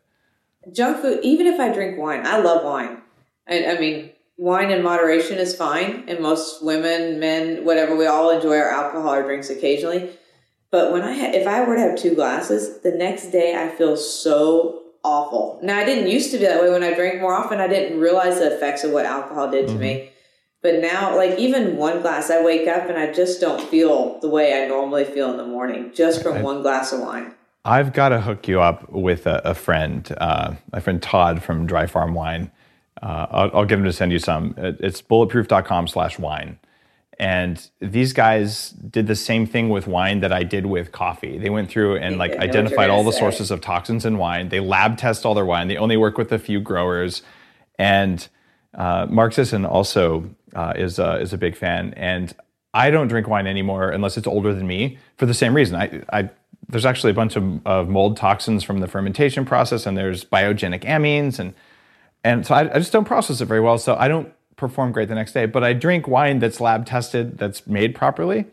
Junk 0.74 1.02
food. 1.02 1.20
Even 1.22 1.46
if 1.46 1.60
I 1.60 1.72
drink 1.72 2.00
wine, 2.00 2.26
I 2.26 2.40
love 2.40 2.64
wine. 2.64 3.02
I, 3.48 3.66
I 3.66 3.80
mean, 3.80 4.10
wine 4.38 4.72
in 4.72 4.84
moderation 4.84 5.38
is 5.38 5.56
fine, 5.56 6.06
and 6.08 6.20
most 6.20 6.66
women, 6.66 7.20
men, 7.20 7.66
whatever, 7.66 7.96
we 7.96 8.08
all 8.08 8.32
enjoy 8.32 8.58
our 8.58 8.70
alcohol 8.70 9.14
or 9.14 9.24
drinks 9.24 9.52
occasionally. 9.52 10.10
But 10.72 10.92
when 10.92 11.04
I, 11.04 11.14
ha- 11.14 11.32
if 11.34 11.48
I 11.48 11.64
were 11.64 11.76
to 11.76 11.82
have 11.82 11.98
two 11.98 12.16
glasses, 12.16 12.82
the 12.82 12.92
next 12.92 13.28
day 13.28 13.56
I 13.56 13.70
feel 13.70 13.96
so 13.96 14.87
awful. 15.08 15.60
Now, 15.64 15.78
I 15.78 15.86
didn't 15.86 16.10
used 16.10 16.32
to 16.32 16.38
be 16.38 16.46
that 16.46 16.62
way 16.62 16.70
when 16.70 16.84
I 16.84 16.94
drank 16.94 17.22
more 17.22 17.34
often. 17.34 17.60
I 17.60 17.68
didn't 17.68 18.00
realize 18.00 18.40
the 18.40 18.56
effects 18.56 18.84
of 18.84 18.92
what 18.92 19.06
alcohol 19.06 19.50
did 19.50 19.68
to 19.68 19.74
mm-hmm. 19.74 19.82
me. 19.82 20.12
But 20.62 20.82
now, 20.82 21.16
like 21.16 21.40
even 21.40 21.78
one 21.78 22.02
glass, 22.02 22.30
I 22.30 22.44
wake 22.44 22.68
up 22.68 22.90
and 22.90 22.98
I 22.98 23.14
just 23.14 23.40
don't 23.40 23.62
feel 23.70 24.20
the 24.20 24.30
way 24.30 24.62
I 24.62 24.68
normally 24.68 25.06
feel 25.06 25.32
in 25.32 25.38
the 25.38 25.46
morning 25.46 25.92
just 25.94 26.22
from 26.22 26.38
I, 26.38 26.42
one 26.42 26.62
glass 26.62 26.92
of 26.92 27.00
wine. 27.00 27.34
I've 27.64 27.94
got 27.94 28.10
to 28.10 28.22
hook 28.22 28.48
you 28.48 28.62
up 28.62 28.90
with 28.90 29.28
a, 29.28 29.42
a 29.46 29.54
friend, 29.54 30.14
uh, 30.20 30.56
my 30.74 30.80
friend 30.80 31.02
Todd 31.02 31.44
from 31.44 31.68
Dry 31.68 31.86
Farm 31.86 32.14
Wine. 32.14 32.52
Uh, 33.02 33.28
I'll, 33.30 33.52
I'll, 33.54 33.66
get 33.66 33.78
him 33.78 33.86
to 33.86 33.94
send 33.94 34.12
you 34.12 34.20
some. 34.20 34.56
It's 34.58 35.02
bulletproof.com 35.02 35.88
slash 35.88 36.18
wine. 36.18 36.60
And 37.20 37.68
these 37.80 38.14
guys 38.14 38.70
did 38.70 39.08
the 39.08 39.16
same 39.16 39.48
thing 39.48 39.70
with 39.70 39.88
wine 39.88 40.20
that 40.20 40.32
I 40.32 40.44
did 40.44 40.68
with 40.68 40.92
coffee. 40.92 41.40
They 41.40 41.50
went 41.50 41.70
through 41.70 41.98
and 41.98 42.18
like 42.18 42.34
identified 42.34 42.92
all 42.92 43.04
the 43.04 43.12
say. 43.12 43.20
sources 43.20 43.50
of 43.50 43.60
toxins 43.60 44.06
in 44.06 44.20
wine. 44.20 44.50
They 44.50 44.60
lab 44.60 44.98
test 44.98 45.26
all 45.26 45.34
their 45.34 45.46
wine. 45.46 45.68
They 45.68 45.78
only 45.78 45.98
work 45.98 46.18
with 46.18 46.32
a 46.32 46.38
few 46.38 46.60
growers. 46.60 47.24
And 47.80 48.28
uh, 48.76 49.08
Mark 49.10 49.34
Sisson 49.34 49.66
also 49.66 50.30
uh, 50.54 50.74
is 50.76 51.00
uh, 51.00 51.18
is 51.20 51.34
a 51.34 51.38
big 51.40 51.56
fan. 51.56 51.94
And 51.96 52.34
I 52.74 52.92
don't 52.92 53.08
drink 53.08 53.28
wine 53.28 53.48
anymore 53.48 53.90
unless 53.90 54.18
it's 54.18 54.28
older 54.28 54.54
than 54.54 54.68
me 54.68 55.00
for 55.18 55.26
the 55.26 55.34
same 55.34 55.56
reason. 55.56 55.76
I, 55.76 56.04
I 56.14 56.30
there's 56.70 56.86
actually 56.86 57.12
a 57.12 57.16
bunch 57.16 57.36
of, 57.36 57.66
of 57.66 57.88
mold 57.88 58.18
toxins 58.18 58.64
from 58.64 58.80
the 58.80 58.88
fermentation 58.88 59.46
process, 59.46 59.86
and 59.86 59.98
there's 59.98 60.26
biogenic 60.26 60.84
amines, 60.84 61.40
and 61.40 61.56
and 62.24 62.46
so 62.46 62.54
I, 62.54 62.76
I 62.76 62.80
just 62.80 62.92
don't 62.92 63.06
process 63.06 63.42
it 63.42 63.46
very 63.46 63.62
well. 63.62 63.78
So 63.78 63.96
I 63.96 64.08
don't 64.08 64.32
perform 64.58 64.92
great 64.92 65.08
the 65.08 65.16
next 65.16 65.32
day. 65.32 65.46
But 65.46 65.64
I 65.64 65.74
drink 65.74 66.08
wine 66.08 66.40
that's 66.40 66.60
lab 66.60 66.86
tested, 66.86 67.38
that's 67.38 67.66
made 67.66 67.96
properly, 67.96 68.46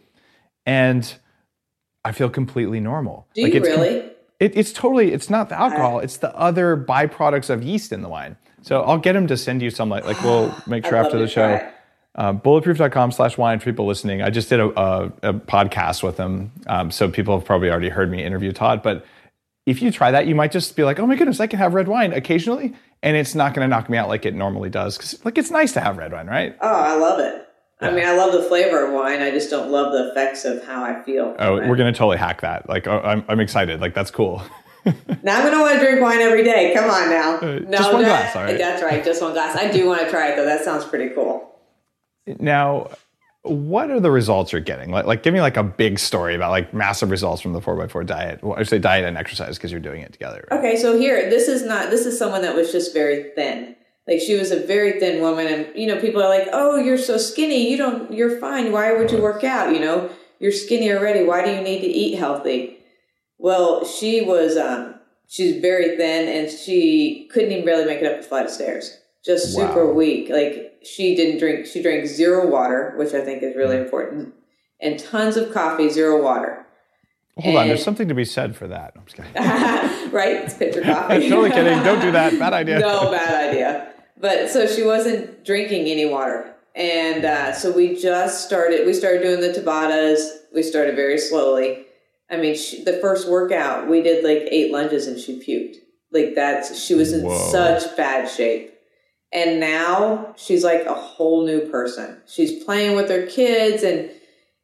and 0.64 1.12
I 2.04 2.12
feel 2.12 2.30
completely 2.30 2.78
normal. 2.78 3.26
Do 3.34 3.42
like 3.42 3.54
you 3.54 3.60
really? 3.60 4.10
It, 4.38 4.56
it's 4.56 4.72
totally. 4.72 5.12
It's 5.12 5.30
not 5.30 5.48
the 5.48 5.58
alcohol. 5.58 6.00
It's 6.00 6.18
the 6.18 6.34
other 6.36 6.76
byproducts 6.76 7.50
of 7.50 7.62
yeast 7.62 7.92
in 7.92 8.02
the 8.02 8.08
wine. 8.08 8.36
So 8.62 8.82
I'll 8.82 8.98
get 8.98 9.16
him 9.16 9.26
to 9.28 9.36
send 9.36 9.62
you 9.62 9.70
some. 9.70 9.88
Like, 9.88 10.04
like 10.04 10.22
we'll 10.22 10.54
make 10.66 10.84
sure 10.84 10.96
after 10.96 11.18
the 11.18 11.28
show. 11.28 11.66
Uh, 12.16 12.32
bulletproof.com 12.32 13.10
slash 13.10 13.36
wine 13.36 13.58
for 13.58 13.64
people 13.64 13.86
listening. 13.86 14.22
I 14.22 14.30
just 14.30 14.48
did 14.48 14.60
a, 14.60 14.66
a, 14.80 15.04
a 15.22 15.34
podcast 15.34 16.04
with 16.04 16.16
him. 16.16 16.52
Um, 16.68 16.92
so 16.92 17.08
people 17.08 17.36
have 17.36 17.44
probably 17.44 17.70
already 17.70 17.88
heard 17.88 18.08
me 18.08 18.22
interview 18.22 18.52
Todd. 18.52 18.84
But 18.84 19.04
if 19.66 19.80
you 19.80 19.90
try 19.90 20.10
that, 20.10 20.26
you 20.26 20.34
might 20.34 20.52
just 20.52 20.76
be 20.76 20.84
like, 20.84 20.98
oh 20.98 21.06
my 21.06 21.16
goodness, 21.16 21.40
I 21.40 21.46
can 21.46 21.58
have 21.58 21.74
red 21.74 21.88
wine 21.88 22.12
occasionally 22.12 22.74
and 23.02 23.16
it's 23.16 23.34
not 23.34 23.54
going 23.54 23.68
to 23.68 23.68
knock 23.68 23.88
me 23.88 23.96
out 23.96 24.08
like 24.08 24.26
it 24.26 24.34
normally 24.34 24.70
does. 24.70 24.96
Because 24.96 25.24
like 25.24 25.38
it's 25.38 25.50
nice 25.50 25.72
to 25.72 25.80
have 25.80 25.96
red 25.96 26.12
wine, 26.12 26.26
right? 26.26 26.56
Oh, 26.60 26.68
I 26.68 26.96
love 26.96 27.20
it. 27.20 27.46
Yeah. 27.80 27.88
I 27.88 27.90
mean, 27.92 28.04
I 28.04 28.16
love 28.16 28.32
the 28.32 28.42
flavor 28.42 28.86
of 28.86 28.92
wine. 28.92 29.20
I 29.20 29.30
just 29.30 29.50
don't 29.50 29.70
love 29.70 29.92
the 29.92 30.10
effects 30.10 30.44
of 30.44 30.64
how 30.64 30.84
I 30.84 31.02
feel. 31.02 31.34
Oh, 31.38 31.56
we're 31.56 31.76
going 31.76 31.92
to 31.92 31.98
totally 31.98 32.18
hack 32.18 32.40
that. 32.42 32.68
Like, 32.68 32.86
oh, 32.86 33.00
I'm, 33.00 33.24
I'm 33.28 33.40
excited. 33.40 33.80
Like, 33.80 33.94
that's 33.94 34.10
cool. 34.10 34.42
now 34.84 35.36
I'm 35.36 35.42
going 35.42 35.52
to 35.52 35.60
want 35.60 35.78
to 35.78 35.84
drink 35.84 36.00
wine 36.00 36.20
every 36.20 36.44
day. 36.44 36.72
Come 36.74 36.88
on 36.88 37.10
now. 37.10 37.36
Uh, 37.36 37.60
no, 37.66 37.78
just 37.78 37.92
one 37.92 38.02
that, 38.02 38.08
glass, 38.08 38.36
all 38.36 38.44
right. 38.44 38.58
That's 38.58 38.82
right. 38.82 39.04
Just 39.04 39.20
one 39.20 39.32
glass. 39.32 39.56
I 39.56 39.70
do 39.70 39.86
want 39.86 40.02
to 40.02 40.10
try 40.10 40.28
it 40.28 40.36
though. 40.36 40.44
That 40.44 40.64
sounds 40.64 40.84
pretty 40.84 41.14
cool. 41.14 41.50
Now, 42.26 42.90
what 43.44 43.90
are 43.90 44.00
the 44.00 44.10
results 44.10 44.52
you're 44.52 44.60
getting? 44.62 44.90
Like, 44.90 45.04
like, 45.04 45.22
give 45.22 45.34
me 45.34 45.42
like 45.42 45.58
a 45.58 45.62
big 45.62 45.98
story 45.98 46.34
about 46.34 46.50
like 46.50 46.72
massive 46.72 47.10
results 47.10 47.42
from 47.42 47.52
the 47.52 47.60
four 47.60 47.80
x 47.82 47.92
four 47.92 48.02
diet. 48.02 48.42
Well, 48.42 48.58
I 48.58 48.62
say 48.62 48.78
diet 48.78 49.04
and 49.04 49.18
exercise 49.18 49.56
because 49.56 49.70
you're 49.70 49.80
doing 49.80 50.00
it 50.00 50.12
together. 50.12 50.48
Okay, 50.50 50.76
so 50.76 50.98
here, 50.98 51.28
this 51.28 51.46
is 51.46 51.62
not. 51.62 51.90
This 51.90 52.06
is 52.06 52.18
someone 52.18 52.42
that 52.42 52.56
was 52.56 52.72
just 52.72 52.94
very 52.94 53.30
thin. 53.34 53.76
Like 54.08 54.20
she 54.20 54.38
was 54.38 54.50
a 54.50 54.66
very 54.66 54.98
thin 54.98 55.20
woman, 55.20 55.46
and 55.46 55.76
you 55.76 55.86
know, 55.86 56.00
people 56.00 56.22
are 56.22 56.28
like, 56.28 56.48
"Oh, 56.52 56.76
you're 56.76 56.98
so 56.98 57.18
skinny. 57.18 57.70
You 57.70 57.76
don't. 57.76 58.12
You're 58.12 58.40
fine. 58.40 58.72
Why 58.72 58.92
would 58.92 59.10
you 59.10 59.20
work 59.20 59.44
out? 59.44 59.74
You 59.74 59.80
know, 59.80 60.10
you're 60.38 60.52
skinny 60.52 60.90
already. 60.90 61.24
Why 61.24 61.44
do 61.44 61.52
you 61.52 61.60
need 61.60 61.80
to 61.80 61.86
eat 61.86 62.16
healthy?" 62.16 62.78
Well, 63.38 63.84
she 63.84 64.22
was. 64.22 64.56
um 64.56 64.94
She's 65.26 65.60
very 65.60 65.96
thin, 65.96 66.28
and 66.28 66.50
she 66.50 67.28
couldn't 67.32 67.50
even 67.50 67.64
barely 67.64 67.86
make 67.86 68.00
it 68.00 68.06
up 68.06 68.20
a 68.20 68.22
flight 68.22 68.44
of 68.44 68.52
stairs. 68.52 68.98
Just 69.24 69.56
wow. 69.56 69.68
super 69.68 69.92
weak. 69.92 70.28
Like 70.28 70.78
she 70.82 71.16
didn't 71.16 71.38
drink, 71.38 71.66
she 71.66 71.82
drank 71.82 72.06
zero 72.06 72.46
water, 72.48 72.94
which 72.96 73.14
I 73.14 73.20
think 73.22 73.42
is 73.42 73.56
really 73.56 73.76
mm. 73.76 73.84
important, 73.84 74.34
and 74.80 74.98
tons 74.98 75.36
of 75.36 75.52
coffee, 75.52 75.88
zero 75.88 76.22
water. 76.22 76.64
Hold 77.38 77.46
and, 77.46 77.58
on, 77.58 77.68
there's 77.68 77.82
something 77.82 78.06
to 78.08 78.14
be 78.14 78.24
said 78.24 78.54
for 78.54 78.68
that. 78.68 78.92
I'm 78.96 79.04
just 79.06 79.16
kidding. 79.16 79.32
right? 80.12 80.36
It's 80.36 80.54
pitcher 80.54 80.82
coffee. 80.82 81.14
I'm 81.14 81.20
totally 81.28 81.50
kidding. 81.50 81.82
Don't 81.82 82.00
do 82.00 82.12
that. 82.12 82.38
Bad 82.38 82.52
idea. 82.52 82.78
no, 82.78 83.10
bad 83.10 83.50
idea. 83.50 83.92
But 84.20 84.50
so 84.50 84.68
she 84.68 84.84
wasn't 84.84 85.44
drinking 85.44 85.86
any 85.88 86.06
water. 86.06 86.54
And 86.76 87.24
uh, 87.24 87.52
so 87.52 87.72
we 87.72 88.00
just 88.00 88.46
started, 88.46 88.86
we 88.86 88.92
started 88.92 89.22
doing 89.22 89.40
the 89.40 89.48
Tabatas. 89.48 90.28
We 90.54 90.62
started 90.62 90.94
very 90.94 91.18
slowly. 91.18 91.86
I 92.30 92.36
mean, 92.36 92.54
she, 92.56 92.84
the 92.84 92.98
first 92.98 93.28
workout, 93.28 93.88
we 93.88 94.00
did 94.00 94.24
like 94.24 94.48
eight 94.50 94.72
lunges 94.72 95.08
and 95.08 95.18
she 95.18 95.40
puked. 95.40 95.76
Like 96.12 96.36
that's, 96.36 96.80
she 96.80 96.94
was 96.94 97.12
in 97.12 97.24
Whoa. 97.24 97.36
such 97.50 97.96
bad 97.96 98.28
shape. 98.28 98.73
And 99.34 99.58
now 99.58 100.32
she's 100.36 100.62
like 100.62 100.86
a 100.86 100.94
whole 100.94 101.44
new 101.44 101.68
person. 101.68 102.22
She's 102.26 102.62
playing 102.62 102.94
with 102.94 103.10
her 103.10 103.26
kids 103.26 103.82
and 103.82 104.10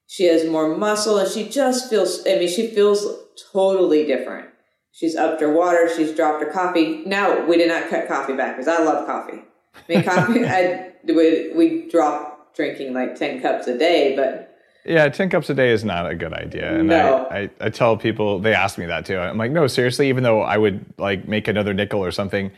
she 0.06 0.24
has 0.26 0.48
more 0.48 0.76
muscle 0.76 1.18
and 1.18 1.28
she 1.28 1.48
just 1.48 1.90
feels, 1.90 2.24
I 2.26 2.38
mean, 2.38 2.48
she 2.48 2.68
feels 2.68 3.04
totally 3.52 4.06
different. 4.06 4.48
She's 4.92 5.16
upped 5.16 5.40
her 5.40 5.52
water. 5.52 5.88
She's 5.94 6.14
dropped 6.14 6.42
her 6.42 6.50
coffee. 6.50 7.02
Now 7.04 7.46
we 7.46 7.56
did 7.56 7.68
not 7.68 7.90
cut 7.90 8.06
coffee 8.06 8.36
back 8.36 8.56
because 8.56 8.68
I 8.68 8.82
love 8.82 9.06
coffee. 9.06 9.42
I 9.74 9.80
mean, 9.88 10.02
coffee, 10.04 10.44
I, 10.46 10.92
we, 11.04 11.52
we 11.52 11.88
drop 11.88 12.54
drinking 12.54 12.94
like 12.94 13.16
10 13.16 13.42
cups 13.42 13.66
a 13.66 13.76
day, 13.76 14.14
but 14.14 14.46
yeah, 14.84 15.08
10 15.08 15.30
cups 15.30 15.50
a 15.50 15.54
day 15.54 15.72
is 15.72 15.84
not 15.84 16.08
a 16.10 16.14
good 16.14 16.32
idea. 16.32 16.78
And 16.78 16.88
no. 16.88 17.26
I, 17.30 17.38
I, 17.38 17.50
I, 17.60 17.68
tell 17.68 17.96
people, 17.96 18.38
they 18.38 18.54
ask 18.54 18.78
me 18.78 18.86
that 18.86 19.04
too. 19.04 19.18
I'm 19.18 19.36
like, 19.36 19.50
no, 19.50 19.66
seriously, 19.66 20.08
even 20.08 20.22
though 20.22 20.40
I 20.40 20.56
would 20.56 20.84
like 20.96 21.28
make 21.28 21.48
another 21.48 21.74
nickel 21.74 22.02
or 22.02 22.10
something, 22.10 22.50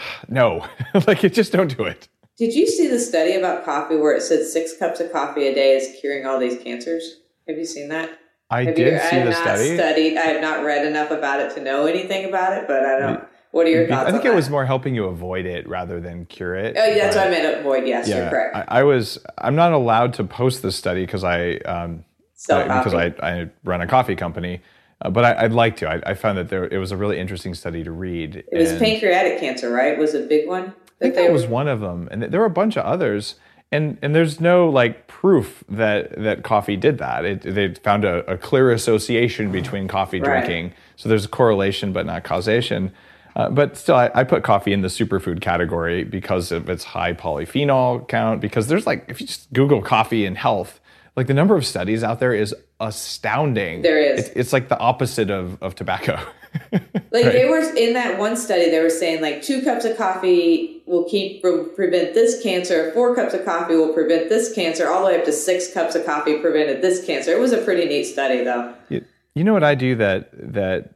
no, 0.28 0.66
like 1.06 1.24
it 1.24 1.34
just 1.34 1.52
don't 1.52 1.76
do 1.76 1.84
it. 1.84 2.08
Did 2.36 2.54
you 2.54 2.68
see 2.68 2.86
the 2.86 3.00
study 3.00 3.34
about 3.34 3.64
coffee 3.64 3.96
where 3.96 4.14
it 4.14 4.22
said 4.22 4.44
six 4.44 4.76
cups 4.78 5.00
of 5.00 5.12
coffee 5.12 5.48
a 5.48 5.54
day 5.54 5.72
is 5.76 6.00
curing 6.00 6.24
all 6.24 6.38
these 6.38 6.62
cancers? 6.62 7.20
Have 7.48 7.58
you 7.58 7.64
seen 7.64 7.88
that? 7.88 8.10
I 8.50 8.64
have 8.64 8.76
did 8.76 8.92
you, 8.92 8.98
see 9.10 9.16
I 9.16 9.24
the 9.24 9.32
study. 9.32 9.74
Studied. 9.74 10.16
I 10.16 10.26
have 10.26 10.40
not 10.40 10.64
read 10.64 10.86
enough 10.86 11.10
about 11.10 11.40
it 11.40 11.54
to 11.54 11.60
know 11.60 11.86
anything 11.86 12.26
about 12.26 12.56
it, 12.56 12.66
but 12.66 12.84
I 12.84 12.98
don't. 12.98 13.24
What 13.50 13.66
are 13.66 13.70
your 13.70 13.88
thoughts? 13.88 14.08
I 14.08 14.12
think 14.12 14.24
it 14.24 14.28
that? 14.28 14.34
was 14.34 14.50
more 14.50 14.66
helping 14.66 14.94
you 14.94 15.04
avoid 15.06 15.46
it 15.46 15.66
rather 15.68 16.00
than 16.00 16.26
cure 16.26 16.54
it. 16.54 16.76
Oh, 16.78 16.84
yeah, 16.84 17.04
that's 17.04 17.16
what 17.16 17.26
I 17.26 17.30
meant. 17.30 17.60
Avoid. 17.60 17.86
Yes, 17.86 18.06
yeah, 18.06 18.18
you're 18.18 18.30
correct. 18.30 18.56
I, 18.56 18.80
I, 18.80 18.82
was. 18.84 19.18
I'm 19.38 19.56
not 19.56 19.72
allowed 19.72 20.14
to 20.14 20.24
post 20.24 20.62
this 20.62 20.76
study 20.76 21.04
because 21.04 21.24
I 21.24 21.56
um, 21.56 22.04
because 22.36 22.94
I, 22.94 23.14
I 23.22 23.50
run 23.64 23.80
a 23.80 23.86
coffee 23.86 24.16
company. 24.16 24.60
Uh, 25.00 25.10
but 25.10 25.24
I, 25.24 25.42
would 25.44 25.52
like 25.52 25.76
to. 25.76 25.88
I, 25.88 26.10
I, 26.10 26.14
found 26.14 26.38
that 26.38 26.48
there 26.48 26.64
it 26.64 26.78
was 26.78 26.90
a 26.90 26.96
really 26.96 27.18
interesting 27.18 27.54
study 27.54 27.84
to 27.84 27.92
read. 27.92 28.44
It 28.50 28.58
was 28.58 28.72
pancreatic 28.78 29.38
cancer, 29.38 29.70
right? 29.70 29.96
Was 29.96 30.14
a 30.14 30.22
big 30.22 30.48
one. 30.48 30.74
I 31.00 31.04
think 31.04 31.14
that 31.14 31.32
was 31.32 31.46
one 31.46 31.68
of 31.68 31.80
them, 31.80 32.08
and 32.10 32.22
there 32.22 32.40
were 32.40 32.46
a 32.46 32.50
bunch 32.50 32.76
of 32.76 32.84
others. 32.84 33.36
And 33.70 33.98
and 34.02 34.14
there's 34.14 34.40
no 34.40 34.68
like 34.68 35.06
proof 35.06 35.62
that 35.68 36.20
that 36.22 36.42
coffee 36.42 36.76
did 36.76 36.98
that. 36.98 37.24
It, 37.24 37.42
they 37.42 37.74
found 37.74 38.04
a, 38.04 38.28
a, 38.30 38.38
clear 38.38 38.72
association 38.72 39.52
between 39.52 39.88
coffee 39.88 40.20
right. 40.20 40.44
drinking. 40.44 40.74
So 40.96 41.08
there's 41.08 41.26
a 41.26 41.28
correlation, 41.28 41.92
but 41.92 42.06
not 42.06 42.24
causation. 42.24 42.92
Uh, 43.36 43.50
but 43.50 43.76
still, 43.76 43.94
I, 43.94 44.10
I, 44.14 44.24
put 44.24 44.42
coffee 44.42 44.72
in 44.72 44.80
the 44.80 44.88
superfood 44.88 45.40
category 45.40 46.02
because 46.02 46.50
of 46.50 46.68
its 46.68 46.82
high 46.82 47.12
polyphenol 47.12 48.08
count. 48.08 48.40
Because 48.40 48.66
there's 48.66 48.86
like, 48.86 49.04
if 49.08 49.20
you 49.20 49.28
just 49.28 49.52
Google 49.52 49.82
coffee 49.82 50.24
and 50.24 50.36
health, 50.36 50.80
like 51.14 51.26
the 51.28 51.34
number 51.34 51.54
of 51.54 51.64
studies 51.64 52.02
out 52.02 52.20
there 52.20 52.32
is 52.32 52.54
astounding. 52.80 53.82
There 53.82 53.98
is. 53.98 54.26
It's, 54.26 54.36
it's 54.36 54.52
like 54.52 54.68
the 54.68 54.78
opposite 54.78 55.30
of, 55.30 55.60
of 55.62 55.74
tobacco. 55.74 56.20
like 56.72 56.82
right. 57.12 57.32
they 57.32 57.48
were 57.48 57.60
in 57.76 57.94
that 57.94 58.18
one 58.18 58.36
study, 58.36 58.70
they 58.70 58.80
were 58.80 58.90
saying 58.90 59.20
like 59.20 59.42
two 59.42 59.62
cups 59.62 59.84
of 59.84 59.96
coffee 59.96 60.82
will 60.86 61.04
keep 61.04 61.42
prevent 61.42 62.14
this 62.14 62.42
cancer, 62.42 62.92
four 62.92 63.14
cups 63.14 63.34
of 63.34 63.44
coffee 63.44 63.74
will 63.74 63.92
prevent 63.92 64.28
this 64.28 64.52
cancer, 64.54 64.88
all 64.88 65.00
the 65.00 65.08
way 65.08 65.18
up 65.18 65.24
to 65.24 65.32
six 65.32 65.72
cups 65.72 65.94
of 65.94 66.06
coffee 66.06 66.38
prevented 66.38 66.80
this 66.80 67.04
cancer. 67.04 67.32
It 67.32 67.40
was 67.40 67.52
a 67.52 67.58
pretty 67.58 67.86
neat 67.86 68.04
study, 68.04 68.44
though. 68.44 68.74
You, 68.88 69.04
you 69.34 69.44
know 69.44 69.52
what 69.52 69.64
I 69.64 69.74
do 69.74 69.94
that 69.96 70.30
that 70.52 70.94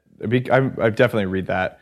I, 0.50 0.70
I 0.80 0.90
definitely 0.90 1.26
read 1.26 1.46
that 1.46 1.80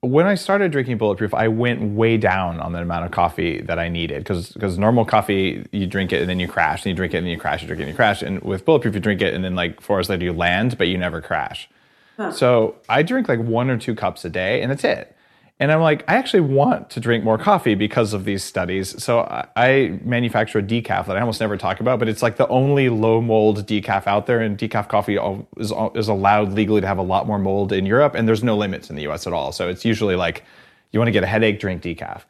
when 0.00 0.26
I 0.26 0.34
started 0.34 0.72
drinking 0.72 0.98
Bulletproof, 0.98 1.32
I 1.34 1.48
went 1.48 1.94
way 1.94 2.16
down 2.16 2.60
on 2.60 2.72
the 2.72 2.80
amount 2.80 3.06
of 3.06 3.10
coffee 3.10 3.60
that 3.62 3.78
I 3.78 3.88
needed 3.88 4.18
because 4.18 4.52
because 4.52 4.78
normal 4.78 5.04
coffee 5.04 5.66
you 5.72 5.86
drink 5.86 6.12
it 6.12 6.20
and 6.20 6.28
then 6.28 6.38
you 6.38 6.48
crash, 6.48 6.84
and 6.84 6.90
you 6.90 6.94
drink 6.94 7.14
it 7.14 7.18
and 7.18 7.26
then 7.26 7.32
you 7.32 7.38
crash, 7.38 7.62
you 7.62 7.66
drink 7.66 7.80
it 7.80 7.84
and 7.84 7.90
you 7.90 7.96
crash, 7.96 8.22
and 8.22 8.42
with 8.42 8.64
Bulletproof 8.64 8.94
you 8.94 9.00
drink 9.00 9.22
it 9.22 9.34
and 9.34 9.44
then 9.44 9.54
like 9.54 9.80
four 9.80 9.96
hours 9.96 10.08
later 10.08 10.24
you 10.24 10.32
land, 10.32 10.76
but 10.76 10.88
you 10.88 10.98
never 10.98 11.20
crash. 11.20 11.68
Huh. 12.16 12.30
So 12.32 12.76
I 12.88 13.02
drink 13.02 13.28
like 13.28 13.40
one 13.40 13.70
or 13.70 13.78
two 13.78 13.94
cups 13.94 14.24
a 14.24 14.30
day, 14.30 14.62
and 14.62 14.70
that's 14.70 14.84
it. 14.84 15.15
And 15.58 15.72
I'm 15.72 15.80
like, 15.80 16.04
I 16.06 16.16
actually 16.16 16.42
want 16.42 16.90
to 16.90 17.00
drink 17.00 17.24
more 17.24 17.38
coffee 17.38 17.74
because 17.74 18.12
of 18.12 18.26
these 18.26 18.44
studies. 18.44 19.02
So 19.02 19.20
I, 19.20 19.46
I 19.56 20.00
manufacture 20.04 20.58
a 20.58 20.62
decaf 20.62 21.06
that 21.06 21.16
I 21.16 21.20
almost 21.20 21.40
never 21.40 21.56
talk 21.56 21.80
about, 21.80 21.98
but 21.98 22.08
it's 22.08 22.22
like 22.22 22.36
the 22.36 22.46
only 22.48 22.90
low 22.90 23.22
mold 23.22 23.66
decaf 23.66 24.06
out 24.06 24.26
there. 24.26 24.40
And 24.40 24.58
decaf 24.58 24.88
coffee 24.88 25.16
is, 25.56 25.72
is 25.94 26.08
allowed 26.08 26.52
legally 26.52 26.82
to 26.82 26.86
have 26.86 26.98
a 26.98 27.02
lot 27.02 27.26
more 27.26 27.38
mold 27.38 27.72
in 27.72 27.86
Europe, 27.86 28.14
and 28.14 28.28
there's 28.28 28.44
no 28.44 28.54
limits 28.54 28.90
in 28.90 28.96
the 28.96 29.08
US 29.08 29.26
at 29.26 29.32
all. 29.32 29.50
So 29.50 29.68
it's 29.68 29.84
usually 29.84 30.14
like, 30.14 30.44
you 30.92 31.00
want 31.00 31.08
to 31.08 31.12
get 31.12 31.24
a 31.24 31.26
headache, 31.26 31.58
drink 31.58 31.82
decaf. 31.82 32.22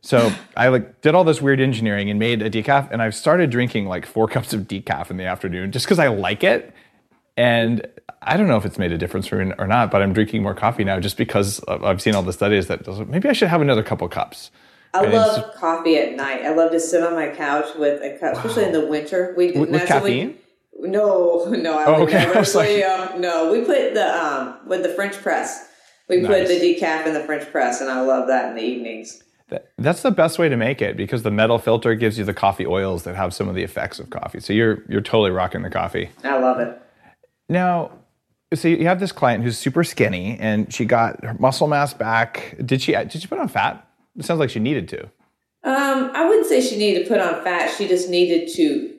So 0.00 0.32
I 0.56 0.66
like 0.68 1.02
did 1.02 1.14
all 1.14 1.22
this 1.22 1.40
weird 1.40 1.60
engineering 1.60 2.10
and 2.10 2.18
made 2.18 2.42
a 2.42 2.50
decaf, 2.50 2.90
and 2.90 3.00
I've 3.00 3.14
started 3.14 3.50
drinking 3.50 3.86
like 3.86 4.06
four 4.06 4.26
cups 4.34 4.52
of 4.52 4.62
decaf 4.62 5.08
in 5.08 5.18
the 5.18 5.24
afternoon 5.24 5.70
just 5.70 5.86
because 5.86 6.00
I 6.00 6.08
like 6.08 6.42
it. 6.42 6.74
And 7.36 7.86
I 8.20 8.36
don't 8.36 8.46
know 8.48 8.56
if 8.56 8.64
it's 8.64 8.78
made 8.78 8.92
a 8.92 8.98
difference 8.98 9.26
for 9.26 9.36
me 9.44 9.52
or 9.58 9.66
not, 9.66 9.90
but 9.90 10.00
I'm 10.02 10.12
drinking 10.12 10.42
more 10.42 10.54
coffee 10.54 10.84
now 10.84 11.00
just 11.00 11.16
because 11.16 11.60
I've 11.68 12.00
seen 12.00 12.14
all 12.14 12.22
the 12.22 12.32
studies 12.32 12.68
that 12.68 12.86
maybe 13.08 13.28
I 13.28 13.32
should 13.32 13.48
have 13.48 13.60
another 13.60 13.82
couple 13.82 14.08
cups. 14.08 14.50
I 14.94 15.04
And 15.04 15.12
love 15.12 15.38
it's- 15.38 15.56
coffee 15.58 15.96
at 15.96 16.14
night. 16.14 16.42
I 16.44 16.52
love 16.54 16.70
to 16.72 16.80
sit 16.80 17.02
on 17.02 17.14
my 17.14 17.28
couch 17.28 17.66
with 17.76 18.02
a 18.02 18.18
cup, 18.18 18.34
especially 18.36 18.64
in 18.64 18.72
the 18.72 18.86
winter. 18.86 19.34
We 19.36 19.52
With- 19.52 19.70
with 19.70 19.80
we- 19.82 19.86
caffeine? 19.86 20.38
no, 20.78 21.44
no, 21.50 21.78
I 21.78 21.84
Oh, 21.86 21.92
would 22.00 22.08
okay. 22.08 22.18
I 22.22 22.24
never. 22.26 22.38
was 22.40 22.54
like- 22.54 22.84
um, 22.84 23.20
no, 23.20 23.50
we 23.52 23.60
put 23.62 23.94
the 23.94 24.06
um 24.24 24.58
with 24.66 24.82
the 24.82 24.88
French 24.90 25.14
press. 25.14 25.68
We 26.08 26.18
Nice. 26.18 26.32
put 26.32 26.48
the 26.48 26.60
decaf 26.60 27.06
in 27.06 27.14
the 27.14 27.20
French 27.20 27.50
press, 27.50 27.80
and 27.80 27.88
I 27.90 28.00
love 28.02 28.26
that 28.28 28.50
in 28.50 28.56
the 28.56 28.62
evenings. 28.62 29.22
That- 29.48 29.68
That's 29.78 30.02
the 30.02 30.10
best 30.10 30.38
way 30.38 30.48
to 30.48 30.56
make 30.56 30.82
it 30.82 30.96
because 30.96 31.22
the 31.22 31.30
metal 31.30 31.58
filter 31.58 31.94
gives 31.94 32.18
you 32.18 32.24
the 32.24 32.34
coffee 32.34 32.66
oils 32.66 33.04
that 33.04 33.14
have 33.16 33.32
some 33.32 33.48
of 33.48 33.54
the 33.54 33.62
effects 33.62 33.98
of 33.98 34.10
coffee. 34.10 34.40
So 34.40 34.52
you're 34.52 34.82
you're 34.88 35.00
totally 35.00 35.30
rocking 35.30 35.62
the 35.62 35.70
coffee. 35.70 36.10
I 36.24 36.38
love 36.38 36.60
it. 36.60 36.78
Now, 37.52 37.90
so 38.54 38.68
you 38.68 38.86
have 38.86 38.98
this 38.98 39.12
client 39.12 39.44
who's 39.44 39.58
super 39.58 39.84
skinny 39.84 40.38
and 40.40 40.72
she 40.72 40.84
got 40.84 41.22
her 41.24 41.34
muscle 41.34 41.66
mass 41.68 41.92
back. 41.94 42.56
Did 42.64 42.80
she 42.82 42.92
did 42.92 43.12
she 43.12 43.26
put 43.28 43.38
on 43.38 43.48
fat? 43.48 43.86
It 44.16 44.24
sounds 44.24 44.40
like 44.40 44.50
she 44.50 44.58
needed 44.60 44.88
to. 44.88 45.04
Um, 45.64 46.10
I 46.14 46.26
wouldn't 46.26 46.46
say 46.46 46.60
she 46.60 46.76
needed 46.76 47.04
to 47.04 47.08
put 47.08 47.20
on 47.20 47.44
fat. 47.44 47.72
She 47.76 47.86
just 47.86 48.08
needed 48.08 48.48
to 48.56 48.94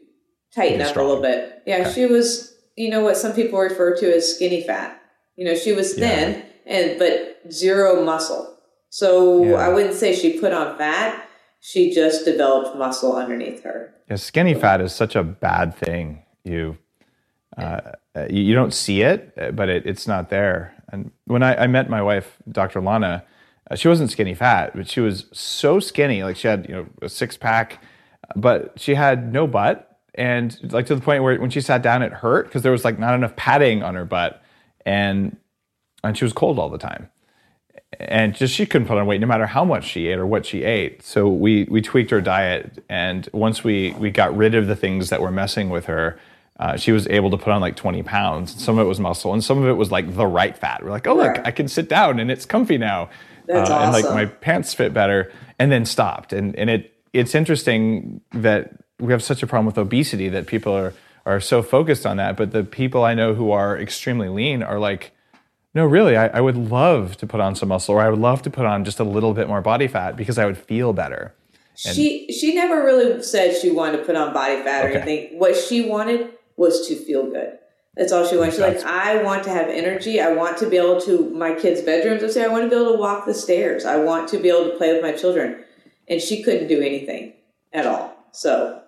tighten 0.56 0.82
up 0.82 0.88
strong. 0.88 1.06
a 1.06 1.10
little 1.10 1.22
bit. 1.24 1.62
Yeah, 1.66 1.92
she 1.92 2.06
was, 2.06 2.56
you 2.78 2.90
know, 2.90 3.02
what 3.02 3.18
some 3.18 3.34
people 3.34 3.60
refer 3.60 3.96
to 3.98 4.16
as 4.16 4.36
skinny 4.36 4.62
fat. 4.62 5.02
You 5.36 5.46
know, 5.46 5.56
she 5.56 5.74
was 5.74 5.98
Yeah. 5.98 6.08
thin 6.08 6.44
and 6.66 7.00
but 7.00 7.42
zero 7.52 8.04
muscle. 8.06 8.58
So 8.90 9.44
Yeah. 9.44 9.56
I 9.56 9.70
wouldn't 9.70 9.96
say 9.96 10.16
she 10.16 10.40
put 10.40 10.54
on 10.54 10.78
fat. 10.78 11.28
She 11.60 11.94
just 11.94 12.26
developed 12.26 12.78
muscle 12.78 13.16
underneath 13.16 13.64
her. 13.64 13.94
Yeah, 14.10 14.18
skinny 14.18 14.54
fat 14.54 14.80
is 14.82 14.94
such 14.94 15.16
a 15.16 15.24
bad 15.24 15.76
thing. 15.76 16.24
You 16.44 16.78
uh, 17.58 17.82
you, 18.30 18.44
you 18.44 18.54
don't 18.54 18.74
see 18.74 19.02
it, 19.02 19.34
uh, 19.40 19.52
but 19.52 19.70
it, 19.70 19.86
it's 19.86 20.08
not 20.08 20.30
there. 20.30 20.74
And 20.92 21.12
when 21.26 21.44
I, 21.44 21.64
I 21.64 21.68
met 21.68 21.90
my 21.90 22.02
wife, 22.02 22.38
Dr. 22.52 22.82
Lana, 22.82 23.24
uh, 23.70 23.76
she 23.76 23.88
wasn't 23.88 24.12
skinny 24.12 24.34
fat, 24.34 24.76
but 24.76 24.90
she 24.90 25.00
was 25.00 25.26
so 25.32 25.80
skinny. 25.80 26.24
Like 26.24 26.36
she 26.36 26.48
had 26.48 26.68
you 26.68 26.76
know 26.76 26.88
a 27.02 27.10
six 27.10 27.38
pack, 27.38 27.84
but 28.36 28.74
she 28.80 28.96
had 28.96 29.32
no 29.32 29.48
butt, 29.48 30.00
and 30.16 30.58
like 30.72 30.86
to 30.88 30.96
the 30.96 31.02
point 31.02 31.24
where 31.24 31.40
when 31.40 31.50
she 31.50 31.62
sat 31.62 31.82
down, 31.82 32.02
it 32.02 32.12
hurt 32.12 32.46
because 32.46 32.62
there 32.62 32.72
was 32.72 32.86
like 32.86 33.00
not 33.00 33.16
enough 33.16 33.36
padding 33.36 33.82
on 33.84 33.96
her 33.96 34.06
butt, 34.06 34.44
and 34.86 35.38
and 36.04 36.18
she 36.18 36.26
was 36.26 36.34
cold 36.34 36.60
all 36.60 36.70
the 36.70 36.78
time 36.78 37.10
and 38.00 38.36
just 38.36 38.54
she 38.54 38.66
couldn't 38.66 38.88
put 38.88 38.98
on 38.98 39.06
weight 39.06 39.22
no 39.22 39.28
matter 39.28 39.46
how 39.46 39.64
much 39.64 39.86
she 39.86 40.08
ate 40.08 40.18
or 40.18 40.26
what 40.26 40.46
she 40.46 40.64
ate. 40.64 41.04
So 41.04 41.28
we 41.28 41.66
we 41.66 41.82
tweaked 41.82 42.12
her 42.12 42.22
diet, 42.22 42.84
and 42.90 43.28
once 43.34 43.64
we 43.64 43.94
we 43.94 44.12
got 44.12 44.36
rid 44.36 44.56
of 44.56 44.68
the 44.68 44.76
things 44.76 45.10
that 45.10 45.22
were 45.22 45.32
messing 45.32 45.70
with 45.70 45.86
her, 45.86 46.20
uh, 46.60 46.78
she 46.78 46.92
was 46.92 47.08
able 47.08 47.32
to 47.32 47.38
put 47.38 47.50
on 47.50 47.62
like 47.62 47.76
20 47.76 48.04
pounds. 48.04 48.64
Some 48.64 48.78
of 48.78 48.86
it 48.86 48.88
was 48.88 49.00
muscle, 49.00 49.34
and 49.34 49.44
some 49.44 49.58
of 49.62 49.68
it 49.68 49.74
was 49.74 49.92
like 49.92 50.16
the 50.16 50.28
right 50.28 50.58
fat. 50.58 50.84
We're 50.84 50.92
like, 50.92 51.08
oh 51.08 51.16
look, 51.16 51.40
I 51.46 51.52
can 51.52 51.68
sit 51.68 51.90
down 51.90 52.20
and 52.20 52.30
it's 52.32 52.46
comfy 52.46 52.78
now, 52.78 53.10
That's 53.48 53.70
and 53.70 53.92
like 53.92 54.06
my 54.06 54.26
pants 54.26 54.74
fit 54.74 54.94
better, 54.94 55.32
and 55.60 55.72
then 55.72 55.86
stopped. 55.86 56.32
And 56.34 56.56
and 56.56 56.70
it 56.70 56.94
it's 57.12 57.36
interesting 57.36 58.22
that 58.32 58.72
we 59.00 59.12
have 59.12 59.24
such 59.24 59.44
a 59.44 59.48
problem 59.48 59.66
with 59.66 59.78
obesity 59.78 60.30
that 60.30 60.48
people 60.48 60.74
are 60.74 60.94
are 61.26 61.40
so 61.40 61.64
focused 61.64 62.06
on 62.06 62.18
that, 62.18 62.36
but 62.38 62.52
the 62.52 62.64
people 62.64 63.04
I 63.04 63.14
know 63.14 63.34
who 63.34 63.52
are 63.52 63.78
extremely 63.80 64.30
lean 64.30 64.62
are 64.62 64.78
like 64.80 65.12
no, 65.76 65.86
really, 65.86 66.16
I, 66.16 66.28
I 66.28 66.40
would 66.40 66.56
love 66.56 67.18
to 67.18 67.26
put 67.26 67.40
on 67.40 67.56
some 67.56 67.70
muscle, 67.70 67.96
or 67.96 68.02
I 68.02 68.08
would 68.08 68.20
love 68.20 68.44
to 68.44 68.52
put 68.52 68.68
on 68.68 68.86
just 68.86 69.00
a 69.00 69.04
little 69.04 69.34
bit 69.34 69.48
more 69.48 69.60
body 69.60 69.88
fat 69.88 70.16
because 70.16 70.38
I 70.38 70.46
would 70.46 70.58
feel 70.58 70.94
better. 70.94 71.34
she 71.76 72.32
she 72.32 72.54
never 72.54 72.84
really 72.84 73.24
said 73.24 73.58
she 73.58 73.72
wanted 73.72 73.98
to 73.98 74.04
put 74.04 74.16
on 74.16 74.34
body 74.34 74.62
fat 74.62 74.86
or 74.86 74.90
Okay. 74.90 75.02
anything. 75.02 75.40
What 75.40 75.56
she 75.56 75.84
wanted 75.90 76.30
was 76.58 76.88
to 76.88 76.96
feel 76.96 77.30
good. 77.30 77.58
That's 77.96 78.12
all 78.12 78.26
she 78.26 78.38
wanted. 78.38 78.52
She's 78.52 78.60
like, 78.62 78.84
I 78.84 79.22
want 79.22 79.44
to 79.44 79.52
have 79.52 79.70
energy. 79.70 80.20
I 80.20 80.32
want 80.34 80.58
to 80.58 80.70
be 80.70 80.78
able 80.78 81.00
to 81.02 81.30
my 81.30 81.54
kids' 81.54 81.82
bedrooms. 81.82 82.24
I 82.24 82.28
say, 82.28 82.44
I 82.44 82.48
want 82.48 82.64
to 82.64 82.70
be 82.70 82.76
able 82.76 82.94
to 82.94 82.98
walk 82.98 83.26
the 83.26 83.34
stairs. 83.36 83.86
I 83.86 83.98
want 83.98 84.28
to 84.30 84.40
be 84.40 84.50
able 84.50 84.72
to 84.72 84.78
play 84.78 84.94
with 84.94 85.04
my 85.04 85.12
children. 85.12 85.64
And 86.08 86.20
she 86.20 86.42
couldn't 86.42 86.68
do 86.68 86.82
anything 86.82 87.34
at 87.72 87.86
all. 87.86 88.16
So 88.32 88.82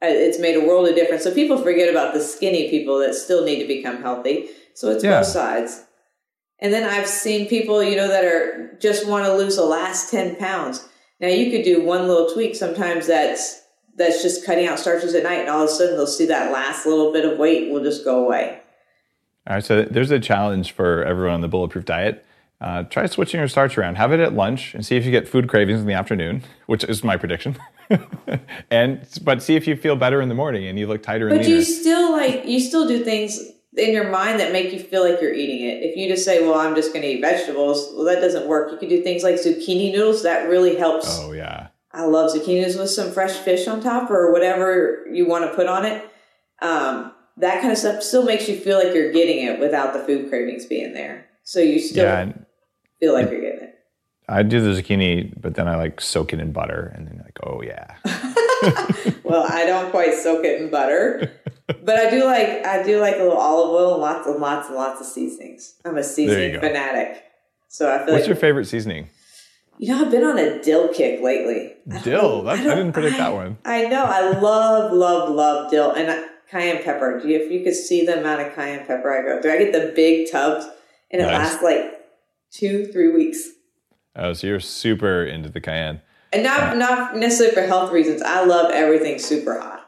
it's 0.00 0.38
made 0.38 0.56
a 0.56 0.64
world 0.64 0.86
of 0.88 0.94
difference. 0.94 1.24
So 1.24 1.34
people 1.34 1.58
forget 1.58 1.88
about 1.88 2.14
the 2.14 2.20
skinny 2.20 2.70
people 2.70 2.98
that 3.00 3.14
still 3.14 3.44
need 3.44 3.60
to 3.60 3.66
become 3.66 4.02
healthy. 4.02 4.50
So 4.74 4.90
it's 4.90 5.02
Yeah. 5.02 5.20
both 5.20 5.28
sides. 5.28 5.82
And 6.60 6.72
then 6.72 6.84
I've 6.84 7.08
seen 7.08 7.48
people, 7.48 7.82
you 7.82 7.96
know, 7.96 8.08
that 8.08 8.24
are 8.24 8.76
just 8.78 9.06
want 9.06 9.24
to 9.26 9.34
lose 9.34 9.56
the 9.56 9.64
last 9.64 10.10
10 10.10 10.36
pounds. 10.36 10.86
Now 11.20 11.28
you 11.28 11.50
could 11.50 11.64
do 11.64 11.82
one 11.82 12.06
little 12.06 12.32
tweak. 12.32 12.54
Sometimes 12.54 13.08
that's 13.08 13.62
that's 13.96 14.22
just 14.22 14.44
cutting 14.44 14.66
out 14.66 14.78
starches 14.78 15.14
at 15.14 15.22
night, 15.22 15.40
and 15.40 15.48
all 15.48 15.62
of 15.64 15.68
a 15.68 15.72
sudden 15.72 15.96
they'll 15.96 16.06
see 16.06 16.26
that 16.26 16.52
last 16.52 16.86
little 16.86 17.12
bit 17.12 17.24
of 17.24 17.38
weight 17.38 17.70
will 17.70 17.82
just 17.82 18.04
go 18.04 18.24
away. 18.24 18.60
All 19.46 19.56
right, 19.56 19.64
so 19.64 19.82
there's 19.82 20.10
a 20.10 20.18
challenge 20.18 20.72
for 20.72 21.04
everyone 21.04 21.34
on 21.34 21.40
the 21.40 21.48
bulletproof 21.48 21.84
diet. 21.84 22.24
Uh, 22.60 22.82
try 22.84 23.04
switching 23.04 23.38
your 23.38 23.48
starch 23.48 23.76
around. 23.76 23.96
Have 23.96 24.12
it 24.12 24.20
at 24.20 24.32
lunch 24.32 24.74
and 24.74 24.86
see 24.86 24.96
if 24.96 25.04
you 25.04 25.10
get 25.10 25.28
food 25.28 25.48
cravings 25.48 25.80
in 25.80 25.86
the 25.86 25.92
afternoon, 25.92 26.42
which 26.66 26.82
is 26.84 27.04
my 27.04 27.16
prediction. 27.16 27.56
and 28.70 29.06
but 29.22 29.42
see 29.42 29.56
if 29.56 29.66
you 29.66 29.76
feel 29.76 29.96
better 29.96 30.22
in 30.22 30.28
the 30.30 30.34
morning 30.34 30.66
and 30.66 30.78
you 30.78 30.86
look 30.86 31.02
tighter 31.02 31.28
But 31.28 31.46
you 31.46 31.62
still 31.62 32.12
like 32.12 32.46
you 32.46 32.60
still 32.60 32.88
do 32.88 33.04
things 33.04 33.38
in 33.76 33.92
your 33.92 34.08
mind 34.08 34.40
that 34.40 34.52
make 34.52 34.72
you 34.72 34.78
feel 34.78 35.02
like 35.06 35.20
you're 35.20 35.34
eating 35.34 35.60
it. 35.60 35.82
If 35.82 35.96
you 35.96 36.08
just 36.08 36.24
say, 36.24 36.46
"Well, 36.46 36.58
I'm 36.58 36.74
just 36.74 36.92
going 36.94 37.02
to 37.02 37.08
eat 37.08 37.20
vegetables," 37.20 37.92
well, 37.94 38.04
that 38.04 38.20
doesn't 38.20 38.46
work. 38.46 38.72
You 38.72 38.78
could 38.78 38.88
do 38.88 39.02
things 39.02 39.22
like 39.22 39.34
zucchini 39.34 39.92
noodles. 39.92 40.22
That 40.22 40.48
really 40.48 40.76
helps. 40.76 41.18
oh 41.20 41.32
yeah, 41.32 41.68
I 41.94 42.04
love 42.04 42.32
zucchini 42.32 42.56
noodles 42.56 42.76
with 42.76 42.90
some 42.90 43.12
fresh 43.12 43.32
fish 43.32 43.68
on 43.68 43.80
top 43.80 44.10
or 44.10 44.32
whatever 44.32 45.06
you 45.10 45.26
want 45.26 45.48
to 45.48 45.54
put 45.54 45.66
on 45.66 45.84
it. 45.84 46.04
Um, 46.60 47.12
that 47.36 47.60
kind 47.60 47.72
of 47.72 47.78
stuff 47.78 48.02
still 48.02 48.24
makes 48.24 48.48
you 48.48 48.56
feel 48.56 48.78
like 48.78 48.94
you're 48.94 49.12
getting 49.12 49.44
it 49.44 49.60
without 49.60 49.92
the 49.92 50.00
food 50.00 50.28
cravings 50.28 50.66
being 50.66 50.92
there. 50.92 51.26
So 51.42 51.60
you 51.60 51.78
still 51.78 52.04
yeah. 52.04 52.32
Feel 53.00 53.12
like 53.12 53.30
you're 53.30 53.40
getting 53.40 53.60
it. 53.60 53.78
I 54.28 54.42
do 54.42 54.60
the 54.60 54.80
zucchini, 54.80 55.34
but 55.40 55.54
then 55.54 55.68
I 55.68 55.76
like 55.76 56.00
soak 56.00 56.32
it 56.32 56.40
in 56.40 56.52
butter 56.52 56.92
and 56.94 57.06
then 57.06 57.22
like, 57.24 57.38
oh 57.42 57.62
yeah. 57.62 57.96
Well, 59.24 59.46
I 59.50 59.66
don't 59.66 59.90
quite 59.90 60.14
soak 60.14 60.44
it 60.44 60.60
in 60.60 60.70
butter, 60.70 61.32
but 61.66 61.96
I 61.96 62.08
do 62.10 62.24
like 62.24 62.64
I 62.64 62.82
do 62.82 63.00
like 63.00 63.16
a 63.16 63.22
little 63.22 63.36
olive 63.36 63.70
oil 63.70 63.92
and 63.94 64.02
lots 64.02 64.26
and 64.26 64.36
lots 64.38 64.68
and 64.68 64.76
lots 64.76 65.00
of 65.00 65.06
seasonings. 65.06 65.74
I'm 65.84 65.96
a 65.96 66.04
seasoning 66.04 66.60
fanatic, 66.60 67.24
so 67.68 67.92
I 67.92 68.04
feel 68.04 68.14
What's 68.14 68.22
like 68.22 68.26
your 68.28 68.36
favorite 68.36 68.66
seasoning? 68.66 69.08
You 69.78 69.88
know 69.94 70.04
I've 70.04 70.10
been 70.10 70.24
on 70.24 70.38
a 70.38 70.62
dill 70.62 70.88
kick 70.92 71.20
lately. 71.20 71.72
Dill. 72.02 72.42
That- 72.42 72.58
I 72.60 72.62
didn't 72.62 72.92
predict 72.92 73.16
that 73.18 73.32
one. 73.34 73.58
I 73.64 73.84
know. 73.86 74.04
I 74.04 74.30
love 74.38 74.92
love 74.92 75.30
love 75.30 75.70
dill 75.70 75.92
and 75.92 76.08
uh, 76.08 76.28
cayenne 76.50 76.82
pepper. 76.82 77.20
Do 77.20 77.28
you, 77.28 77.38
if 77.38 77.50
you 77.50 77.62
could 77.64 77.74
see 77.74 78.04
the 78.06 78.20
amount 78.20 78.42
of 78.42 78.54
cayenne 78.54 78.86
pepper 78.86 79.12
I 79.12 79.22
go 79.22 79.42
through, 79.42 79.52
I 79.52 79.58
get 79.58 79.72
the 79.72 79.92
big 79.94 80.30
tubs, 80.30 80.66
and 81.10 81.20
it 81.20 81.26
Nice. 81.26 81.32
lasts 81.38 81.62
like 81.62 82.00
two 82.50 82.86
three 82.86 83.12
weeks. 83.12 83.48
Oh, 84.16 84.32
so 84.32 84.46
you're 84.46 84.60
super 84.60 85.24
into 85.24 85.48
the 85.48 85.60
cayenne. 85.60 86.00
And 86.32 86.42
not 86.44 86.76
not 86.76 87.16
necessarily 87.16 87.54
for 87.54 87.62
health 87.62 87.92
reasons. 87.92 88.22
I 88.22 88.44
love 88.44 88.70
everything 88.72 89.18
super 89.18 89.58
hot. 89.60 89.80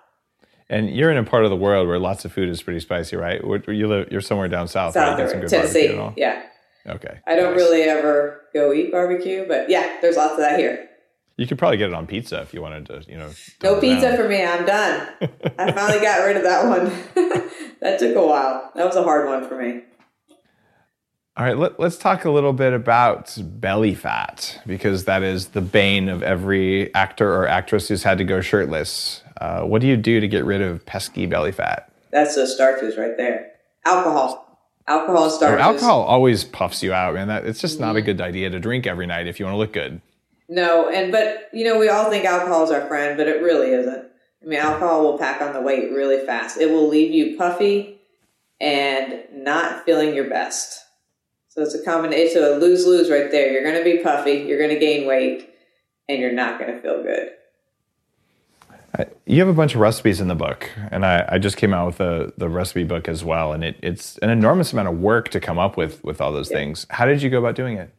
And 0.69 0.91
you're 0.91 1.13
in 1.13 1.17
a 1.17 1.23
part 1.23 1.45
of 1.45 1.51
the 1.51 1.57
world 1.57 1.87
where 1.87 1.99
lots 1.99 2.25
of 2.25 2.33
food 2.33 2.49
is 2.49 2.61
pretty 2.61 2.81
spicy, 2.81 3.15
right? 3.17 3.41
You 3.69 3.87
live, 3.87 4.09
you're 4.11 4.21
somewhere 4.21 4.49
down 4.49 4.67
south, 4.67 4.97
right? 4.97 5.11
South 5.11 5.19
You 5.19 5.25
get 5.25 5.31
some 5.31 5.41
good 5.43 5.49
Tennessee. 5.51 5.73
barbecue 5.87 5.93
and 5.93 6.01
all. 6.01 6.15
Yeah. 6.17 6.43
Okay. 6.89 7.19
I 7.27 7.37
don't 7.37 7.53
nice. 7.53 7.61
really 7.61 7.83
ever 7.83 8.43
go 8.55 8.73
eat 8.73 8.93
barbecue, 8.93 9.47
but 9.47 9.69
yeah, 9.69 9.99
there's 10.01 10.17
lots 10.17 10.33
of 10.33 10.39
that 10.39 10.59
here. 10.59 10.89
You 11.37 11.47
could 11.47 11.59
probably 11.59 11.77
get 11.77 11.89
it 11.89 11.95
on 11.95 12.07
pizza 12.07 12.41
if 12.41 12.55
you 12.55 12.63
wanted 12.63 12.87
to, 12.87 13.05
you 13.09 13.19
know. 13.19 13.31
No 13.63 13.79
pizza 13.79 14.09
down. 14.09 14.17
for 14.17 14.29
me. 14.29 14.43
I'm 14.43 14.65
done. 14.65 15.09
I 15.59 15.73
finally 15.73 16.01
got 16.01 16.25
rid 16.25 16.37
of 16.37 16.45
that 16.45 16.65
one. 16.67 16.87
that 17.81 17.99
took 17.99 18.17
a 18.17 18.27
while. 18.27 18.73
That 18.75 18.87
was 18.87 18.97
a 18.97 19.03
hard 19.03 19.29
one 19.29 19.47
for 19.47 19.61
me. 19.61 19.83
All 21.37 21.45
right, 21.45 21.59
let, 21.59 21.79
let's 21.79 21.99
talk 21.99 22.25
a 22.25 22.31
little 22.31 22.55
bit 22.55 22.73
about 22.73 23.37
belly 23.61 23.95
fat 23.95 24.59
because 24.67 25.05
that 25.05 25.23
is 25.23 25.49
the 25.49 25.61
bane 25.61 26.09
of 26.09 26.23
every 26.23 26.95
actor 26.95 27.31
or 27.31 27.47
actress 27.47 27.89
who's 27.89 28.03
had 28.03 28.17
to 28.17 28.25
go 28.25 28.41
shirtless. 28.41 29.23
Uh, 29.39 29.61
what 29.65 29.83
do 29.83 29.87
you 29.87 29.99
do 29.99 30.19
to 30.21 30.29
get 30.29 30.47
rid 30.47 30.63
of 30.63 30.87
pesky 30.87 31.27
belly 31.27 31.53
fat? 31.53 31.93
That's 32.11 32.37
the 32.37 32.47
starches 32.47 32.97
right 32.97 33.19
there. 33.19 33.53
Alcohol. 33.85 34.46
Alcohol 34.89 35.25
Oh, 35.25 35.29
starches. 35.29 35.61
alcohol 35.65 36.03
always 36.03 36.45
puffs 36.45 36.83
you 36.83 36.93
out, 36.93 37.15
man. 37.15 37.29
That 37.29 37.45
it's 37.47 37.61
just 37.61 37.81
not 37.81 37.97
a 37.97 37.99
Mm-hmm. 37.99 38.07
good 38.07 38.21
idea 38.21 38.51
to 38.51 38.61
drink 38.61 38.87
every 38.87 39.07
night 39.07 39.27
if 39.27 39.41
you 39.41 39.47
want 39.47 39.55
to 39.55 39.59
look 39.59 39.73
good. 39.73 40.01
No, 40.49 40.89
and 40.89 41.11
but 41.11 41.49
you 41.53 41.65
know, 41.65 41.79
we 41.79 41.89
all 41.89 42.09
think 42.11 42.25
alcohol 42.25 42.63
is 42.65 42.71
our 42.71 42.87
friend, 42.87 43.17
but 43.17 43.27
it 43.29 43.43
really 43.43 43.73
isn't. 43.73 44.07
I 44.43 44.47
mean, 44.47 44.61
alcohol 44.61 45.03
will 45.03 45.19
pack 45.19 45.43
on 45.43 45.53
the 45.55 45.61
weight 45.61 45.91
really 45.91 46.25
fast. 46.25 46.57
It 46.59 46.71
will 46.71 46.87
leave 46.89 47.11
you 47.13 47.37
puffy 47.37 47.99
and 48.61 49.25
not 49.33 49.85
feeling 49.85 50.15
your 50.15 50.29
best. 50.29 50.85
So 51.49 51.63
it's 51.63 51.75
a 51.75 51.83
combination, 51.83 52.35
so 52.35 52.57
a 52.57 52.59
lose 52.59 52.87
lose 52.87 53.11
right 53.11 53.31
there. 53.31 53.51
You're 53.51 53.65
going 53.65 53.83
to 53.83 53.85
be 53.85 54.03
puffy, 54.05 54.45
you're 54.47 54.59
going 54.59 54.71
to 54.75 54.79
gain 54.79 55.07
weight, 55.09 55.49
and 56.09 56.21
you're 56.21 56.33
not 56.33 56.61
going 56.61 56.73
to 56.75 56.81
feel 56.81 57.03
good. 57.03 57.31
You 59.27 59.41
have 59.41 59.49
a 59.49 59.53
bunch 59.53 59.75
of 59.75 59.81
recipes 59.81 60.21
in 60.21 60.29
the 60.29 60.35
book, 60.35 60.71
and 60.91 61.05
I, 61.05 61.27
I 61.33 61.39
just 61.39 61.57
came 61.57 61.75
out 61.75 61.87
with 61.87 61.99
the, 61.99 62.33
the 62.39 62.49
recipe 62.49 62.85
book 62.85 63.09
as 63.09 63.23
well. 63.25 63.53
And 63.53 63.63
it, 63.63 63.77
it's 63.83 64.17
an 64.19 64.31
enormous 64.31 64.73
amount 64.73 64.89
of 64.89 64.99
work 64.99 65.29
to 65.31 65.41
come 65.41 65.59
up 65.59 65.77
with 65.77 66.03
with 66.05 66.21
all 66.21 66.33
those 66.33 66.51
yeah. 66.51 66.59
things. 66.59 66.87
How 66.91 67.05
did 67.05 67.23
you 67.23 67.29
go 67.29 67.39
about 67.39 67.57
doing 67.57 67.77
it? 67.77 67.93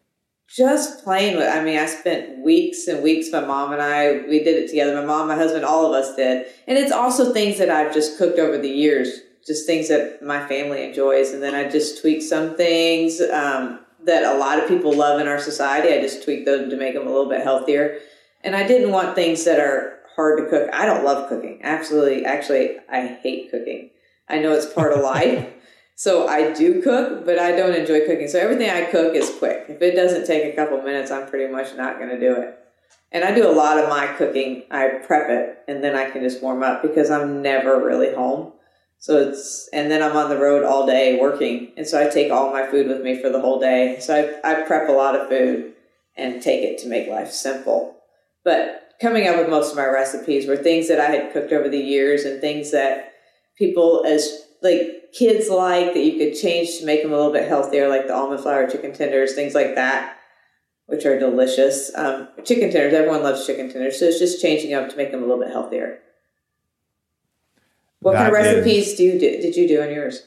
Just 0.47 1.03
playing 1.03 1.37
with. 1.37 1.47
I 1.47 1.63
mean, 1.63 1.77
I 1.77 1.85
spent 1.85 2.39
weeks 2.39 2.87
and 2.87 3.03
weeks. 3.03 3.27
My 3.31 3.41
mom 3.41 3.73
and 3.73 3.81
I 3.81 4.23
we 4.27 4.43
did 4.43 4.63
it 4.63 4.69
together. 4.69 4.95
My 4.95 5.05
mom, 5.05 5.27
my 5.27 5.35
husband, 5.35 5.65
all 5.65 5.85
of 5.85 5.91
us 5.91 6.15
did. 6.15 6.47
And 6.67 6.77
it's 6.77 6.91
also 6.91 7.33
things 7.33 7.57
that 7.59 7.69
I've 7.69 7.93
just 7.93 8.17
cooked 8.17 8.39
over 8.39 8.57
the 8.57 8.69
years, 8.69 9.09
just 9.45 9.67
things 9.67 9.89
that 9.89 10.23
my 10.23 10.47
family 10.47 10.83
enjoys, 10.83 11.31
and 11.31 11.43
then 11.43 11.53
I 11.53 11.69
just 11.69 12.01
tweak 12.01 12.21
some 12.21 12.55
things 12.55 13.21
um, 13.21 13.81
that 14.05 14.23
a 14.23 14.37
lot 14.37 14.57
of 14.57 14.67
people 14.67 14.93
love 14.93 15.19
in 15.19 15.27
our 15.27 15.39
society. 15.39 15.93
I 15.93 16.01
just 16.01 16.23
tweak 16.23 16.45
them 16.45 16.69
to 16.69 16.77
make 16.77 16.93
them 16.93 17.05
a 17.05 17.09
little 17.09 17.29
bit 17.29 17.43
healthier. 17.43 17.99
And 18.43 18.55
I 18.55 18.65
didn't 18.65 18.91
want 18.91 19.15
things 19.15 19.43
that 19.45 19.59
are 19.59 19.96
hard 20.17 20.39
to 20.39 20.49
cook. 20.49 20.69
I 20.73 20.85
don't 20.85 21.05
love 21.05 21.29
cooking. 21.29 21.61
Absolutely. 21.63 22.25
Actually, 22.25 22.75
I 22.91 23.07
hate 23.07 23.49
cooking. 23.51 23.91
I 24.27 24.39
know 24.39 24.51
it's 24.51 24.71
part 24.71 24.91
of 24.91 25.01
life. 25.01 25.53
So 25.99 26.27
I 26.27 26.53
do 26.53 26.79
cook, 26.83 27.25
but 27.25 27.39
I 27.39 27.53
don't 27.53 27.73
enjoy 27.73 28.05
cooking. 28.05 28.27
So 28.27 28.37
everything 28.37 28.69
I 28.69 28.85
cook 28.85 29.15
is 29.15 29.33
quick. 29.39 29.65
If 29.67 29.81
it 29.81 29.95
doesn't 29.95 30.27
take 30.27 30.53
a 30.53 30.55
couple 30.55 30.79
minutes, 30.83 31.09
I'm 31.09 31.27
pretty 31.27 31.51
much 31.51 31.75
not 31.75 31.97
going 31.97 32.09
to 32.09 32.19
do 32.19 32.39
it. 32.39 32.55
And 33.11 33.23
I 33.23 33.33
do 33.33 33.49
a 33.49 33.51
lot 33.51 33.79
of 33.79 33.89
my 33.89 34.05
cooking. 34.15 34.65
I 34.69 34.89
prep 35.07 35.27
it 35.31 35.57
and 35.67 35.83
then 35.83 35.95
I 35.95 36.07
can 36.11 36.21
just 36.21 36.43
warm 36.43 36.61
up 36.61 36.83
because 36.83 37.09
I'm 37.09 37.41
never 37.41 37.83
really 37.83 38.13
home. 38.13 38.53
So 38.99 39.17
it's, 39.17 39.69
and 39.73 39.89
then 39.89 40.03
I'm 40.03 40.15
on 40.15 40.29
the 40.29 40.37
road 40.37 40.63
all 40.63 40.85
day 40.85 41.19
working. 41.19 41.71
And 41.77 41.87
so 41.87 41.99
I 41.99 42.09
take 42.09 42.31
all 42.31 42.51
my 42.51 42.67
food 42.67 42.87
with 42.87 43.01
me 43.01 43.19
for 43.19 43.31
the 43.31 43.41
whole 43.41 43.59
day. 43.59 43.97
So 43.99 44.39
I, 44.43 44.51
I 44.51 44.61
prep 44.67 44.89
a 44.89 44.91
lot 44.91 45.15
of 45.15 45.29
food 45.29 45.73
and 46.15 46.43
take 46.43 46.61
it 46.61 46.77
to 46.83 46.87
make 46.87 47.09
life 47.09 47.31
simple. 47.31 47.97
But 48.43 48.86
coming 49.01 49.27
up 49.27 49.37
with 49.37 49.49
most 49.49 49.71
of 49.71 49.77
my 49.77 49.85
recipes 49.85 50.47
were 50.47 50.57
things 50.57 50.87
that 50.87 50.99
I 50.99 51.05
had 51.05 51.33
cooked 51.33 51.51
over 51.51 51.69
the 51.69 51.77
years 51.77 52.23
and 52.23 52.41
things 52.41 52.71
that 52.71 53.13
people 53.57 54.03
as 54.05 54.45
like 54.61 55.11
kids 55.13 55.49
like 55.49 55.93
that 55.93 56.03
you 56.03 56.17
could 56.17 56.39
change 56.39 56.79
to 56.79 56.85
make 56.85 57.03
them 57.03 57.13
a 57.13 57.15
little 57.15 57.31
bit 57.31 57.47
healthier, 57.47 57.87
like 57.87 58.07
the 58.07 58.13
almond 58.13 58.41
flour 58.41 58.69
chicken 58.69 58.93
tenders, 58.93 59.33
things 59.33 59.53
like 59.53 59.75
that, 59.75 60.17
which 60.87 61.05
are 61.05 61.19
delicious. 61.19 61.91
Um, 61.95 62.27
chicken 62.43 62.71
tenders, 62.71 62.93
everyone 62.93 63.23
loves 63.23 63.45
chicken 63.45 63.71
tenders, 63.71 63.99
so 63.99 64.05
it's 64.05 64.19
just 64.19 64.41
changing 64.41 64.73
up 64.73 64.89
to 64.89 64.97
make 64.97 65.11
them 65.11 65.21
a 65.23 65.25
little 65.25 65.43
bit 65.43 65.51
healthier. 65.51 65.99
What 67.99 68.13
that 68.13 68.17
kind 68.17 68.27
of 68.27 68.33
recipes 68.33 68.89
is, 68.89 68.95
do 68.95 69.03
you 69.03 69.19
do, 69.19 69.41
did 69.41 69.55
you 69.55 69.67
do 69.67 69.81
in 69.81 69.93
yours? 69.93 70.23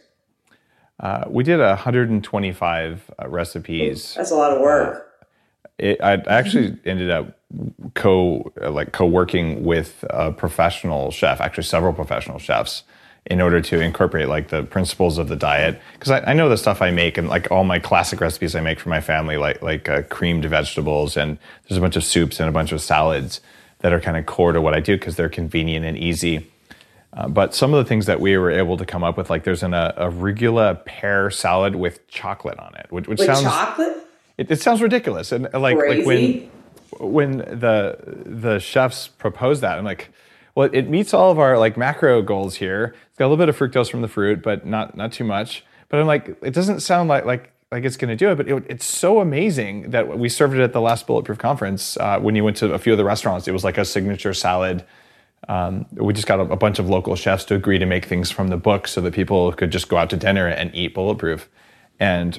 Uh, 0.98 1.24
we 1.28 1.42
did 1.42 1.60
125 1.60 3.10
uh, 3.22 3.28
recipes. 3.28 4.14
That's 4.14 4.30
a 4.30 4.36
lot 4.36 4.52
of 4.52 4.60
work. 4.60 5.06
Uh, 5.22 5.68
it, 5.78 6.00
I 6.02 6.14
actually 6.26 6.78
ended 6.84 7.10
up 7.10 7.39
co 7.94 8.52
like 8.60 8.92
co-working 8.92 9.64
with 9.64 10.04
a 10.10 10.32
professional 10.32 11.10
chef, 11.10 11.40
actually 11.40 11.64
several 11.64 11.92
professional 11.92 12.38
chefs, 12.38 12.84
in 13.26 13.40
order 13.40 13.60
to 13.60 13.80
incorporate 13.80 14.28
like 14.28 14.48
the 14.48 14.62
principles 14.64 15.18
of 15.18 15.28
the 15.28 15.36
diet. 15.36 15.80
Because 15.92 16.10
I, 16.10 16.20
I, 16.30 16.32
know 16.32 16.48
the 16.48 16.56
stuff 16.56 16.80
I 16.80 16.90
make 16.90 17.18
and 17.18 17.28
like 17.28 17.50
all 17.50 17.64
my 17.64 17.78
classic 17.78 18.20
recipes 18.20 18.54
I 18.54 18.60
make 18.60 18.80
for 18.80 18.88
my 18.88 19.00
family, 19.00 19.36
like 19.36 19.62
like 19.62 19.88
uh, 19.88 20.02
creamed 20.02 20.44
vegetables 20.44 21.16
and 21.16 21.38
there's 21.68 21.78
a 21.78 21.80
bunch 21.80 21.96
of 21.96 22.04
soups 22.04 22.40
and 22.40 22.48
a 22.48 22.52
bunch 22.52 22.72
of 22.72 22.80
salads 22.80 23.40
that 23.80 23.92
are 23.92 24.00
kind 24.00 24.16
of 24.16 24.26
core 24.26 24.52
to 24.52 24.60
what 24.60 24.74
I 24.74 24.80
do 24.80 24.96
because 24.96 25.16
they're 25.16 25.28
convenient 25.28 25.84
and 25.84 25.96
easy. 25.96 26.50
Uh, 27.12 27.28
but 27.28 27.54
some 27.54 27.74
of 27.74 27.82
the 27.82 27.88
things 27.88 28.06
that 28.06 28.20
we 28.20 28.36
were 28.36 28.52
able 28.52 28.76
to 28.76 28.86
come 28.86 29.02
up 29.02 29.16
with, 29.16 29.30
like 29.30 29.42
there's 29.42 29.64
an, 29.64 29.74
a, 29.74 29.92
arugula 29.98 30.84
pear 30.84 31.28
salad 31.30 31.74
with 31.74 32.06
chocolate 32.06 32.58
on 32.58 32.74
it, 32.76 32.86
which, 32.90 33.08
which 33.08 33.20
sounds 33.20 33.42
chocolate. 33.42 33.96
It, 34.38 34.50
it, 34.50 34.60
sounds 34.60 34.80
ridiculous, 34.80 35.32
and 35.32 35.52
like 35.52 35.76
Crazy. 35.76 35.98
like 35.98 36.06
when 36.06 36.50
when 36.98 37.38
the 37.38 37.96
the 38.24 38.58
chefs 38.58 39.08
proposed 39.08 39.62
that, 39.62 39.78
I'm 39.78 39.84
like, 39.84 40.10
well, 40.54 40.68
it 40.72 40.88
meets 40.88 41.14
all 41.14 41.30
of 41.30 41.38
our 41.38 41.58
like 41.58 41.76
macro 41.76 42.22
goals 42.22 42.56
here. 42.56 42.94
It's 43.08 43.18
got 43.18 43.26
a 43.26 43.28
little 43.28 43.36
bit 43.36 43.48
of 43.48 43.58
fructose 43.58 43.90
from 43.90 44.02
the 44.02 44.08
fruit, 44.08 44.42
but 44.42 44.66
not 44.66 44.96
not 44.96 45.12
too 45.12 45.24
much. 45.24 45.64
But 45.88 46.00
I'm 46.00 46.06
like, 46.06 46.36
it 46.42 46.54
doesn't 46.54 46.80
sound 46.80 47.08
like 47.08 47.24
like 47.24 47.52
like 47.72 47.84
it's 47.84 47.96
going 47.96 48.08
to 48.08 48.16
do 48.16 48.30
it, 48.30 48.36
but 48.36 48.48
it, 48.48 48.64
it's 48.68 48.84
so 48.84 49.20
amazing 49.20 49.90
that 49.90 50.18
we 50.18 50.28
served 50.28 50.54
it 50.54 50.60
at 50.60 50.72
the 50.72 50.80
last 50.80 51.06
Bulletproof 51.06 51.38
conference. 51.38 51.96
Uh, 51.96 52.18
when 52.18 52.34
you 52.34 52.42
went 52.42 52.56
to 52.58 52.72
a 52.72 52.78
few 52.78 52.92
of 52.92 52.98
the 52.98 53.04
restaurants, 53.04 53.46
it 53.46 53.52
was 53.52 53.62
like 53.62 53.78
a 53.78 53.84
signature 53.84 54.34
salad. 54.34 54.84
Um, 55.48 55.86
we 55.92 56.12
just 56.12 56.26
got 56.26 56.40
a, 56.40 56.42
a, 56.42 56.56
bunch 56.56 56.78
of 56.78 56.88
local 56.88 57.16
chefs 57.16 57.44
to 57.46 57.54
agree 57.54 57.78
to 57.78 57.86
make 57.86 58.04
things 58.04 58.30
from 58.30 58.48
the 58.48 58.56
book 58.56 58.86
so 58.86 59.00
that 59.00 59.14
people 59.14 59.52
could 59.52 59.70
just 59.70 59.88
go 59.88 59.96
out 59.96 60.10
to 60.10 60.16
dinner 60.16 60.46
and 60.46 60.74
eat 60.74 60.94
Bulletproof. 60.94 61.48
And 61.98 62.38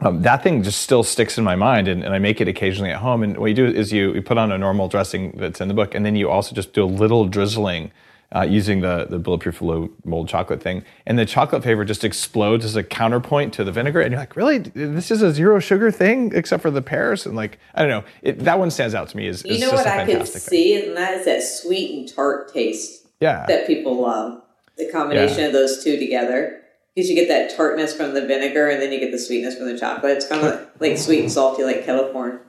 um, 0.00 0.22
that 0.22 0.42
thing 0.42 0.62
just 0.62 0.80
still 0.80 1.02
sticks 1.02 1.38
in 1.38 1.44
my 1.44 1.56
mind 1.56 1.88
and, 1.88 2.04
and, 2.04 2.14
I 2.14 2.18
make 2.18 2.40
it 2.40 2.46
occasionally 2.46 2.90
at 2.90 2.98
home. 2.98 3.22
And 3.22 3.36
what 3.36 3.46
you 3.46 3.54
do 3.54 3.66
is 3.66 3.92
you, 3.92 4.14
you 4.14 4.22
put 4.22 4.38
on 4.38 4.52
a 4.52 4.58
normal 4.58 4.88
dressing 4.88 5.32
that's 5.32 5.60
in 5.60 5.68
the 5.68 5.74
book, 5.74 5.94
and 5.94 6.06
then 6.06 6.14
you 6.14 6.30
also 6.30 6.54
just 6.54 6.72
do 6.72 6.84
a 6.84 6.86
little 6.86 7.26
drizzling 7.26 7.90
uh, 8.34 8.42
using 8.42 8.80
the, 8.80 9.06
the 9.08 9.18
bulletproof 9.18 9.62
low 9.62 9.88
mold 10.04 10.28
chocolate 10.28 10.62
thing. 10.62 10.84
And 11.06 11.18
the 11.18 11.24
chocolate 11.24 11.62
flavor 11.62 11.84
just 11.84 12.04
explodes 12.04 12.64
as 12.64 12.76
a 12.76 12.82
counterpoint 12.82 13.54
to 13.54 13.64
the 13.64 13.72
vinegar. 13.72 14.00
And 14.00 14.12
you're 14.12 14.20
like, 14.20 14.36
really? 14.36 14.58
This 14.58 15.10
is 15.10 15.22
a 15.22 15.32
zero 15.32 15.60
sugar 15.60 15.90
thing 15.90 16.32
except 16.34 16.62
for 16.62 16.70
the 16.70 16.82
pears? 16.82 17.24
And 17.24 17.34
like, 17.34 17.58
I 17.74 17.80
don't 17.80 17.88
know. 17.88 18.04
It, 18.22 18.40
that 18.40 18.58
one 18.58 18.70
stands 18.70 18.94
out 18.94 19.08
to 19.08 19.16
me 19.16 19.28
as, 19.28 19.44
You 19.44 19.58
know 19.60 19.70
what 19.70 19.86
I 19.86 20.04
thing. 20.04 20.24
see? 20.26 20.76
And 20.80 20.96
that 20.96 21.14
is 21.14 21.24
that 21.24 21.42
sweet 21.42 21.98
and 21.98 22.14
tart 22.14 22.52
taste 22.52 23.06
yeah. 23.20 23.46
that 23.46 23.66
people 23.66 24.00
love. 24.00 24.42
The 24.76 24.90
combination 24.92 25.38
yeah. 25.38 25.46
of 25.46 25.52
those 25.54 25.82
two 25.82 25.98
together 25.98 26.62
because 26.98 27.08
you 27.08 27.14
get 27.14 27.28
that 27.28 27.56
tartness 27.56 27.94
from 27.94 28.12
the 28.12 28.26
vinegar 28.26 28.68
and 28.68 28.82
then 28.82 28.90
you 28.90 28.98
get 28.98 29.12
the 29.12 29.18
sweetness 29.20 29.56
from 29.56 29.66
the 29.66 29.78
chocolate. 29.78 30.16
It's 30.16 30.26
kind 30.26 30.44
of 30.44 30.68
like 30.80 30.98
sweet 30.98 31.20
and 31.20 31.30
salty, 31.30 31.62
like 31.62 31.84
kettle 31.84 32.10
corn. 32.10 32.40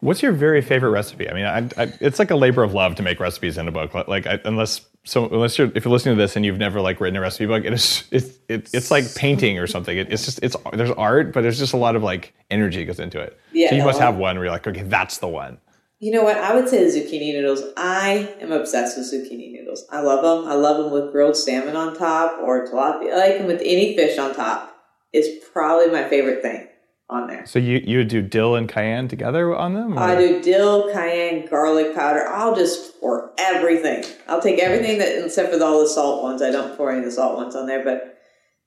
What's 0.00 0.22
your 0.22 0.32
very 0.32 0.62
favorite 0.62 0.92
recipe? 0.92 1.28
I 1.28 1.34
mean, 1.34 1.44
I, 1.44 1.58
I, 1.76 1.92
it's 2.00 2.18
like 2.18 2.30
a 2.30 2.36
labor 2.36 2.62
of 2.62 2.72
love 2.72 2.94
to 2.94 3.02
make 3.02 3.20
recipes 3.20 3.58
in 3.58 3.68
a 3.68 3.70
book. 3.70 3.92
Like, 4.08 4.26
I, 4.26 4.40
unless 4.46 4.80
so, 5.04 5.26
unless 5.28 5.58
you're 5.58 5.70
if 5.74 5.84
you're 5.84 5.92
listening 5.92 6.16
to 6.16 6.22
this 6.22 6.36
and 6.36 6.46
you've 6.46 6.56
never 6.56 6.80
like 6.80 7.02
written 7.02 7.18
a 7.18 7.20
recipe 7.20 7.44
book, 7.44 7.66
it 7.66 7.72
is 7.74 8.04
it's 8.10 8.38
it, 8.48 8.70
it's 8.72 8.90
like 8.90 9.14
painting 9.14 9.58
or 9.58 9.66
something. 9.66 9.98
It, 9.98 10.10
it's 10.10 10.24
just 10.24 10.40
it's 10.42 10.56
there's 10.72 10.90
art, 10.92 11.34
but 11.34 11.42
there's 11.42 11.58
just 11.58 11.74
a 11.74 11.76
lot 11.76 11.94
of 11.94 12.02
like 12.02 12.32
energy 12.50 12.86
goes 12.86 13.00
into 13.00 13.20
it. 13.20 13.38
Yeah, 13.52 13.68
so 13.68 13.76
you 13.76 13.84
must 13.84 14.00
have 14.00 14.16
one 14.16 14.36
where 14.36 14.46
you're 14.46 14.52
like, 14.52 14.66
okay, 14.66 14.84
that's 14.84 15.18
the 15.18 15.28
one. 15.28 15.58
You 16.00 16.12
know 16.12 16.22
what? 16.22 16.36
I 16.36 16.54
would 16.54 16.68
say 16.68 16.84
the 16.84 16.90
zucchini 16.90 17.32
noodles. 17.32 17.62
I 17.76 18.34
am 18.40 18.52
obsessed 18.52 18.96
with 18.96 19.12
zucchini 19.12 19.52
noodles. 19.52 19.84
I 19.90 20.00
love 20.00 20.22
them. 20.22 20.50
I 20.50 20.54
love 20.54 20.76
them 20.76 20.92
with 20.92 21.10
grilled 21.10 21.36
salmon 21.36 21.74
on 21.74 21.96
top 21.96 22.38
or 22.40 22.66
tilapia. 22.68 23.12
I 23.12 23.16
like 23.16 23.38
them 23.38 23.46
with 23.46 23.60
any 23.64 23.96
fish 23.96 24.16
on 24.16 24.34
top. 24.34 24.76
It's 25.12 25.44
probably 25.52 25.90
my 25.90 26.08
favorite 26.08 26.40
thing 26.40 26.68
on 27.10 27.26
there. 27.26 27.44
So 27.46 27.58
you 27.58 27.80
you 27.84 28.04
do 28.04 28.22
dill 28.22 28.54
and 28.54 28.68
cayenne 28.68 29.08
together 29.08 29.56
on 29.56 29.74
them? 29.74 29.98
Or? 29.98 30.00
I 30.00 30.14
do 30.14 30.40
dill, 30.40 30.92
cayenne, 30.92 31.48
garlic 31.48 31.96
powder. 31.96 32.28
I'll 32.28 32.54
just 32.54 33.00
pour 33.00 33.32
everything. 33.38 34.04
I'll 34.28 34.42
take 34.42 34.60
everything 34.60 34.98
that 34.98 35.24
except 35.24 35.52
for 35.52 35.60
all 35.62 35.80
the 35.80 35.88
salt 35.88 36.22
ones. 36.22 36.42
I 36.42 36.52
don't 36.52 36.76
pour 36.76 36.90
any 36.90 37.00
of 37.00 37.06
the 37.06 37.10
salt 37.10 37.36
ones 37.36 37.56
on 37.56 37.66
there, 37.66 37.82
but 37.82 38.18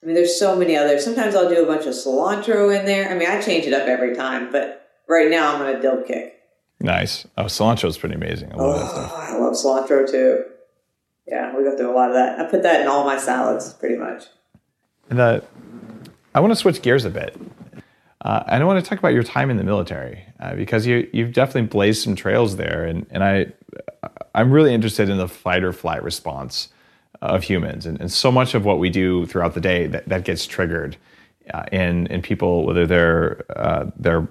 I 0.03 0.05
mean, 0.05 0.15
there's 0.15 0.37
so 0.37 0.55
many 0.55 0.75
others. 0.75 1.03
Sometimes 1.03 1.35
I'll 1.35 1.47
do 1.47 1.63
a 1.63 1.67
bunch 1.67 1.85
of 1.85 1.93
cilantro 1.93 2.77
in 2.77 2.85
there. 2.85 3.09
I 3.09 3.13
mean, 3.13 3.29
I 3.29 3.39
change 3.39 3.67
it 3.67 3.73
up 3.73 3.87
every 3.87 4.15
time, 4.15 4.51
but 4.51 4.85
right 5.07 5.29
now 5.29 5.55
I'm 5.55 5.61
on 5.61 5.75
a 5.75 5.81
dill 5.81 6.03
kick. 6.03 6.40
Nice. 6.83 7.27
Oh, 7.37 7.43
cilantro 7.43 7.85
is 7.85 7.97
pretty 7.97 8.15
amazing. 8.15 8.51
I 8.51 8.55
love 8.55 8.75
oh, 8.75 8.79
that 8.79 8.89
stuff. 8.91 9.13
I 9.13 9.37
love 9.37 9.53
cilantro 9.53 10.09
too. 10.09 10.45
Yeah, 11.27 11.55
we 11.55 11.63
go 11.63 11.77
through 11.77 11.91
a 11.91 11.95
lot 11.95 12.09
of 12.09 12.15
that. 12.15 12.39
I 12.39 12.49
put 12.49 12.63
that 12.63 12.81
in 12.81 12.87
all 12.87 13.05
my 13.05 13.17
salads, 13.17 13.73
pretty 13.73 13.97
much. 13.97 14.25
The, 15.09 15.43
I 16.33 16.39
want 16.39 16.51
to 16.51 16.55
switch 16.55 16.81
gears 16.81 17.05
a 17.05 17.09
bit. 17.09 17.37
Uh, 18.23 18.43
and 18.47 18.61
I 18.61 18.65
want 18.65 18.83
to 18.83 18.87
talk 18.87 18.99
about 18.99 19.13
your 19.13 19.23
time 19.23 19.49
in 19.49 19.57
the 19.57 19.63
military 19.63 20.23
uh, 20.39 20.55
because 20.55 20.85
you 20.85 21.09
you've 21.11 21.33
definitely 21.33 21.67
blazed 21.67 22.03
some 22.03 22.15
trails 22.15 22.55
there, 22.55 22.85
and 22.85 23.07
and 23.09 23.23
I 23.23 23.47
I'm 24.35 24.51
really 24.51 24.73
interested 24.73 25.09
in 25.09 25.17
the 25.17 25.27
fight 25.27 25.63
or 25.63 25.73
flight 25.73 26.03
response 26.03 26.69
of 27.21 27.43
humans, 27.43 27.85
and, 27.85 27.99
and 27.99 28.11
so 28.11 28.31
much 28.31 28.53
of 28.53 28.63
what 28.63 28.77
we 28.77 28.89
do 28.89 29.25
throughout 29.25 29.55
the 29.55 29.61
day 29.61 29.87
that, 29.87 30.07
that 30.07 30.23
gets 30.23 30.45
triggered 30.45 30.97
uh, 31.51 31.63
in 31.71 32.05
in 32.07 32.21
people 32.21 32.65
whether 32.65 32.85
they're 32.85 33.43
uh, 33.55 33.85
they're 33.97 34.27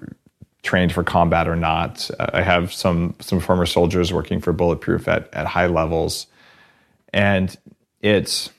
trained 0.63 0.91
for 0.91 1.03
combat 1.03 1.47
or 1.47 1.55
not. 1.55 2.09
I 2.19 2.41
have 2.41 2.71
some 2.73 3.15
some 3.19 3.39
former 3.39 3.65
soldiers 3.65 4.13
working 4.13 4.39
for 4.39 4.53
Bulletproof 4.53 5.07
at 5.07 5.33
at 5.33 5.47
high 5.47 5.67
levels, 5.67 6.27
and 7.13 7.55
it's 8.01 8.51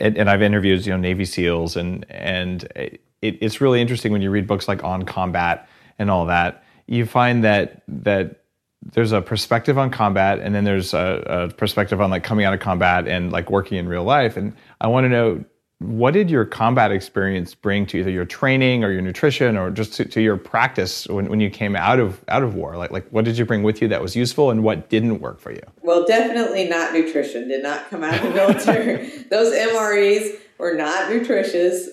it, 0.00 0.16
and 0.18 0.28
I've 0.28 0.42
interviewed 0.42 0.84
you 0.86 0.92
know 0.92 0.98
Navy 0.98 1.24
SEALs 1.24 1.76
and 1.76 2.06
and 2.10 2.64
it, 2.74 3.00
it's 3.20 3.60
really 3.60 3.80
interesting 3.80 4.12
when 4.12 4.22
you 4.22 4.30
read 4.30 4.46
books 4.46 4.68
like 4.68 4.84
On 4.84 5.04
Combat 5.04 5.68
and 5.98 6.10
all 6.10 6.26
that. 6.26 6.64
You 6.86 7.06
find 7.06 7.44
that 7.44 7.82
that 7.88 8.44
there's 8.92 9.12
a 9.12 9.22
perspective 9.22 9.78
on 9.78 9.90
combat 9.90 10.40
and 10.40 10.54
then 10.54 10.64
there's 10.64 10.92
a, 10.92 11.22
a 11.26 11.54
perspective 11.54 12.00
on 12.02 12.10
like 12.10 12.22
coming 12.22 12.44
out 12.44 12.52
of 12.52 12.60
combat 12.60 13.08
and 13.08 13.32
like 13.32 13.50
working 13.50 13.78
in 13.78 13.88
real 13.88 14.04
life. 14.04 14.36
And 14.36 14.54
I 14.80 14.88
want 14.88 15.04
to 15.04 15.08
know 15.08 15.44
what 15.80 16.14
did 16.14 16.30
your 16.30 16.44
combat 16.44 16.92
experience 16.92 17.54
bring 17.54 17.84
to 17.86 17.98
either 17.98 18.10
your 18.10 18.24
training 18.24 18.84
or 18.84 18.92
your 18.92 19.02
nutrition 19.02 19.56
or 19.56 19.70
just 19.70 19.92
to, 19.94 20.04
to, 20.04 20.20
your 20.20 20.36
practice 20.36 21.06
when, 21.08 21.28
when 21.28 21.40
you 21.40 21.50
came 21.50 21.76
out 21.76 21.98
of 21.98 22.24
out 22.28 22.42
of 22.42 22.54
war 22.54 22.76
like 22.76 22.90
like 22.90 23.06
what 23.08 23.24
did 23.24 23.36
you 23.36 23.44
bring 23.44 23.62
with 23.62 23.82
you 23.82 23.88
that 23.88 24.00
was 24.00 24.14
useful 24.16 24.50
and 24.50 24.62
what 24.62 24.88
didn't 24.88 25.20
work 25.20 25.40
for 25.40 25.52
you 25.52 25.62
well 25.82 26.06
definitely 26.06 26.68
not 26.68 26.92
nutrition 26.92 27.48
did 27.48 27.62
not 27.62 27.88
come 27.90 28.02
out 28.02 28.14
of 28.14 28.22
the 28.22 28.30
military 28.30 29.08
those 29.30 29.52
mres 29.52 30.38
were 30.58 30.74
not 30.74 31.10
nutritious 31.10 31.88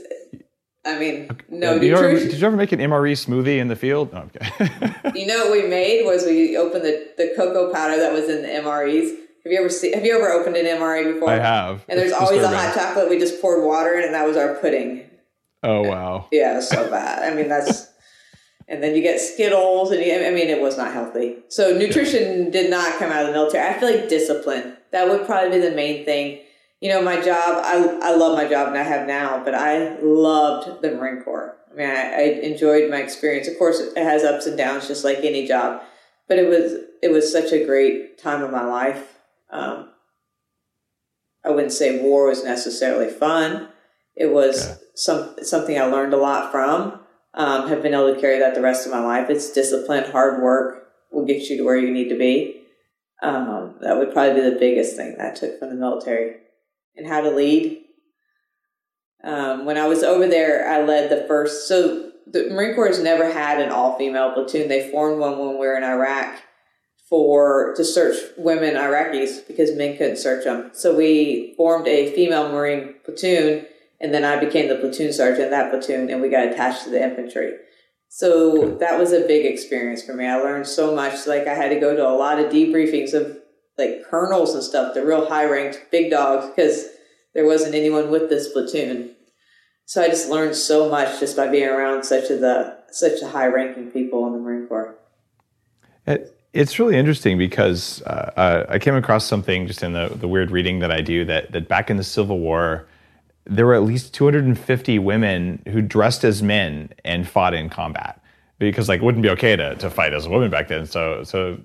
I 0.84 0.98
mean, 0.98 1.30
no 1.48 1.78
did, 1.78 1.86
you 1.86 1.94
ever, 1.94 2.08
nutrition. 2.08 2.30
did 2.32 2.40
you 2.40 2.48
ever 2.48 2.58
make 2.58 2.72
an 2.72 2.80
MRE 2.80 3.12
smoothie 3.12 3.60
in 3.60 3.68
the 3.68 3.76
field? 3.76 4.12
No, 4.14 4.28
okay. 4.36 4.90
You 5.20 5.28
know 5.28 5.46
what 5.46 5.52
we 5.52 5.68
made 5.68 6.06
was 6.06 6.26
we 6.26 6.58
opened 6.58 6.84
the, 6.84 7.08
the 7.18 7.34
cocoa 7.36 7.72
powder 7.72 7.98
that 7.98 8.12
was 8.12 8.28
in 8.30 8.42
the 8.42 8.48
MREs. 8.48 9.16
Have 9.44 9.52
you 9.52 9.60
ever 9.60 9.70
seen? 9.70 9.94
Have 9.94 10.06
you 10.06 10.16
ever 10.16 10.32
opened 10.32 10.56
an 10.56 10.66
MRE 10.66 11.14
before? 11.14 11.30
I 11.30 11.40
have. 11.40 11.84
And 11.90 12.00
there's 12.00 12.12
It's 12.12 12.20
always 12.20 12.44
a 12.44 12.48
hot 12.48 12.76
chocolate. 12.76 13.10
We 13.10 13.18
just 13.18 13.42
poured 13.42 13.64
water 13.66 13.96
in, 13.96 14.04
and 14.04 14.14
that 14.14 14.28
was 14.28 14.38
our 14.38 14.56
pudding. 14.56 15.10
Oh 15.64 15.82
wow. 15.82 16.28
Yeah, 16.32 16.60
so 16.60 16.90
bad. 16.90 17.32
I 17.32 17.36
mean, 17.36 17.48
that's. 17.48 17.90
And 18.68 18.82
then 18.82 18.96
you 18.96 19.02
get 19.02 19.20
Skittles, 19.20 19.92
and 19.92 20.02
you, 20.02 20.14
I 20.14 20.30
mean, 20.30 20.48
it 20.48 20.62
was 20.62 20.78
not 20.78 20.94
healthy. 20.94 21.38
So 21.50 21.78
nutrition 21.78 22.52
did 22.52 22.70
not 22.70 22.98
come 23.00 23.12
out 23.12 23.22
of 23.22 23.28
the 23.28 23.34
military. 23.34 23.68
I 23.68 23.78
feel 23.78 23.94
like 23.94 24.08
discipline. 24.08 24.78
That 24.92 25.10
would 25.10 25.26
probably 25.26 25.60
be 25.60 25.68
the 25.68 25.76
main 25.76 26.06
thing. 26.06 26.40
You 26.80 26.90
know, 26.90 27.02
my 27.02 27.20
job. 27.20 27.62
I 27.64 28.00
I 28.02 28.16
love 28.16 28.38
my 28.38 28.48
job, 28.48 28.68
and 28.68 28.78
I 28.78 28.84
have 28.84 29.08
now, 29.08 29.44
but 29.44 29.56
I 29.56 29.98
loved 30.02 30.82
the 30.82 30.92
Marine 30.92 31.24
Corps. 31.24 31.58
I 31.72 31.76
mean, 31.76 31.90
I, 31.90 31.94
I 31.94 32.22
enjoyed 32.44 32.90
my 32.92 32.98
experience. 32.98 33.48
Of 33.48 33.58
course, 33.58 33.80
it 33.80 33.98
has 33.98 34.24
ups 34.24 34.46
and 34.46 34.58
downs, 34.58 34.88
just 34.88 35.04
like 35.04 35.20
any 35.20 35.48
job. 35.48 35.82
But 36.28 36.38
it 36.38 36.48
was 36.48 36.74
it 37.02 37.12
was 37.12 37.32
such 37.32 37.52
a 37.52 37.66
great 37.66 38.18
time 38.18 38.44
of 38.44 38.52
my 38.52 38.64
life. 38.64 39.18
Um, 39.52 39.90
I 41.44 41.50
wouldn't 41.50 41.74
say 41.74 42.02
war 42.02 42.28
was 42.28 42.44
necessarily 42.44 43.10
fun. 43.10 43.70
It 44.16 44.28
was 44.28 44.68
Yeah. 44.68 44.76
some 44.96 45.36
something 45.44 45.80
I 45.80 45.86
learned 45.86 46.14
a 46.14 46.18
lot 46.18 46.52
from. 46.52 47.00
Um, 47.34 47.70
have 47.70 47.82
been 47.82 47.94
able 47.94 48.14
to 48.14 48.20
carry 48.20 48.40
that 48.40 48.56
the 48.56 48.62
rest 48.62 48.86
of 48.86 48.92
my 48.92 49.04
life. 49.04 49.30
It's 49.30 49.52
discipline, 49.52 50.04
hard 50.12 50.42
work 50.42 50.88
will 51.12 51.26
get 51.26 51.50
you 51.50 51.58
to 51.58 51.64
where 51.64 51.78
you 51.78 51.90
need 51.92 52.10
to 52.10 52.18
be. 52.18 52.62
Um, 53.24 53.76
that 53.82 53.98
would 53.98 54.12
probably 54.12 54.42
be 54.42 54.50
the 54.50 54.60
biggest 54.60 54.96
thing 54.96 55.16
that 55.18 55.32
I 55.32 55.36
took 55.36 55.60
from 55.60 55.70
the 55.70 55.76
military, 55.76 56.38
and 56.96 57.08
how 57.08 57.22
to 57.22 57.30
lead. 57.32 57.84
Um, 59.24 59.66
when 59.66 59.78
I 59.78 59.88
was 59.88 60.04
over 60.04 60.28
there, 60.28 60.68
I 60.68 60.82
led 60.84 61.10
the 61.10 61.26
first. 61.28 61.68
So 61.68 62.12
the 62.28 62.50
Marine 62.50 62.76
Corps 62.76 62.88
has 62.88 63.00
never 63.00 63.32
had 63.32 63.62
an 63.62 63.70
all 63.70 63.98
female 63.98 64.34
platoon. 64.34 64.68
They 64.68 64.90
formed 64.92 65.20
one 65.20 65.38
when 65.38 65.52
we 65.52 65.68
were 65.68 65.78
in 65.78 65.84
Iraq 65.84 66.42
for 67.12 67.74
to 67.76 67.84
search 67.84 68.16
women 68.38 68.76
Iraqis 68.76 69.46
because 69.46 69.76
men 69.76 69.98
couldn't 69.98 70.16
search 70.16 70.46
them. 70.46 70.72
So 70.74 70.96
we 70.96 71.54
formed 71.58 71.86
a 71.86 72.16
female 72.16 72.50
Marine 72.50 72.96
platoon, 73.04 73.66
and 74.00 74.14
then 74.14 74.24
I 74.24 74.40
became 74.40 74.70
the 74.70 74.78
platoon 74.78 75.12
sergeant 75.12 75.52
that 75.52 75.70
platoon, 75.70 76.10
and 76.10 76.22
we 76.22 76.30
got 76.30 76.48
attached 76.48 76.86
to 76.86 76.90
the 76.90 77.04
infantry. 77.04 77.52
So 78.08 78.78
that 78.80 78.98
was 78.98 79.12
a 79.12 79.28
big 79.28 79.46
experience 79.46 80.02
for 80.02 80.14
me. 80.14 80.26
I 80.26 80.38
learned 80.38 80.68
so 80.68 80.96
much. 80.96 81.28
Like 81.28 81.48
I 81.48 81.54
had 81.54 81.70
to 81.70 81.80
go 81.82 81.94
to 81.94 82.08
a 82.08 82.16
lot 82.16 82.40
of 82.40 82.50
debriefings 82.50 83.14
of 83.14 83.38
like 83.78 84.04
colonels 84.10 84.54
and 84.54 84.64
stuff, 84.64 84.94
the 84.94 85.06
real 85.06 85.28
high 85.28 85.46
ranked 85.46 85.88
big 85.92 86.12
dogs, 86.12 86.48
because 86.48 86.88
there 87.34 87.46
wasn't 87.46 87.76
anyone 87.76 88.10
with 88.10 88.30
this 88.30 88.54
platoon. 88.54 89.16
So 89.86 90.02
I 90.02 90.08
just 90.08 90.30
learned 90.30 90.56
so 90.56 90.90
much 90.90 91.20
just 91.20 91.36
by 91.36 91.50
being 91.50 91.68
around 91.68 92.04
such 92.04 92.30
a 92.30 92.38
the 92.38 92.78
such 92.90 93.22
high 93.22 93.48
ranking 93.48 93.92
people 93.92 94.26
in 94.28 94.34
the 94.34 94.40
Marine 94.40 94.68
Corps. 94.68 94.96
It's 96.54 96.80
really 96.80 96.98
interesting 96.98 97.38
because 97.38 98.02
uh, 98.04 98.32
uh, 98.36 98.66
I 98.70 98.80
came 98.80 98.96
across 98.96 99.26
something 99.26 99.68
just 99.68 99.84
in 99.84 99.94
the, 99.94 100.10
the 100.10 100.28
weird 100.28 100.52
reading 100.52 100.80
that 100.80 100.92
I 100.92 101.02
do 101.02 101.24
that, 101.26 101.52
that 101.54 101.68
back 101.68 101.90
in 101.90 101.98
the 101.98 102.04
Civil 102.04 102.40
War, 102.40 102.88
there 103.46 103.66
were 103.66 103.74
at 103.74 103.84
least 103.84 104.14
250 104.14 105.00
women 105.00 105.62
who 105.70 105.82
dressed 105.82 106.24
as 106.24 106.44
men 106.44 106.90
and 107.06 107.28
fought 107.28 107.54
in 107.54 107.70
combat 107.70 108.22
because 108.60 108.88
like 108.88 109.02
it 109.02 109.04
wouldn't 109.04 109.24
be 109.24 109.30
okay 109.30 109.56
to, 109.56 109.76
to 109.76 109.90
fight 109.90 110.14
as 110.14 110.26
a 110.26 110.30
woman 110.30 110.52
back 110.52 110.68
then. 110.68 110.86
So 110.86 111.24
so 111.24 111.58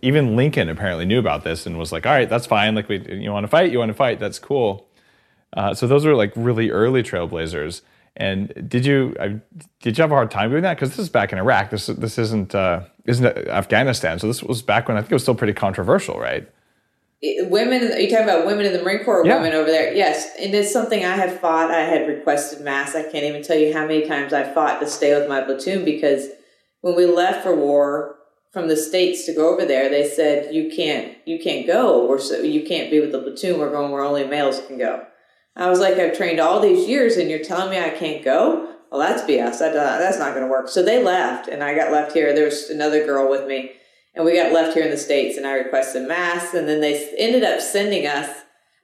even 0.00 0.36
Lincoln 0.36 0.68
apparently 0.70 1.04
knew 1.04 1.18
about 1.18 1.44
this 1.44 1.66
and 1.66 1.78
was 1.78 1.92
like, 1.92 2.06
all 2.06 2.12
right, 2.12 2.28
that's 2.28 2.46
fine. 2.46 2.74
Like 2.74 2.88
we, 2.88 2.98
you 3.12 3.30
want 3.30 3.44
to 3.44 3.48
fight, 3.48 3.70
you 3.70 3.78
want 3.78 3.90
to 3.90 3.94
fight. 3.94 4.18
That's 4.18 4.38
cool. 4.38 4.88
Uh, 5.52 5.74
so 5.74 5.86
those 5.86 6.06
were 6.06 6.14
like 6.14 6.32
really 6.36 6.70
early 6.70 7.02
trailblazers. 7.02 7.82
And 8.16 8.52
did 8.68 8.84
you 8.84 9.14
uh, 9.20 9.28
did 9.80 9.96
you 9.96 10.02
have 10.02 10.10
a 10.10 10.14
hard 10.14 10.30
time 10.30 10.50
doing 10.50 10.62
that? 10.62 10.74
Because 10.74 10.90
this 10.90 10.98
is 10.98 11.08
back 11.08 11.32
in 11.32 11.38
Iraq. 11.38 11.70
This 11.70 11.86
this 11.86 12.18
isn't 12.18 12.54
uh, 12.54 12.82
isn't 13.06 13.24
Afghanistan. 13.48 14.18
So 14.18 14.26
this 14.26 14.42
was 14.42 14.62
back 14.62 14.88
when 14.88 14.96
I 14.96 15.00
think 15.00 15.12
it 15.12 15.14
was 15.14 15.22
still 15.22 15.34
pretty 15.34 15.52
controversial, 15.54 16.18
right? 16.18 16.48
It- 17.22 17.50
women, 17.50 17.82
are 17.92 17.98
you 17.98 18.08
talking 18.10 18.24
about 18.24 18.46
women 18.46 18.66
in 18.66 18.72
the 18.72 18.82
Marine 18.82 19.04
Corps 19.04 19.20
or 19.22 19.26
Yeah. 19.26 19.36
women 19.36 19.52
over 19.52 19.70
there? 19.70 19.92
Yes. 19.94 20.30
And 20.40 20.54
it's 20.54 20.72
something 20.72 21.04
I 21.04 21.16
have 21.16 21.38
fought. 21.38 21.70
I 21.70 21.82
had 21.82 22.08
requested 22.08 22.62
mast. 22.62 22.96
I 22.96 23.02
can't 23.02 23.24
even 23.24 23.42
tell 23.42 23.56
you 23.58 23.72
how 23.72 23.86
many 23.86 24.06
times 24.06 24.32
I 24.32 24.42
fought 24.54 24.80
to 24.80 24.86
stay 24.86 25.14
with 25.18 25.28
my 25.28 25.42
platoon 25.42 25.84
because 25.84 26.28
when 26.80 26.96
we 26.96 27.06
left 27.06 27.42
for 27.42 27.54
war 27.54 28.16
from 28.52 28.68
the 28.68 28.76
States 28.76 29.24
to 29.26 29.34
go 29.34 29.52
over 29.52 29.64
there, 29.64 29.88
they 29.88 30.08
said, 30.08 30.52
you 30.54 30.70
can't, 30.74 31.16
you 31.26 31.38
can't 31.38 31.66
go 31.66 32.06
or 32.06 32.18
so 32.18 32.38
you 32.40 32.62
can't 32.66 32.90
be 32.90 32.98
with 33.00 33.12
the 33.12 33.20
platoon. 33.22 33.60
We're 33.60 33.70
going 33.70 33.92
where 33.92 34.02
only 34.02 34.26
males 34.26 34.60
can 34.66 34.78
go. 34.78 35.04
I 35.56 35.68
was 35.68 35.80
like, 35.80 35.94
I've 35.94 36.16
trained 36.16 36.40
all 36.40 36.60
these 36.60 36.88
years 36.88 37.16
and 37.16 37.28
you're 37.28 37.44
telling 37.44 37.70
me 37.70 37.78
I 37.78 37.90
can't 37.90 38.24
go? 38.24 38.74
Well, 38.90 39.00
that's 39.00 39.22
BS. 39.22 39.58
That, 39.58 39.76
uh, 39.76 39.98
that's 39.98 40.18
not 40.18 40.34
going 40.34 40.46
to 40.46 40.50
work. 40.50 40.68
So 40.68 40.82
they 40.82 41.02
left 41.02 41.48
and 41.48 41.62
I 41.62 41.74
got 41.74 41.92
left 41.92 42.12
here. 42.12 42.34
There 42.34 42.46
was 42.46 42.70
another 42.70 43.04
girl 43.04 43.28
with 43.28 43.46
me 43.46 43.72
and 44.14 44.24
we 44.24 44.34
got 44.34 44.52
left 44.52 44.74
here 44.74 44.84
in 44.84 44.90
the 44.90 44.96
States 44.96 45.36
and 45.36 45.46
I 45.46 45.54
requested 45.54 46.08
mast 46.08 46.54
and 46.54 46.68
then 46.68 46.80
they 46.80 47.12
ended 47.18 47.44
up 47.44 47.60
sending 47.60 48.06
us, 48.06 48.28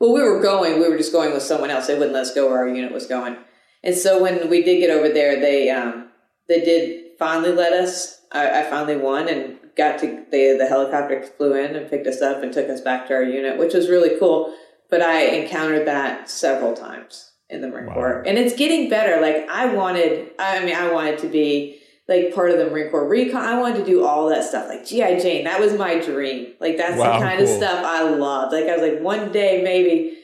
well, 0.01 0.13
we 0.13 0.23
were 0.23 0.41
going, 0.41 0.79
we 0.81 0.89
were 0.89 0.99
just 0.99 1.13
going 1.13 1.33
with 1.33 1.43
someone 1.43 1.71
else. 1.71 1.87
They 1.87 1.95
wouldn't 1.95 2.13
let 2.13 2.23
us 2.23 2.35
go 2.35 2.49
where 2.49 2.59
our 2.59 2.69
unit 2.69 2.93
was 2.93 3.07
going. 3.07 3.37
And 3.83 3.95
so 3.95 4.21
when 4.21 4.51
we 4.51 4.63
did 4.63 4.81
get 4.81 4.91
over 4.91 5.09
there, 5.09 5.41
they, 5.41 5.71
um, 5.71 6.09
they 6.49 6.61
did 6.61 7.19
finally 7.19 7.53
let 7.53 7.73
us, 7.73 8.21
I, 8.33 8.61
I 8.61 8.71
finally 8.71 8.97
won 8.97 9.29
and 9.29 9.59
got 9.77 9.99
to, 10.01 10.25
they, 10.31 10.57
the 10.57 10.67
helicopter 10.67 11.23
flew 11.23 11.55
in 11.55 11.77
and 11.77 11.89
picked 11.89 12.07
us 12.07 12.21
up 12.21 12.43
and 12.43 12.53
took 12.53 12.69
us 12.69 12.81
back 12.81 13.07
to 13.09 13.15
our 13.15 13.23
unit, 13.23 13.59
which 13.59 13.75
was 13.75 13.89
really 13.89 14.19
cool. 14.19 14.55
But 14.91 15.03
I 15.03 15.23
encountered 15.23 15.87
that 15.87 16.31
several 16.31 16.75
times 16.75 17.33
in 17.49 17.61
the 17.61 17.69
Marine 17.69 17.87
Wow. 17.87 17.95
Corps 17.95 18.23
and 18.27 18.39
it's 18.39 18.57
getting 18.57 18.89
better. 18.89 19.21
Like 19.21 19.49
I 19.49 19.67
wanted, 19.73 20.31
I 20.39 20.65
mean, 20.65 20.75
I 20.75 20.93
wanted 20.93 21.19
to 21.21 21.29
be 21.29 21.81
like 22.09 22.35
part 22.35 22.51
of 22.51 22.59
the 22.59 22.71
Marine 22.71 22.91
Corps 22.91 23.09
recon. 23.09 23.43
I 23.43 23.59
wanted 23.59 23.79
to 23.79 23.85
do 23.85 24.05
all 24.05 24.29
that 24.29 24.45
stuff, 24.45 24.69
like 24.69 24.87
GI 24.87 25.21
Jane. 25.21 25.45
That 25.45 25.61
was 25.61 25.73
my 25.75 25.99
dream. 25.99 26.55
Like 26.61 26.77
that's 26.77 26.99
Wow, 26.99 27.19
the 27.19 27.25
kind 27.27 27.41
of 27.41 27.49
stuff 27.49 27.85
I 27.85 28.03
loved. 28.09 28.53
Like 28.53 28.65
I 28.67 28.77
was 28.77 28.91
like, 28.91 29.01
one 29.01 29.33
day 29.33 29.63
maybe. 29.63 30.19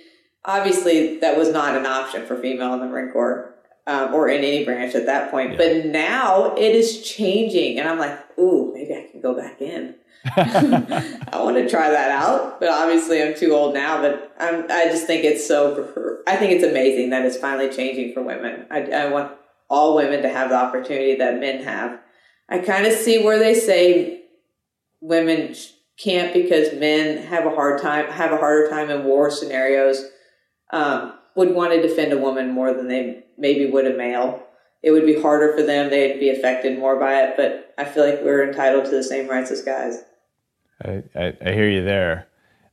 Obviously, 0.44 1.18
that 1.20 1.36
was 1.36 1.52
not 1.52 1.76
an 1.76 1.86
option 1.86 2.26
for 2.26 2.36
female 2.36 2.74
in 2.74 2.80
the 2.80 2.86
Marine 2.86 3.12
Corps 3.12 3.54
um, 3.86 4.12
or 4.12 4.28
in 4.28 4.38
any 4.42 4.64
branch 4.64 4.94
at 4.96 5.06
that 5.06 5.30
point. 5.30 5.56
But 5.56 5.86
now 5.86 6.54
it 6.56 6.74
is 6.74 7.00
changing, 7.02 7.78
and 7.78 7.88
I'm 7.88 7.98
like, 7.98 8.18
ooh, 8.38 8.72
maybe 8.74 8.92
I 8.92 9.06
can 9.08 9.20
go 9.20 9.36
back 9.36 9.60
in. 9.60 9.94
I 10.36 11.40
want 11.42 11.56
to 11.56 11.68
try 11.68 11.90
that 11.90 12.10
out, 12.10 12.60
but 12.60 12.68
obviously 12.68 13.22
I'm 13.22 13.34
too 13.34 13.52
old 13.52 13.74
now. 13.74 14.00
But 14.00 14.34
I'm, 14.38 14.64
I 14.70 14.84
just 14.86 15.06
think 15.06 15.24
it's 15.24 15.46
so. 15.46 16.20
I 16.26 16.36
think 16.36 16.52
it's 16.52 16.64
amazing 16.64 17.10
that 17.10 17.24
it's 17.24 17.36
finally 17.36 17.70
changing 17.70 18.14
for 18.14 18.22
women. 18.22 18.66
I, 18.70 18.82
I 18.90 19.10
want 19.10 19.32
all 19.68 19.96
women 19.96 20.22
to 20.22 20.28
have 20.28 20.50
the 20.50 20.56
opportunity 20.56 21.16
that 21.16 21.40
men 21.40 21.64
have. 21.64 21.98
I 22.48 22.58
kind 22.58 22.86
of 22.86 22.92
see 22.92 23.24
where 23.24 23.38
they 23.38 23.54
say 23.54 24.22
women 25.00 25.54
can't 25.98 26.32
because 26.32 26.72
men 26.74 27.24
have 27.24 27.46
a 27.46 27.50
hard 27.50 27.80
time, 27.80 28.06
have 28.06 28.32
a 28.32 28.36
harder 28.36 28.68
time 28.68 28.90
in 28.90 29.04
war 29.04 29.30
scenarios. 29.30 30.04
Um, 30.72 31.14
would 31.34 31.54
want 31.54 31.72
to 31.72 31.82
defend 31.82 32.12
a 32.12 32.18
woman 32.18 32.50
more 32.50 32.72
than 32.72 32.88
they 32.88 33.24
maybe 33.38 33.70
would 33.70 33.86
a 33.86 33.96
male. 33.96 34.42
It 34.82 34.90
would 34.90 35.06
be 35.06 35.20
harder 35.20 35.56
for 35.56 35.62
them. 35.62 35.90
They'd 35.90 36.20
be 36.20 36.30
affected 36.30 36.78
more 36.78 36.98
by 36.98 37.22
it. 37.22 37.34
But 37.36 37.74
I 37.78 37.84
feel 37.84 38.04
like 38.04 38.20
we're 38.22 38.46
entitled 38.46 38.84
to 38.86 38.90
the 38.90 39.02
same 39.02 39.28
rights 39.28 39.50
as 39.50 39.62
guys. 39.62 40.02
I, 40.84 41.02
I, 41.14 41.36
I 41.44 41.52
hear 41.52 41.68
you 41.68 41.84
there. 41.84 42.26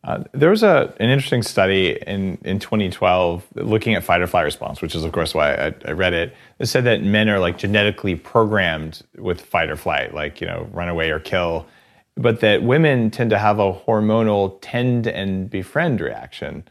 Uh, 0.03 0.23
there 0.31 0.49
was 0.49 0.63
a, 0.63 0.93
an 0.99 1.09
interesting 1.09 1.43
study 1.43 1.99
in, 2.07 2.37
in 2.45 2.57
2012 2.57 3.45
looking 3.55 3.95
at 3.95 4.03
fight 4.03 4.21
or 4.21 4.27
flight 4.27 4.45
response, 4.45 4.81
which 4.81 4.95
is, 4.95 5.03
of 5.03 5.11
course, 5.11 5.33
why 5.33 5.53
I, 5.53 5.73
I 5.85 5.91
read 5.91 6.13
it. 6.13 6.33
It 6.57 6.67
said 6.67 6.85
that 6.85 7.03
men 7.03 7.27
are 7.27 7.39
like 7.39 7.57
genetically 7.57 8.15
programmed 8.15 9.01
with 9.17 9.41
fight 9.41 9.69
or 9.69 9.75
flight, 9.75 10.13
like, 10.13 10.39
you 10.39 10.47
know, 10.47 10.69
run 10.71 10.87
away 10.87 11.11
or 11.11 11.19
kill, 11.19 11.67
but 12.15 12.39
that 12.39 12.63
women 12.63 13.11
tend 13.11 13.29
to 13.31 13.37
have 13.37 13.59
a 13.59 13.73
hormonal 13.73 14.57
tend 14.61 15.05
and 15.05 15.49
befriend 15.49 15.99
reaction. 15.99 16.63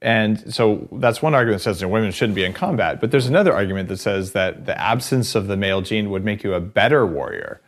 And 0.00 0.52
so 0.52 0.88
that's 0.92 1.20
one 1.20 1.34
argument 1.34 1.60
that 1.60 1.64
says 1.64 1.80
that 1.80 1.88
women 1.88 2.12
shouldn't 2.12 2.36
be 2.36 2.44
in 2.44 2.52
combat. 2.52 3.00
But 3.00 3.10
there's 3.10 3.26
another 3.26 3.52
argument 3.52 3.88
that 3.88 3.98
says 3.98 4.32
that 4.32 4.64
the 4.64 4.80
absence 4.80 5.34
of 5.34 5.48
the 5.48 5.56
male 5.56 5.82
gene 5.82 6.08
would 6.10 6.24
make 6.24 6.44
you 6.44 6.54
a 6.54 6.60
better 6.60 7.04
warrior 7.04 7.60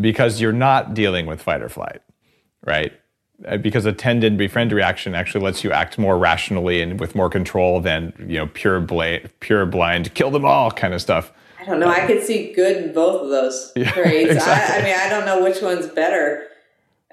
because 0.00 0.40
you're 0.40 0.52
not 0.52 0.94
dealing 0.94 1.26
with 1.26 1.40
fight 1.42 1.62
or 1.62 1.68
flight, 1.68 2.00
right? 2.64 2.92
Uh, 3.46 3.56
Because 3.56 3.84
a 3.86 3.92
tend 3.92 4.22
and 4.24 4.38
befriend 4.38 4.72
reaction 4.72 5.14
actually 5.14 5.44
lets 5.44 5.64
you 5.64 5.72
act 5.72 5.98
more 5.98 6.16
rationally 6.18 6.80
and 6.82 7.00
with 7.00 7.14
more 7.14 7.28
control 7.28 7.80
than 7.80 8.12
you 8.28 8.38
know 8.38 8.46
pure 8.54 8.80
bla- 8.80 9.20
pure 9.40 9.66
blind 9.66 10.14
kill 10.14 10.30
them 10.30 10.44
all 10.44 10.70
kind 10.70 10.94
of 10.94 11.00
stuff. 11.00 11.32
I 11.60 11.64
don't 11.64 11.80
know. 11.80 11.88
I 11.88 12.06
could 12.06 12.22
see 12.22 12.52
good 12.52 12.76
in 12.76 12.92
both 12.92 13.22
of 13.22 13.30
those 13.30 13.72
traits. 13.92 14.32
exactly. 14.32 14.76
I, 14.76 14.80
I 14.80 14.82
mean, 14.84 14.96
I 15.00 15.08
don't 15.08 15.24
know 15.26 15.42
which 15.42 15.62
one's 15.62 15.86
better. 15.86 16.46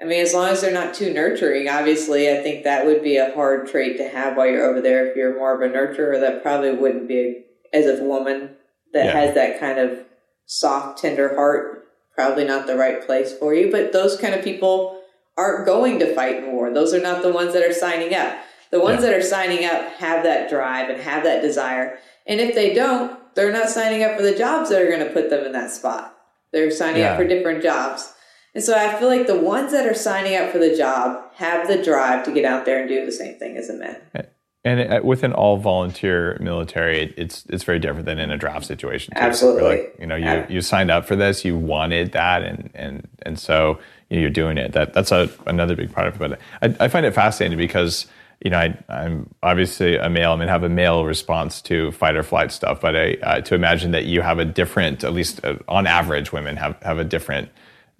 I 0.00 0.04
mean, 0.04 0.20
as 0.20 0.34
long 0.34 0.48
as 0.48 0.60
they're 0.60 0.72
not 0.72 0.94
too 0.94 1.12
nurturing, 1.12 1.68
obviously, 1.68 2.28
I 2.30 2.42
think 2.42 2.64
that 2.64 2.84
would 2.86 3.02
be 3.02 3.16
a 3.16 3.32
hard 3.34 3.68
trait 3.68 3.96
to 3.98 4.08
have 4.08 4.36
while 4.36 4.46
you're 4.48 4.64
over 4.68 4.80
there. 4.80 5.06
If 5.06 5.16
you're 5.16 5.36
more 5.38 5.54
of 5.54 5.60
a 5.62 5.72
nurturer, 5.72 6.20
that 6.20 6.42
probably 6.42 6.72
wouldn't 6.72 7.06
be, 7.08 7.44
as 7.72 7.86
a 7.86 8.02
woman 8.02 8.50
that 8.92 9.06
Yeah. 9.06 9.12
has 9.12 9.34
that 9.36 9.60
kind 9.60 9.78
of 9.78 10.00
soft, 10.44 10.98
tender 11.00 11.34
heart, 11.36 11.81
probably 12.14 12.44
not 12.44 12.66
the 12.66 12.76
right 12.76 13.04
place 13.04 13.32
for 13.36 13.54
you. 13.54 13.70
But 13.70 13.92
those 13.92 14.16
kind 14.16 14.34
of 14.34 14.44
people 14.44 15.00
aren't 15.36 15.66
going 15.66 15.98
to 16.00 16.14
fight 16.14 16.36
in 16.36 16.52
war. 16.52 16.72
Those 16.72 16.92
are 16.92 17.00
not 17.00 17.22
the 17.22 17.32
ones 17.32 17.52
that 17.54 17.62
are 17.64 17.72
signing 17.72 18.14
up. 18.14 18.36
The 18.70 18.80
ones 18.80 19.02
Yeah. 19.02 19.10
that 19.10 19.18
are 19.18 19.22
signing 19.22 19.64
up 19.64 19.82
have 19.94 20.22
that 20.24 20.48
drive 20.50 20.88
and 20.90 21.00
have 21.00 21.24
that 21.24 21.42
desire. 21.42 21.98
And 22.26 22.40
if 22.40 22.54
they 22.54 22.72
don't, 22.74 23.18
they're 23.34 23.52
not 23.52 23.68
signing 23.70 24.02
up 24.02 24.16
for 24.16 24.22
the 24.22 24.34
jobs 24.34 24.70
that 24.70 24.80
are 24.80 24.88
going 24.88 25.06
to 25.06 25.12
put 25.12 25.30
them 25.30 25.44
in 25.44 25.52
that 25.52 25.70
spot. 25.70 26.16
They're 26.52 26.70
signing 26.70 27.00
Yeah. 27.02 27.12
up 27.12 27.16
for 27.18 27.24
different 27.26 27.62
jobs. 27.62 28.12
And 28.54 28.62
so 28.62 28.74
I 28.76 28.94
feel 28.98 29.08
like 29.08 29.26
the 29.26 29.38
ones 29.40 29.72
that 29.72 29.86
are 29.86 29.94
signing 29.94 30.36
up 30.36 30.50
for 30.52 30.58
the 30.58 30.76
job 30.76 31.22
have 31.36 31.66
the 31.68 31.82
drive 31.82 32.24
to 32.24 32.30
get 32.32 32.44
out 32.44 32.66
there 32.66 32.78
and 32.80 32.88
do 32.88 33.04
the 33.06 33.10
same 33.12 33.38
thing 33.38 33.56
as 33.56 33.68
the 33.68 33.74
men. 33.74 33.96
Eh, 34.14 34.22
And 34.64 34.78
it, 34.78 35.04
with 35.04 35.24
an 35.24 35.32
all 35.32 35.56
volunteer 35.56 36.36
military, 36.40 37.00
it, 37.00 37.14
it's 37.16 37.44
it's 37.48 37.64
very 37.64 37.80
different 37.80 38.06
than 38.06 38.20
in 38.20 38.30
a 38.30 38.38
draft 38.38 38.64
situation. 38.64 39.12
too. 39.14 39.20
Absolutely. 39.20 39.62
Like, 39.64 39.96
you 39.98 40.06
know, 40.06 40.14
you, 40.14 40.24
Yeah. 40.24 40.46
you 40.48 40.60
signed 40.60 40.90
up 40.90 41.04
for 41.04 41.16
this, 41.16 41.44
you 41.44 41.56
wanted 41.58 42.12
that, 42.12 42.42
and 42.44 42.70
and 42.74 43.08
and 43.22 43.38
so 43.38 43.80
you 44.08 44.16
know, 44.16 44.20
you're 44.20 44.30
doing 44.30 44.58
it. 44.58 44.70
That 44.72 44.92
that's 44.92 45.10
a, 45.10 45.28
another 45.46 45.74
big 45.74 45.92
part 45.92 46.06
of 46.06 46.14
it. 46.14 46.38
But 46.60 46.78
I, 46.80 46.84
I 46.84 46.88
find 46.88 47.04
it 47.04 47.12
fascinating 47.12 47.58
because 47.58 48.06
you 48.44 48.50
know 48.50 48.58
I, 48.58 48.78
I'm 48.88 49.28
obviously 49.42 49.96
a 49.96 50.08
male. 50.08 50.30
I 50.30 50.36
mean, 50.36 50.46
have 50.48 50.62
a 50.62 50.68
male 50.68 51.04
response 51.04 51.60
to 51.62 51.90
fight 51.90 52.14
or 52.14 52.22
flight 52.22 52.52
stuff. 52.52 52.80
But 52.80 52.94
I, 52.94 53.14
uh, 53.14 53.40
to 53.40 53.56
imagine 53.56 53.90
that 53.90 54.04
you 54.04 54.20
have 54.20 54.38
a 54.38 54.44
different, 54.44 55.02
at 55.02 55.12
least 55.12 55.44
uh, 55.44 55.56
on 55.66 55.88
average, 55.88 56.30
women 56.32 56.56
have 56.56 56.80
have 56.84 57.00
a 57.00 57.04
different 57.04 57.48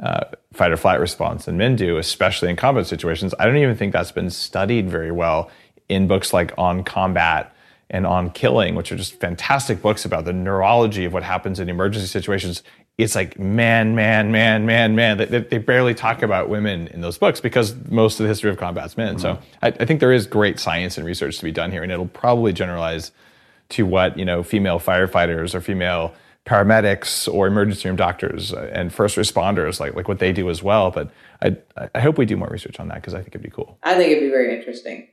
uh, 0.01 0.27
fight 0.53 0.71
or 0.71 0.77
flight 0.77 1.01
response 1.01 1.47
than 1.47 1.57
men 1.57 1.75
do, 1.75 1.97
especially 1.97 2.51
in 2.51 2.55
combat 2.57 2.87
situations. 2.87 3.35
I 3.41 3.47
don't 3.47 3.57
even 3.57 3.75
think 3.77 3.93
that's 3.93 4.13
been 4.13 4.31
studied 4.31 4.89
very 4.89 5.11
well 5.11 5.51
in 5.93 6.07
books 6.07 6.33
like 6.33 6.53
On 6.59 6.83
Combat 6.83 7.55
and 7.91 8.07
On 8.07 8.31
Killing, 8.31 8.75
which 8.75 8.91
are 8.91 8.97
just 8.97 9.21
fantastic 9.21 9.83
books 9.83 10.05
about 10.05 10.25
the 10.25 10.33
neurology 10.33 11.05
of 11.05 11.13
what 11.13 11.23
happens 11.23 11.61
in 11.61 11.69
emergency 11.69 12.07
situations. 12.07 12.63
It's 12.99 13.15
like 13.15 13.39
man, 13.39 13.95
man, 13.95 14.33
man, 14.33 14.67
man, 14.67 14.97
man. 14.97 15.19
They, 15.19 15.27
they 15.27 15.59
barely 15.59 15.95
talk 15.95 16.23
about 16.23 16.49
women 16.49 16.89
in 16.89 17.01
those 17.01 17.19
books 17.19 17.41
because 17.41 17.75
most 17.89 18.19
of 18.19 18.25
the 18.25 18.29
history 18.29 18.51
of 18.51 18.57
combat's 18.57 18.97
men. 18.97 19.19
So 19.19 19.39
I, 19.63 19.69
I 19.69 19.85
think 19.85 20.01
there 20.01 20.13
is 20.13 20.27
great 20.27 20.59
science 20.59 20.97
and 20.97 21.07
research 21.07 21.39
to 21.39 21.45
be 21.45 21.53
done 21.53 21.71
here, 21.71 21.83
and 21.83 21.93
it'll 21.93 22.07
probably 22.07 22.53
generalize 22.53 23.13
to 23.71 23.87
what 23.87 24.19
you 24.19 24.25
know 24.25 24.43
female 24.43 24.79
firefighters 24.79 25.55
or 25.55 25.61
female 25.61 26.15
paramedics 26.47 27.33
or 27.33 27.47
emergency 27.47 27.89
room 27.89 27.97
doctors 27.97 28.53
and 28.53 28.93
first 28.93 29.17
responders 29.17 29.79
like 29.79 29.95
like 29.95 30.09
what 30.09 30.19
they 30.19 30.33
do 30.33 30.51
as 30.51 30.63
well. 30.63 30.91
But 30.91 31.11
I 31.43 31.57
I 31.95 32.01
hope 32.01 32.19
we 32.19 32.27
do 32.27 32.37
more 32.37 32.49
research 32.49 32.81
on 32.81 32.89
that 32.89 32.97
because 32.97 33.15
I 33.15 33.19
think 33.19 33.29
it'd 33.29 33.43
be 33.43 33.51
cool. 33.51 33.79
I 33.83 33.95
think 33.95 34.11
it'd 34.11 34.25
be 34.25 34.31
very 34.31 34.57
interesting. 34.57 35.09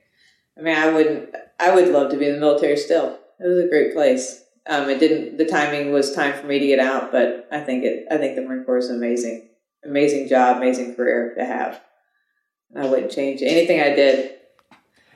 I 0.58 0.62
mean, 0.62 0.76
I 0.76 0.92
wouldn't. 0.92 1.34
I 1.58 1.74
would 1.74 1.88
love 1.88 2.10
to 2.10 2.16
be 2.16 2.26
in 2.26 2.34
the 2.34 2.40
military 2.40 2.76
still. 2.76 3.18
It 3.38 3.46
was 3.46 3.64
a 3.64 3.68
great 3.68 3.94
place. 3.94 4.42
Um, 4.68 4.88
it 4.88 4.98
didn't, 4.98 5.38
the 5.38 5.46
timing 5.46 5.92
was 5.92 6.12
time 6.12 6.38
for 6.38 6.46
me 6.46 6.58
to 6.58 6.66
get 6.66 6.78
out, 6.78 7.10
but 7.10 7.48
I 7.50 7.60
think 7.60 7.84
it, 7.84 8.06
I 8.10 8.18
think 8.18 8.36
the 8.36 8.42
Marine 8.42 8.64
Corps 8.64 8.78
is 8.78 8.90
amazing, 8.90 9.48
amazing 9.84 10.28
job, 10.28 10.58
amazing 10.58 10.94
career 10.94 11.34
to 11.36 11.44
have. 11.44 11.80
I 12.76 12.86
wouldn't 12.86 13.10
change 13.10 13.42
anything 13.42 13.80
I 13.80 13.94
did. 13.94 14.36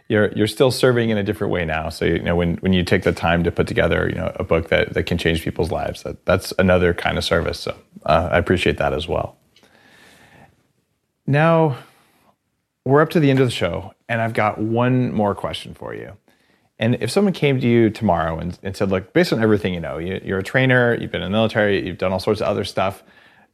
You're 0.09 0.33
you're 0.33 0.47
still 0.47 0.71
serving 0.71 1.11
in 1.11 1.19
a 1.19 1.23
different 1.23 1.53
way 1.53 1.65
now. 1.65 1.89
So 1.89 2.05
you 2.05 2.19
know 2.21 2.37
when 2.37 2.57
when 2.57 2.73
you 2.73 2.83
take 2.85 3.05
the 3.05 3.13
time 3.13 3.45
to 3.45 3.51
put 3.51 3.67
together 3.67 4.09
you 4.09 4.17
know 4.17 4.33
a 4.37 4.45
book 4.45 4.69
that 4.69 4.93
that 4.95 5.05
can 5.05 5.17
change 5.17 5.43
people's 5.43 5.71
lives, 5.71 6.03
that 6.03 6.27
that's 6.27 6.53
another 6.59 6.93
kind 6.93 7.17
of 7.17 7.25
service. 7.25 7.61
So 7.61 7.77
uh, 8.05 8.29
I 8.33 8.39
appreciate 8.39 8.77
that 8.79 8.93
as 8.93 9.09
well. 9.09 9.39
Now 11.27 11.79
we're 12.85 13.01
up 13.01 13.11
to 13.11 13.21
the 13.21 13.31
end 13.31 13.41
of 13.41 13.47
the 13.47 13.53
show, 13.53 13.95
and 14.09 14.21
I've 14.21 14.35
got 14.35 14.59
one 14.59 15.13
more 15.13 15.35
question 15.35 15.75
for 15.75 15.95
you. 15.95 16.13
And 16.79 16.97
if 17.01 17.11
someone 17.11 17.33
came 17.33 17.61
to 17.61 17.69
you 17.69 17.89
tomorrow 17.89 18.39
and, 18.39 18.59
and 18.63 18.77
said, 18.77 18.91
look, 18.91 19.13
based 19.13 19.33
on 19.33 19.43
everything 19.43 19.75
you 19.75 19.81
know, 19.81 19.99
you, 19.99 20.21
you're 20.25 20.41
a 20.41 20.43
trainer, 20.43 20.95
you've 21.01 21.13
been 21.13 21.23
in 21.23 21.31
the 21.31 21.37
military, 21.37 21.87
you've 21.87 21.99
done 21.99 22.13
all 22.13 22.19
sorts 22.19 22.41
of 22.41 22.49
other 22.49 22.65
stuff, 22.65 23.03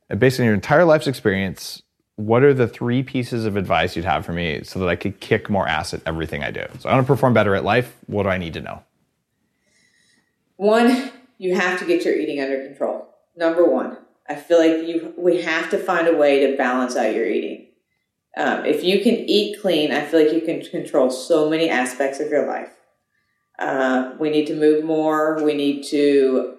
and 0.09 0.19
based 0.19 0.41
on 0.41 0.47
your 0.47 0.55
entire 0.55 0.85
life's 0.85 1.07
experience, 1.07 1.83
what 2.17 2.43
are 2.43 2.53
the 2.53 2.67
three 2.67 3.03
pieces 3.03 3.45
of 3.45 3.57
advice 3.57 3.97
you'd 3.97 4.05
have 4.05 4.27
for 4.27 4.33
me 4.33 4.63
so 4.65 4.79
that 4.81 4.89
I 4.89 4.97
could 4.97 5.21
kick 5.21 5.49
more 5.49 5.67
ass 5.67 5.95
at 5.95 6.03
everything 6.07 6.43
I 6.43 6.51
do? 6.51 6.65
So 6.81 6.89
I 6.89 6.95
want 6.95 7.07
to 7.07 7.13
perform 7.13 7.33
better 7.33 7.55
at 7.55 7.65
life. 7.65 7.97
What 8.07 8.25
do 8.25 8.29
I 8.29 8.39
need 8.39 8.55
to 8.55 8.61
know? 8.61 8.83
One, 10.57 11.11
you 11.39 11.55
have 11.55 11.79
to 11.79 11.87
get 11.87 12.05
your 12.05 12.15
eating 12.15 12.41
under 12.41 12.67
control. 12.67 13.09
Number 13.37 13.65
one, 13.65 13.97
I 14.29 14.35
feel 14.35 14.59
like 14.59 14.87
you 14.87 15.15
we 15.17 15.41
have 15.43 15.71
to 15.71 15.79
find 15.79 16.07
a 16.07 16.17
way 16.17 16.47
to 16.47 16.57
balance 16.57 16.97
out 16.97 17.15
your 17.15 17.27
eating. 17.27 17.69
Um, 18.37 18.65
if 18.65 18.85
you 18.85 19.01
can 19.03 19.15
eat 19.15 19.61
clean, 19.61 19.93
I 19.93 20.05
feel 20.05 20.23
like 20.23 20.33
you 20.33 20.41
can 20.41 20.63
control 20.63 21.11
so 21.11 21.51
many 21.51 21.69
aspects 21.69 22.21
of 22.21 22.29
your 22.29 22.47
life. 22.47 22.71
Uh, 23.59 24.13
we 24.19 24.31
need 24.31 24.47
to 24.47 24.55
move 24.55 24.85
more. 24.85 25.43
We 25.43 25.55
need 25.55 25.85
to 25.89 26.57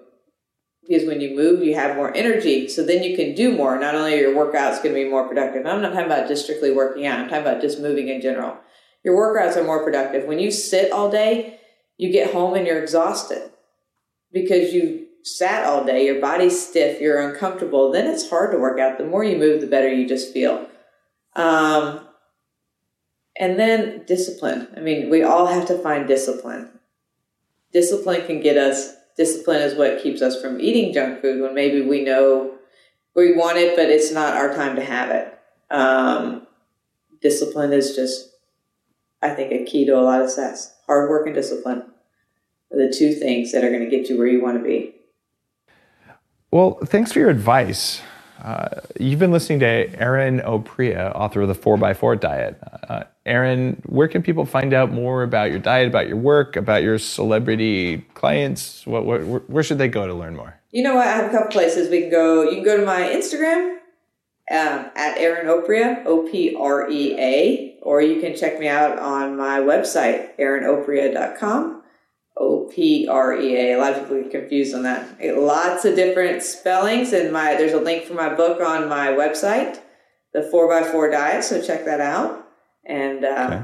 because 0.86 1.06
when 1.06 1.20
you 1.20 1.36
move, 1.36 1.62
you 1.62 1.74
have 1.74 1.96
more 1.96 2.14
energy. 2.14 2.68
So 2.68 2.84
then 2.84 3.02
you 3.02 3.16
can 3.16 3.34
do 3.34 3.56
more. 3.56 3.78
Not 3.78 3.94
only 3.94 4.14
are 4.14 4.28
your 4.28 4.34
workouts 4.34 4.82
going 4.82 4.94
to 4.94 5.04
be 5.04 5.08
more 5.08 5.28
productive. 5.28 5.64
I'm 5.64 5.80
not 5.80 5.92
talking 5.92 6.06
about 6.06 6.28
just 6.28 6.42
strictly 6.42 6.72
working 6.72 7.06
out. 7.06 7.20
I'm 7.20 7.28
talking 7.28 7.46
about 7.46 7.60
just 7.60 7.80
moving 7.80 8.08
in 8.08 8.20
general. 8.20 8.56
Your 9.04 9.16
workouts 9.16 9.56
are 9.56 9.64
more 9.64 9.84
productive. 9.84 10.26
When 10.26 10.40
you 10.40 10.50
sit 10.50 10.90
all 10.92 11.10
day, 11.10 11.60
you 11.98 12.10
get 12.10 12.32
home 12.32 12.54
and 12.54 12.66
you're 12.66 12.82
exhausted 12.82 13.50
because 14.32 14.72
you 14.72 15.06
sat 15.22 15.64
all 15.64 15.84
day. 15.84 16.04
Your 16.04 16.20
body's 16.20 16.66
stiff. 16.66 17.00
You're 17.00 17.30
uncomfortable. 17.30 17.92
Then 17.92 18.08
it's 18.08 18.28
hard 18.28 18.50
to 18.50 18.58
work 18.58 18.80
out. 18.80 18.98
The 18.98 19.06
more 19.06 19.22
you 19.22 19.38
move, 19.38 19.60
the 19.60 19.68
better 19.68 19.92
you 19.92 20.08
just 20.08 20.32
feel. 20.32 20.66
Um, 21.34 22.00
and 23.36 23.58
then 23.58 24.04
discipline. 24.06 24.68
I 24.76 24.80
mean, 24.80 25.10
we 25.10 25.22
all 25.22 25.46
have 25.46 25.66
to 25.68 25.78
find 25.78 26.06
discipline. 26.06 26.70
Discipline 27.72 28.26
can 28.26 28.40
get 28.40 28.56
us 28.56 28.94
discipline 29.16 29.60
is 29.60 29.74
what 29.74 30.02
keeps 30.02 30.22
us 30.22 30.40
from 30.40 30.60
eating 30.60 30.92
junk 30.92 31.20
food 31.20 31.42
when 31.42 31.54
maybe 31.54 31.82
we 31.82 32.04
know 32.04 32.54
we 33.14 33.36
want 33.36 33.58
it, 33.58 33.76
but 33.76 33.90
it's 33.90 34.12
not 34.12 34.34
our 34.34 34.54
time 34.54 34.76
to 34.76 34.84
have 34.84 35.10
it. 35.10 35.38
Um, 35.70 36.46
discipline 37.20 37.72
is 37.72 37.94
just, 37.94 38.30
I 39.20 39.30
think, 39.30 39.52
a 39.52 39.64
key 39.64 39.84
to 39.86 39.98
a 39.98 40.00
lot 40.00 40.22
of 40.22 40.30
success. 40.30 40.74
Hard 40.86 41.10
work 41.10 41.26
and 41.26 41.34
discipline 41.34 41.84
are 42.72 42.78
the 42.78 42.94
two 42.96 43.12
things 43.12 43.52
that 43.52 43.64
are 43.64 43.70
going 43.70 43.88
to 43.88 43.90
get 43.90 44.08
you 44.08 44.16
where 44.16 44.26
you 44.26 44.42
want 44.42 44.58
to 44.58 44.64
be. 44.64 44.94
Well, 46.50 46.78
thanks 46.84 47.12
for 47.12 47.18
your 47.18 47.30
advice. 47.30 48.02
Uh, 48.42 48.80
you've 48.98 49.20
been 49.20 49.30
listening 49.30 49.60
to 49.60 49.66
Erin 50.00 50.40
Oprea, 50.40 51.14
author 51.14 51.42
of 51.42 51.48
the 51.48 51.54
4x4 51.54 52.18
Diet. 52.18 52.58
Uh, 52.88 53.04
Erin, 53.24 53.80
where 53.86 54.08
can 54.08 54.20
people 54.20 54.44
find 54.44 54.74
out 54.74 54.90
more 54.90 55.22
about 55.22 55.50
your 55.50 55.60
diet, 55.60 55.86
about 55.86 56.08
your 56.08 56.16
work, 56.16 56.56
about 56.56 56.82
your 56.82 56.98
celebrity 56.98 57.98
clients? 58.14 58.84
What, 58.84 59.04
what, 59.04 59.48
where, 59.48 59.62
should 59.62 59.78
they 59.78 59.86
go 59.86 60.08
to 60.08 60.14
learn 60.14 60.34
more? 60.34 60.58
You 60.72 60.82
know 60.82 60.96
what? 60.96 61.06
I 61.06 61.12
have 61.12 61.26
a 61.26 61.30
couple 61.30 61.52
places 61.52 61.88
we 61.88 62.00
can 62.00 62.10
go. 62.10 62.42
You 62.42 62.56
can 62.56 62.64
go 62.64 62.76
to 62.76 62.84
my 62.84 63.02
Instagram 63.02 63.76
um, 64.50 64.90
at 64.96 65.18
Erin 65.18 65.46
Oprea, 65.46 66.04
O 66.04 66.28
P 66.28 66.56
R 66.58 66.90
E 66.90 67.14
A, 67.20 67.78
or 67.80 68.02
you 68.02 68.20
can 68.20 68.36
check 68.36 68.58
me 68.58 68.66
out 68.66 68.98
on 68.98 69.36
my 69.36 69.60
website, 69.60 70.36
erinoprea.com. 70.38 71.81
O 72.36 72.68
P 72.72 73.06
R 73.08 73.34
E 73.40 73.56
A. 73.56 73.72
A 73.74 73.78
lot 73.78 73.92
of 73.92 74.00
people 74.00 74.22
get 74.22 74.30
confused 74.30 74.74
on 74.74 74.82
that. 74.84 75.20
Lots 75.36 75.84
of 75.84 75.94
different 75.96 76.42
spellings, 76.42 77.12
and 77.12 77.32
my 77.32 77.54
there's 77.54 77.72
a 77.72 77.80
link 77.80 78.04
for 78.04 78.14
my 78.14 78.32
book 78.34 78.60
on 78.60 78.88
my 78.88 79.08
website, 79.08 79.78
the 80.32 80.42
Four 80.42 80.72
x 80.72 80.90
Four 80.90 81.10
Diet. 81.10 81.44
So 81.44 81.60
check 81.62 81.84
that 81.84 82.00
out. 82.00 82.46
And 82.84 83.24
uh, 83.24 83.46
Okay. 83.50 83.62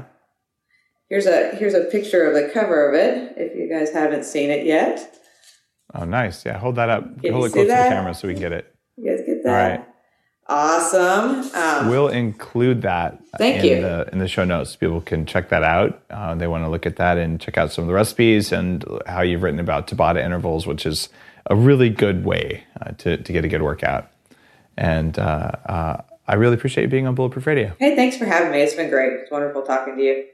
here's 1.09 1.25
a 1.25 1.55
here's 1.55 1.73
a 1.73 1.85
picture 1.85 2.25
of 2.25 2.33
the 2.33 2.49
cover 2.53 2.87
of 2.87 2.95
it. 2.95 3.33
If 3.37 3.55
you 3.55 3.67
guys 3.69 3.91
haven't 3.91 4.23
seen 4.25 4.49
it 4.49 4.65
yet, 4.65 5.15
Oh, 5.93 6.05
nice. 6.05 6.45
Yeah, 6.45 6.57
hold 6.59 6.75
that 6.75 6.89
up. 6.89 7.03
Can 7.21 7.33
hold 7.33 7.47
it 7.47 7.51
close 7.53 7.67
to 7.67 7.73
the 7.73 7.89
camera 7.89 8.13
so 8.13 8.27
we 8.27 8.35
can 8.35 8.41
get 8.41 8.51
it. 8.53 8.73
you 8.95 9.09
guys 9.09 9.25
get 9.25 9.43
that? 9.43 9.51
right. 9.79 9.88
Awesome. 10.49 11.49
Um, 11.53 11.89
We'll 11.89 12.07
include 12.07 12.81
that 12.81 13.19
Thank 13.37 13.63
in 13.63 13.65
you. 13.77 13.81
the 13.81 14.09
in 14.11 14.17
the 14.17 14.27
show 14.27 14.43
notes. 14.43 14.75
People 14.75 14.99
can 14.99 15.25
check 15.27 15.49
that 15.49 15.63
out. 15.63 16.01
Uh, 16.09 16.33
they 16.35 16.47
want 16.47 16.63
to 16.63 16.69
look 16.69 16.85
at 16.87 16.95
that 16.95 17.17
and 17.17 17.39
check 17.39 17.57
out 17.57 17.71
some 17.71 17.83
of 17.83 17.87
the 17.87 17.93
recipes 17.93 18.51
and 18.51 18.83
how 19.05 19.21
you've 19.21 19.43
written 19.43 19.59
about 19.59 19.87
Tabata 19.87 20.23
intervals, 20.23 20.65
which 20.65 20.85
is 20.87 21.09
a 21.45 21.55
really 21.55 21.89
good 21.89 22.25
way 22.25 22.63
uh, 22.81 22.91
to 22.93 23.17
to 23.17 23.31
get 23.31 23.45
a 23.45 23.47
good 23.47 23.61
workout. 23.61 24.09
And 24.75 25.19
uh, 25.19 25.51
uh, 25.67 26.01
I 26.27 26.35
really 26.35 26.55
appreciate 26.55 26.85
you 26.85 26.89
being 26.89 27.05
on 27.05 27.13
Bulletproof 27.13 27.45
Radio. 27.45 27.75
Hey, 27.79 27.95
thanks 27.95 28.17
for 28.17 28.25
having 28.25 28.51
me. 28.51 28.59
It's 28.61 28.73
been 28.73 28.89
great. 28.89 29.13
It's 29.13 29.31
wonderful 29.31 29.61
talking 29.61 29.95
to 29.97 30.01
you. 30.01 30.25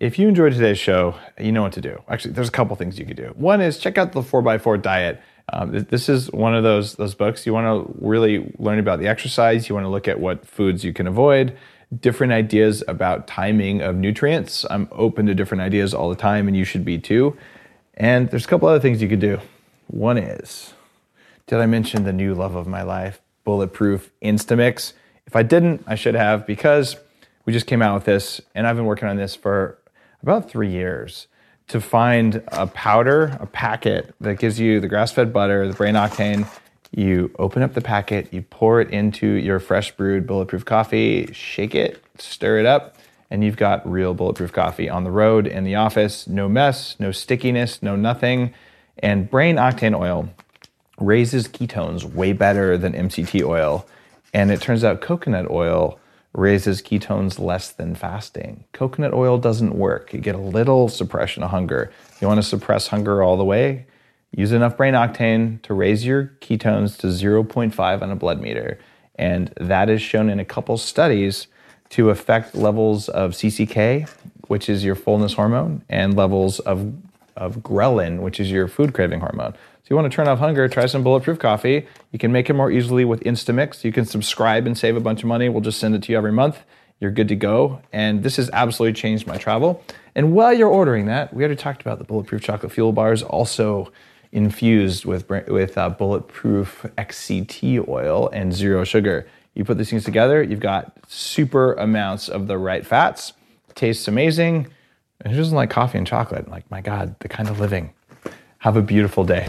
If 0.00 0.18
you 0.18 0.26
enjoyed 0.28 0.52
today's 0.52 0.78
show, 0.78 1.14
you 1.38 1.52
know 1.52 1.62
what 1.62 1.72
to 1.74 1.80
do. 1.80 2.02
Actually, 2.08 2.34
there's 2.34 2.48
a 2.48 2.52
couple 2.52 2.74
things 2.76 2.98
you 2.98 3.06
could 3.06 3.16
do. 3.16 3.32
One 3.36 3.60
is 3.60 3.78
check 3.78 3.96
out 3.96 4.12
the 4.12 4.22
4x4 4.22 4.82
diet. 4.82 5.20
Um, 5.52 5.72
this 5.72 6.08
is 6.08 6.32
one 6.32 6.54
of 6.54 6.62
those 6.62 6.94
those 6.94 7.14
books. 7.14 7.46
You 7.46 7.52
want 7.52 7.66
to 7.66 7.94
really 8.04 8.52
learn 8.58 8.78
about 8.78 8.98
the 8.98 9.08
exercise. 9.08 9.68
You 9.68 9.74
want 9.74 9.84
to 9.84 9.90
look 9.90 10.08
at 10.08 10.18
what 10.18 10.46
foods 10.46 10.84
you 10.84 10.92
can 10.92 11.06
avoid, 11.06 11.56
different 12.00 12.32
ideas 12.32 12.82
about 12.88 13.26
timing 13.26 13.82
of 13.82 13.94
nutrients. 13.94 14.64
I'm 14.70 14.88
open 14.90 15.26
to 15.26 15.34
different 15.34 15.60
ideas 15.60 15.92
all 15.92 16.08
the 16.08 16.16
time, 16.16 16.48
and 16.48 16.56
you 16.56 16.64
should 16.64 16.84
be 16.84 16.98
too. 16.98 17.36
And 17.94 18.30
there's 18.30 18.44
a 18.44 18.48
couple 18.48 18.68
other 18.68 18.80
things 18.80 19.02
you 19.02 19.08
could 19.08 19.20
do. 19.20 19.40
One 19.88 20.16
is, 20.16 20.72
did 21.46 21.60
I 21.60 21.66
mention 21.66 22.04
the 22.04 22.12
new 22.12 22.34
love 22.34 22.54
of 22.54 22.66
my 22.66 22.82
life, 22.82 23.20
Bulletproof 23.44 24.10
Instamix? 24.22 24.94
If 25.26 25.36
I 25.36 25.42
didn't, 25.42 25.84
I 25.86 25.94
should 25.94 26.14
have 26.14 26.46
because 26.46 26.96
we 27.44 27.52
just 27.52 27.66
came 27.66 27.82
out 27.82 27.94
with 27.94 28.04
this, 28.04 28.40
and 28.54 28.66
I've 28.66 28.76
been 28.76 28.86
working 28.86 29.08
on 29.08 29.16
this 29.16 29.36
for 29.36 29.78
about 30.22 30.50
three 30.50 30.70
years 30.70 31.26
to 31.68 31.80
find 31.80 32.42
a 32.48 32.66
powder, 32.66 33.36
a 33.40 33.46
packet 33.46 34.14
that 34.20 34.38
gives 34.38 34.60
you 34.60 34.80
the 34.80 34.88
grass 34.88 35.12
fed 35.12 35.32
butter, 35.32 35.66
the 35.66 35.74
brain 35.74 35.94
octane. 35.94 36.46
You 36.90 37.34
open 37.38 37.62
up 37.62 37.74
the 37.74 37.80
packet, 37.80 38.32
you 38.32 38.42
pour 38.42 38.80
it 38.80 38.90
into 38.90 39.26
your 39.26 39.58
fresh 39.58 39.90
brewed 39.96 40.26
bulletproof 40.26 40.64
coffee, 40.64 41.28
shake 41.32 41.74
it, 41.74 42.02
stir 42.18 42.58
it 42.58 42.66
up, 42.66 42.96
and 43.30 43.42
you've 43.42 43.56
got 43.56 43.90
real 43.90 44.14
bulletproof 44.14 44.52
coffee 44.52 44.88
on 44.88 45.02
the 45.02 45.10
road, 45.10 45.46
in 45.46 45.64
the 45.64 45.74
office, 45.74 46.28
no 46.28 46.48
mess, 46.48 46.94
no 47.00 47.10
stickiness, 47.10 47.82
no 47.82 47.96
nothing. 47.96 48.54
And 48.98 49.28
brain 49.28 49.56
octane 49.56 49.98
oil 49.98 50.28
raises 51.00 51.48
ketones 51.48 52.04
way 52.04 52.32
better 52.32 52.78
than 52.78 52.92
MCT 52.92 53.44
oil. 53.44 53.86
And 54.32 54.52
it 54.52 54.60
turns 54.60 54.84
out 54.84 55.00
coconut 55.00 55.50
oil 55.50 55.98
raises 56.34 56.82
ketones 56.82 57.38
less 57.38 57.70
than 57.70 57.94
fasting. 57.94 58.64
Coconut 58.72 59.14
oil 59.14 59.38
doesn't 59.38 59.74
work. 59.74 60.12
You 60.12 60.20
get 60.20 60.34
a 60.34 60.38
little 60.38 60.88
suppression 60.88 61.42
of 61.42 61.50
hunger. 61.50 61.92
You 62.20 62.26
want 62.26 62.38
to 62.38 62.42
suppress 62.42 62.88
hunger 62.88 63.22
all 63.22 63.36
the 63.36 63.44
way? 63.44 63.86
Use 64.32 64.50
enough 64.50 64.76
brain 64.76 64.94
octane 64.94 65.62
to 65.62 65.74
raise 65.74 66.04
your 66.04 66.32
ketones 66.40 66.98
to 66.98 67.06
0.5 67.06 68.02
on 68.02 68.10
a 68.10 68.16
blood 68.16 68.40
meter. 68.40 68.78
And 69.14 69.52
that 69.60 69.88
is 69.88 70.02
shown 70.02 70.28
in 70.28 70.40
a 70.40 70.44
couple 70.44 70.76
studies 70.76 71.46
to 71.90 72.10
affect 72.10 72.56
levels 72.56 73.08
of 73.08 73.32
CCK, 73.32 74.08
which 74.48 74.68
is 74.68 74.84
your 74.84 74.96
fullness 74.96 75.34
hormone, 75.34 75.84
and 75.88 76.16
levels 76.16 76.58
of, 76.60 76.92
of 77.36 77.58
ghrelin, 77.58 78.20
which 78.20 78.40
is 78.40 78.50
your 78.50 78.68
food 78.68 78.92
craving 78.92 79.20
hormone. 79.20 79.52
So 79.52 79.88
you 79.90 79.96
want 79.96 80.10
to 80.10 80.14
turn 80.14 80.28
off 80.28 80.38
hunger, 80.38 80.68
try 80.68 80.86
some 80.86 81.02
bulletproof 81.02 81.38
coffee. 81.38 81.86
You 82.10 82.18
can 82.18 82.32
make 82.32 82.48
it 82.48 82.54
more 82.54 82.70
easily 82.70 83.04
with 83.04 83.20
Instamix. 83.20 83.84
You 83.84 83.92
can 83.92 84.06
subscribe 84.06 84.66
and 84.66 84.78
save 84.78 84.96
a 84.96 85.00
bunch 85.00 85.22
of 85.22 85.28
money. 85.28 85.48
We'll 85.48 85.60
just 85.60 85.78
send 85.78 85.94
it 85.94 86.02
to 86.04 86.12
you 86.12 86.18
every 86.18 86.32
month. 86.32 86.60
You're 87.00 87.10
good 87.10 87.28
to 87.28 87.36
go. 87.36 87.82
And 87.92 88.22
this 88.22 88.36
has 88.36 88.48
absolutely 88.52 88.98
changed 88.98 89.26
my 89.26 89.36
travel. 89.36 89.84
And 90.14 90.32
while 90.32 90.54
you're 90.54 90.70
ordering 90.70 91.06
that, 91.06 91.34
we 91.34 91.42
already 91.42 91.56
talked 91.56 91.82
about 91.82 91.98
the 91.98 92.04
bulletproof 92.04 92.42
chocolate 92.42 92.72
fuel 92.72 92.92
bars 92.92 93.22
also 93.22 93.92
infused 94.32 95.04
with, 95.04 95.28
with 95.28 95.76
uh, 95.76 95.90
bulletproof 95.90 96.86
XCT 96.96 97.86
oil 97.88 98.28
and 98.32 98.52
zero 98.52 98.84
sugar. 98.84 99.28
You 99.54 99.64
put 99.64 99.78
these 99.78 99.90
things 99.90 100.04
together, 100.04 100.42
you've 100.42 100.60
got 100.60 100.96
super 101.08 101.74
amounts 101.74 102.28
of 102.28 102.48
the 102.48 102.58
right 102.58 102.84
fats. 102.84 103.32
Tastes 103.74 104.08
amazing. 104.08 104.68
And 105.24 105.32
who 105.32 105.38
doesn't 105.38 105.56
like 105.56 105.70
coffee 105.70 105.96
and 105.96 106.06
chocolate? 106.06 106.50
Like, 106.50 106.70
my 106.70 106.82
God, 106.82 107.18
the 107.20 107.28
kind 107.28 107.48
of 107.48 107.58
living. 107.58 107.94
Have 108.58 108.76
a 108.76 108.82
beautiful 108.82 109.24
day. 109.24 109.48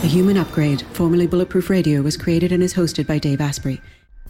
The 0.00 0.10
Human 0.10 0.36
Upgrade, 0.36 0.82
formerly 0.92 1.26
Bulletproof 1.26 1.70
Radio, 1.70 2.02
was 2.02 2.16
created 2.16 2.52
and 2.52 2.62
is 2.62 2.74
hosted 2.74 3.06
by 3.06 3.18
Dave 3.18 3.40
Asprey. 3.40 3.80